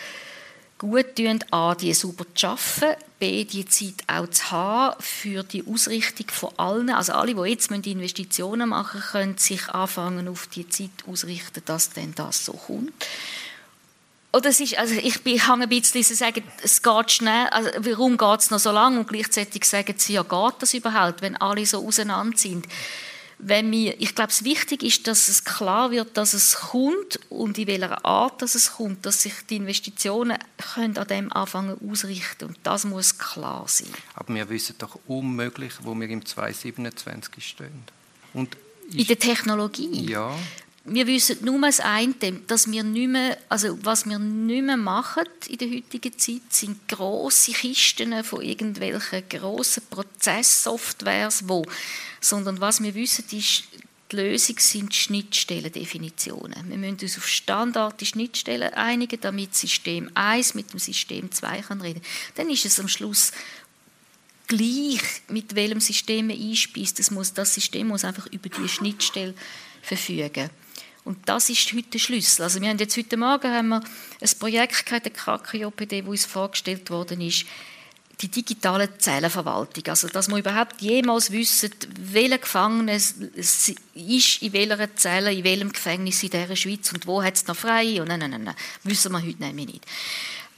gut 0.82 1.16
tun, 1.16 1.40
A, 1.52 1.76
die 1.76 1.94
sauber 1.94 2.26
zu 2.34 2.48
arbeiten, 2.48 3.00
B, 3.20 3.46
die 3.46 3.66
Zeit 3.68 4.04
auch 4.08 4.28
zu 4.28 4.50
haben 4.50 4.96
für 5.00 5.44
die 5.44 5.64
Ausrichtung 5.68 6.28
von 6.30 6.50
allen. 6.58 6.90
Also 6.90 7.14
alle, 7.14 7.36
die 7.36 7.50
jetzt 7.50 7.70
Investitionen 7.70 8.70
machen 8.70 9.00
können 9.00 9.38
sich 9.38 9.70
anfangen, 9.70 10.28
auf 10.28 10.48
die 10.48 10.68
Zeit 10.68 10.90
ausrichten, 11.08 11.62
dass 11.66 11.92
denn 11.92 12.16
das 12.16 12.46
so 12.46 12.54
kommt. 12.54 12.92
Oder 14.34 14.50
es 14.50 14.60
ist, 14.60 14.76
also 14.78 14.96
ich 14.96 15.22
bin 15.22 15.40
ein 15.40 15.70
bisschen 15.70 16.04
zu 16.04 16.16
sagen, 16.16 16.44
es 16.64 16.82
geht 16.82 17.12
schnell, 17.12 17.48
also 17.50 17.70
warum 17.80 18.18
geht 18.18 18.40
es 18.40 18.50
noch 18.50 18.60
so 18.60 18.72
lange 18.72 19.00
und 19.00 19.08
gleichzeitig 19.08 19.66
sagen 19.66 19.94
sie, 19.98 20.14
ja 20.14 20.24
geht 20.24 20.56
das 20.60 20.74
überhaupt, 20.74 21.22
wenn 21.22 21.36
alle 21.36 21.66
so 21.66 21.86
auseinander 21.86 22.38
sind 22.38 22.66
wenn 23.44 23.72
wir, 23.72 24.00
ich 24.00 24.16
glaube, 24.16 24.32
es 24.32 24.44
wichtig 24.44 24.84
ist, 24.84 25.08
dass 25.08 25.28
es 25.28 25.44
klar 25.44 25.92
wird, 25.92 26.16
dass 26.16 26.34
es 26.34 26.56
kommt 26.56 27.20
und 27.30 27.58
in 27.58 27.68
welcher 27.68 28.06
Art 28.06 28.42
dass 28.42 28.56
es 28.56 28.74
kommt, 28.74 29.06
dass 29.06 29.24
sich 29.24 29.34
die 29.50 29.58
Investitionen 29.58 30.38
können 30.74 30.98
an 30.98 31.08
dem 31.08 31.32
anfangen 31.32 31.78
ausrichten 31.90 32.46
und 32.46 32.60
das 32.64 32.86
muss 32.86 33.18
klar 33.18 33.66
sein. 33.68 33.90
Aber 34.14 34.34
wir 34.34 34.50
wissen 34.50 34.76
doch 34.78 35.00
unmöglich, 35.08 35.74
wo 35.82 35.96
wir 35.96 36.08
im 36.10 36.26
2027 36.26 37.46
stehen. 37.46 37.84
Und 38.34 38.56
in 38.94 39.08
der 39.08 39.20
Technologie? 39.20 40.06
Ja 40.10 40.36
wir 40.84 41.06
wissen 41.06 41.38
nur 41.46 41.62
das 41.62 41.80
eine, 41.80 42.14
dass 42.48 42.72
wir 42.72 42.84
nicht 42.84 43.10
mehr, 43.10 43.38
also 43.50 43.78
was 43.84 44.08
wir 44.08 44.18
nicht 44.18 44.64
mehr 44.64 44.78
machen 44.78 45.26
in 45.48 45.58
der 45.60 45.70
heutigen 45.70 46.18
Zeit, 46.18 46.42
sind 46.50 46.88
große 46.88 47.52
Kisten 47.52 48.24
von 48.24 48.42
irgendwelchen 48.42 49.24
grossen 49.30 49.84
Prozesssoftwares, 49.90 51.48
wo, 51.48 51.64
sondern 52.20 52.60
was 52.62 52.82
wir 52.82 52.96
wissen, 52.96 53.26
ist, 53.32 53.64
die 54.12 54.16
Lösung 54.16 54.58
sind 54.60 54.94
Schnittstellendefinitionen. 54.94 56.70
Wir 56.70 56.78
müssen 56.78 57.00
uns 57.00 57.18
auf 57.18 57.28
Standard 57.28 58.06
Schnittstellen 58.06 58.74
einigen, 58.74 59.22
damit 59.22 59.56
System 59.56 60.10
1 60.16 60.56
mit 60.56 60.74
dem 60.74 60.80
System 60.80 61.32
2 61.32 61.62
kann 61.62 61.82
reden. 61.82 62.02
Dann 62.36 62.50
ist 62.50 62.66
es 62.66 62.80
am 62.80 62.88
Schluss 62.88 63.32
gleich, 64.48 65.02
mit 65.30 65.56
welchem 65.56 65.80
System 65.80 66.28
man 66.28 66.38
einspeist. 66.38 67.00
Das, 67.00 67.12
muss, 67.12 67.34
das 67.34 67.54
System 67.54 67.88
muss 67.88 68.04
einfach 68.04 68.28
über 68.28 68.50
die 68.50 68.68
Schnittstelle 68.68 69.34
verfügen. 69.82 70.50
Und 71.04 71.18
das 71.28 71.50
ist 71.50 71.74
heute 71.74 71.90
der 71.90 72.00
Schlüssel. 72.00 72.44
Also 72.44 72.62
wir 72.62 72.70
haben 72.70 72.78
jetzt 72.78 72.96
heute 72.96 73.18
Morgen 73.18 73.52
haben 73.52 73.70
wir 73.70 73.82
ein 74.22 74.30
Projekt 74.40 74.86
gehabt, 74.86 75.06
der 75.06 75.14
KKJPD, 75.14 76.06
wo 76.06 76.12
uns 76.12 76.26
vorgestellt 76.26 76.90
worden 76.90 77.22
ist, 77.22 77.46
die 78.22 78.28
digitale 78.28 78.98
Zellenverwaltung. 78.98 79.84
Also, 79.88 80.08
dass 80.08 80.30
wir 80.30 80.38
überhaupt 80.38 80.82
jemals 80.82 81.32
wissen, 81.32 81.72
welcher 81.98 82.38
Gefangene 82.38 82.96
ist 82.96 84.42
in 84.42 84.54
welcher 84.54 84.96
Zelle, 84.96 85.34
in 85.34 85.44
welchem 85.44 85.72
Gefängnis 85.72 86.22
in 86.22 86.30
dieser 86.30 86.56
Schweiz 86.56 86.92
und 86.94 87.08
wo 87.08 87.24
hat 87.24 87.36
es 87.36 87.48
noch 87.48 87.56
frei. 87.56 88.00
Und 88.00 88.10
nein, 88.10 88.20
nein, 88.20 88.44
nein, 88.44 88.56
wissen 88.84 89.12
wir 89.12 89.22
heute 89.22 89.42
nämlich 89.42 89.68
nicht. 89.68 89.86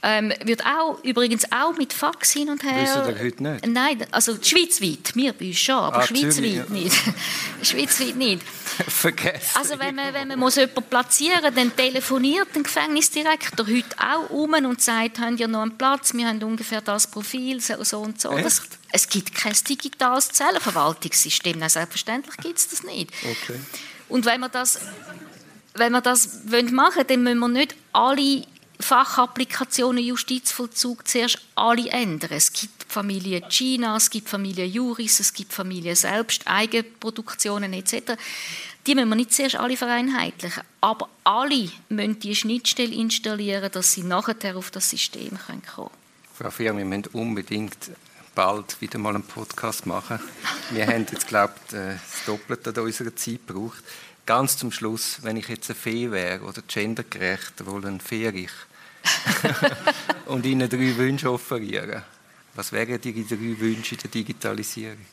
Ähm, 0.06 0.34
wird 0.44 0.62
auch, 0.66 1.02
übrigens 1.02 1.50
auch 1.50 1.78
mit 1.78 1.94
Fax 1.94 2.32
hin 2.32 2.50
und 2.50 2.62
her. 2.62 2.82
Wissen 2.82 3.08
ihr 3.08 3.24
heute 3.24 3.42
nicht? 3.42 3.66
Nein, 3.66 4.06
also 4.10 4.34
schweizweit, 4.34 5.16
wir 5.16 5.32
bei 5.32 5.46
uns 5.46 5.58
schon, 5.58 5.76
aber 5.76 5.96
ah, 6.00 6.06
schweizweit 6.06 6.68
nicht. 6.68 6.94
schweizweit 7.62 8.14
nicht. 8.14 8.42
Vergessen. 8.88 9.56
Also 9.56 9.78
wenn 9.78 9.94
man, 9.94 10.12
wenn 10.12 10.28
man 10.28 10.38
muss 10.38 10.56
jemanden 10.56 10.82
platzieren 10.82 11.54
dann 11.54 11.74
telefoniert 11.74 12.48
der 12.54 12.64
Gefängnisdirektor 12.64 13.66
heute 13.66 13.96
auch 13.98 14.28
um 14.28 14.52
und 14.52 14.82
sagt, 14.82 15.20
haben 15.20 15.38
ihr 15.38 15.48
noch 15.48 15.62
einen 15.62 15.78
Platz, 15.78 16.12
wir 16.12 16.28
haben 16.28 16.42
ungefähr 16.42 16.82
das 16.82 17.06
Profil, 17.06 17.62
so, 17.62 17.82
so 17.82 18.00
und 18.00 18.20
so. 18.20 18.36
Das, 18.36 18.60
es 18.92 19.08
gibt 19.08 19.34
kein 19.34 19.54
digitales 19.66 20.28
Zellenverwaltungssystem, 20.28 21.58
Nein, 21.58 21.70
selbstverständlich 21.70 22.36
gibt 22.36 22.58
es 22.58 22.68
das 22.68 22.82
nicht. 22.82 23.10
Okay. 23.22 23.58
Und 24.10 24.26
wenn 24.26 24.40
wir 24.40 24.50
das 24.50 24.80
wenn 25.74 25.92
wir 25.92 26.00
das 26.00 26.44
machen 26.44 26.96
wollen, 26.96 27.06
dann 27.08 27.22
müssen 27.22 27.38
wir 27.38 27.48
nicht 27.48 27.74
alle 27.92 28.44
Fachapplikationen 28.84 30.04
Justizvollzug 30.04 31.08
zuerst 31.08 31.38
alle 31.54 31.88
ändern. 31.88 32.32
Es 32.32 32.52
gibt 32.52 32.84
Familie 32.86 33.40
China, 33.48 33.96
es 33.96 34.10
gibt 34.10 34.28
Familie 34.28 34.66
Juris, 34.66 35.20
es 35.20 35.32
gibt 35.32 35.54
Familie 35.54 35.96
selbst, 35.96 36.46
Eigenproduktionen 36.46 37.72
etc. 37.72 38.12
Die 38.86 38.94
müssen 38.94 39.08
wir 39.08 39.16
nicht 39.16 39.32
zuerst 39.32 39.56
alle 39.56 39.78
vereinheitlichen, 39.78 40.64
aber 40.82 41.08
alle 41.24 41.70
müssen 41.88 42.18
die 42.18 42.36
Schnittstelle 42.36 42.94
installieren, 42.94 43.72
dass 43.72 43.92
sie 43.92 44.02
nachher 44.02 44.54
auf 44.54 44.70
das 44.70 44.90
System 44.90 45.30
kommen 45.30 45.62
können. 45.62 45.90
Frau 46.38 46.50
Fier, 46.50 46.76
wir 46.76 46.84
müssen 46.84 47.06
unbedingt 47.14 47.90
bald 48.34 48.78
wieder 48.82 48.98
mal 48.98 49.14
einen 49.14 49.22
Podcast 49.22 49.86
machen. 49.86 50.20
Wir 50.72 50.86
haben 50.86 51.06
jetzt, 51.10 51.26
glaube 51.26 51.54
ich, 51.68 51.70
das 51.70 52.24
Doppelte 52.26 52.78
an 52.78 52.84
unserer 52.84 53.16
Zeit 53.16 53.46
gebraucht 53.46 53.82
ganz 54.26 54.56
zum 54.56 54.72
Schluss, 54.72 55.18
wenn 55.22 55.36
ich 55.36 55.48
jetzt 55.48 55.70
eine 55.70 55.76
Fee 55.76 56.10
wäre 56.10 56.44
oder 56.44 56.62
gendergerecht, 56.62 57.66
wohl 57.66 57.86
ein 57.86 58.00
Fee 58.00 58.30
und 60.26 60.46
Ihnen 60.46 60.68
drei 60.68 60.96
Wünsche 60.96 61.30
offerieren, 61.30 62.02
was 62.54 62.72
wären 62.72 63.00
die 63.00 63.26
drei 63.26 63.58
Wünsche 63.60 63.94
in 63.94 64.00
der 64.00 64.10
Digitalisierung? 64.10 65.04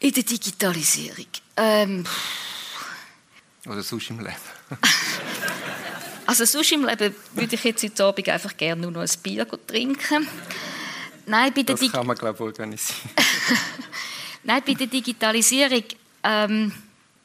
In 0.00 0.12
der 0.12 0.22
Digitalisierung? 0.22 1.26
Ähm. 1.56 2.04
Oder 3.66 3.82
sonst 3.82 4.10
im 4.10 4.18
Leben? 4.18 4.34
also 6.26 6.44
sonst 6.44 6.72
im 6.72 6.84
Leben 6.84 7.14
würde 7.34 7.54
ich 7.54 7.64
jetzt 7.64 7.82
heute 7.84 8.04
Abend 8.04 8.28
einfach 8.28 8.56
gerne 8.56 8.82
nur 8.82 8.90
noch 8.90 9.00
ein 9.00 9.22
Bier 9.22 9.46
trinken. 9.66 10.26
Nein, 11.26 11.52
bei 11.54 11.62
der 11.62 11.76
das 11.76 11.92
kann 11.92 12.06
man, 12.06 12.16
glaube 12.16 12.34
ich, 12.34 12.40
organisieren. 12.40 12.98
Nein, 14.42 14.62
bei 14.66 14.74
der 14.74 14.88
Digitalisierung, 14.88 15.84
ähm, 16.24 16.72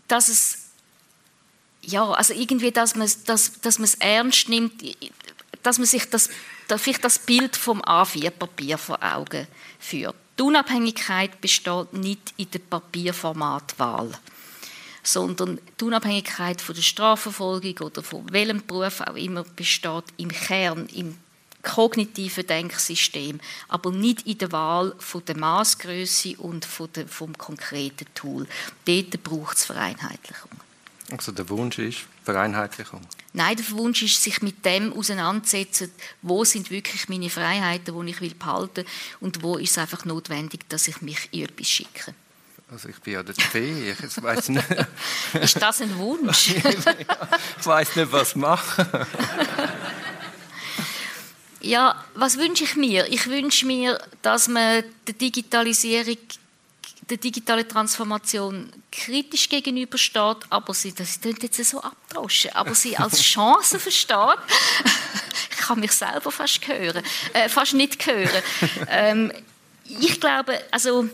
dass 0.08 0.30
es 0.30 0.68
ja, 1.82 2.04
also 2.12 2.34
irgendwie, 2.34 2.72
dass 2.72 2.96
man, 2.96 3.10
dass, 3.26 3.62
dass 3.62 3.80
man 3.80 3.86
es 3.86 3.96
ernst 3.96 4.50
nimmt, 4.50 4.84
dass 5.68 5.80
man 5.80 5.86
sich 5.86 6.10
das, 6.10 6.30
vielleicht 6.78 7.04
das 7.04 7.20
Bild 7.20 7.58
vom 7.58 7.82
A4-Papier 7.82 8.78
vor 8.78 9.04
Augen 9.04 9.48
führt. 9.80 10.16
Die 10.40 10.44
Unabhängigkeit 10.44 11.42
besteht 11.42 11.92
nicht 11.92 12.34
in 12.38 12.50
der 12.52 12.60
Papierformatwahl, 12.60 14.12
sondern 15.04 15.60
die 15.78 15.84
Unabhängigkeit 15.84 16.62
von 16.62 16.74
der 16.74 16.84
Strafverfolgung 16.84 17.80
oder 17.80 18.02
von 18.02 18.32
welchem 18.32 18.66
Beruf 18.66 19.02
auch 19.02 19.16
immer 19.16 19.44
besteht 19.44 20.06
im 20.16 20.30
Kern, 20.30 20.88
im 20.94 21.18
kognitiven 21.64 22.48
Denksystem, 22.48 23.42
aber 23.68 23.92
nicht 23.92 24.26
in 24.26 24.38
der 24.38 24.54
Wahl 24.54 24.96
von 25.00 25.26
der 25.26 25.36
Maßgröße 25.36 26.38
und 26.38 26.64
von 26.64 26.88
der, 26.94 27.10
vom 27.10 27.38
konkreten 27.38 28.06
Tool. 28.16 28.48
Dort 28.86 29.22
braucht 29.22 29.58
es 29.58 29.66
Vereinheitlichung. 29.66 30.67
Also 31.12 31.32
der 31.32 31.48
Wunsch 31.50 31.80
ist 31.80 32.00
Vereinheitlichung? 32.24 33.02
Nein, 33.34 33.56
der 33.56 33.70
Wunsch 33.72 34.02
ist, 34.02 34.22
sich 34.22 34.42
mit 34.42 34.66
dem 34.66 34.92
auseinanderzusetzen, 34.92 35.92
wo 36.22 36.44
sind 36.44 36.70
wirklich 36.70 37.08
meine 37.08 37.30
Freiheiten, 37.30 37.98
die 38.00 38.12
ich 38.12 38.20
will 38.20 38.34
behalten 38.34 38.86
und 39.22 39.42
wo 39.42 39.58
ist 39.58 39.72
es 39.72 39.78
einfach 39.78 40.04
notwendig, 40.04 40.68
dass 40.70 40.88
ich 40.88 41.02
mich 41.02 41.30
in 41.32 41.46
etwas 41.46 41.70
schicke. 41.70 42.14
Also 42.70 42.90
ich 42.90 43.00
bin 43.00 43.14
ja 43.14 43.24
der 43.24 43.36
Fee, 43.36 43.92
ich 43.92 44.24
weiß 44.24 44.50
nicht. 44.50 44.66
ist 45.42 45.62
das 45.62 45.82
ein 45.82 45.98
Wunsch? 45.98 46.50
ich 47.60 47.66
weiß 47.66 47.96
nicht, 47.96 48.12
was 48.12 48.36
machen. 48.36 48.86
ja, 51.62 52.04
was 52.16 52.38
wünsche 52.38 52.66
ich 52.66 52.76
mir? 52.76 53.08
Ich 53.08 53.28
wünsche 53.28 53.66
mir, 53.66 53.98
dass 54.22 54.50
man 54.50 54.84
der 55.08 55.14
Digitalisierung 55.14 56.18
der 57.10 57.18
digitalen 57.18 57.68
Transformation 57.68 58.72
kritisch 58.92 59.48
gegenübersteht, 59.48 60.38
aber 60.50 60.74
sie, 60.74 60.94
das 60.94 61.22
klingt 61.22 61.42
jetzt 61.44 61.64
so 61.64 61.82
abdroschen, 61.82 62.52
aber 62.54 62.76
sie 62.76 62.98
als 62.98 63.22
Chance 63.22 63.80
versteht. 63.80 64.18
ich 65.52 65.58
kann 65.58 65.80
mich 65.80 65.92
selber 65.94 66.32
fast 66.32 66.68
hören, 66.68 67.04
äh, 67.34 67.50
fast 67.50 67.74
nicht 67.74 68.06
hören. 68.06 68.44
Ähm, 68.90 69.32
ich 69.86 70.20
glaube, 70.20 70.60
also 70.72 71.10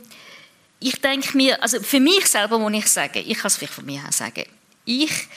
ich 0.80 1.00
denke 1.00 1.36
mir, 1.38 1.62
also 1.62 1.82
für 1.82 2.00
mich 2.00 2.26
selber 2.28 2.60
muss 2.60 2.74
ich 2.74 2.88
sagen, 2.88 3.24
ich 3.26 3.38
kann 3.38 3.48
es 3.48 3.58
vielleicht 3.58 3.74
von 3.74 3.86
mir 3.86 4.02
her 4.02 4.12
sagen, 4.12 4.46
ich 4.86 5.28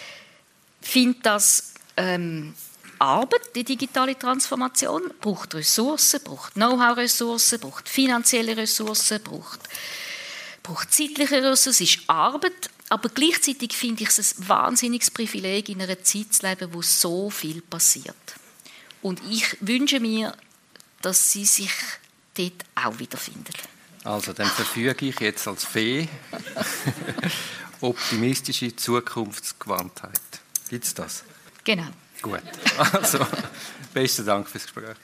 finde 0.81 1.19
das 1.23 1.75
ähm, 1.97 2.55
Arbeit, 2.99 3.55
die 3.55 3.65
digitale 3.65 4.19
Transformation, 4.19 5.03
braucht 5.21 5.55
Ressourcen, 5.55 6.21
braucht 6.25 6.55
Know-how-Ressourcen, 6.55 7.61
braucht 7.61 7.89
finanzielle 7.89 8.57
Ressourcen, 8.57 9.23
braucht 9.23 9.61
braucht 10.67 10.93
zeitliche 10.93 11.37
Ressourcen, 11.37 11.71
es 11.71 11.81
ist 11.81 11.99
Arbeit, 12.09 12.71
aber 12.89 13.09
gleichzeitig 13.09 13.73
finde 13.73 14.03
ich 14.03 14.09
es 14.09 14.39
ein 14.39 14.49
wahnsinniges 14.49 15.11
Privileg, 15.11 15.69
in 15.69 15.81
einer 15.81 16.03
Zeit 16.03 16.35
zu 16.35 16.47
leben, 16.47 16.75
wo 16.75 16.83
so 16.83 17.31
viel 17.31 17.63
passiert. 17.63 18.17
Und 19.01 19.21
ich 19.31 19.57
wünsche 19.61 20.01
mir, 20.01 20.35
dass 21.03 21.31
sie 21.33 21.45
sich 21.45 21.71
dort 22.35 22.65
auch 22.75 22.99
wiederfinden. 22.99 23.55
Also, 24.03 24.33
dann 24.33 24.49
verfüge 24.49 25.07
ich 25.07 25.21
jetzt 25.21 25.47
als 25.47 25.65
Fee 25.65 26.09
optimistische 27.81 28.75
Zukunftsgewandtheit. 28.75 30.21
Gibt 30.69 30.85
es 30.85 30.95
das? 30.95 31.25
Genau. 31.65 31.89
Gut. 32.23 32.43
Also, 32.93 33.25
besten 33.93 34.27
Dank 34.27 34.49
fürs 34.49 34.65
Gespräch. 34.65 34.97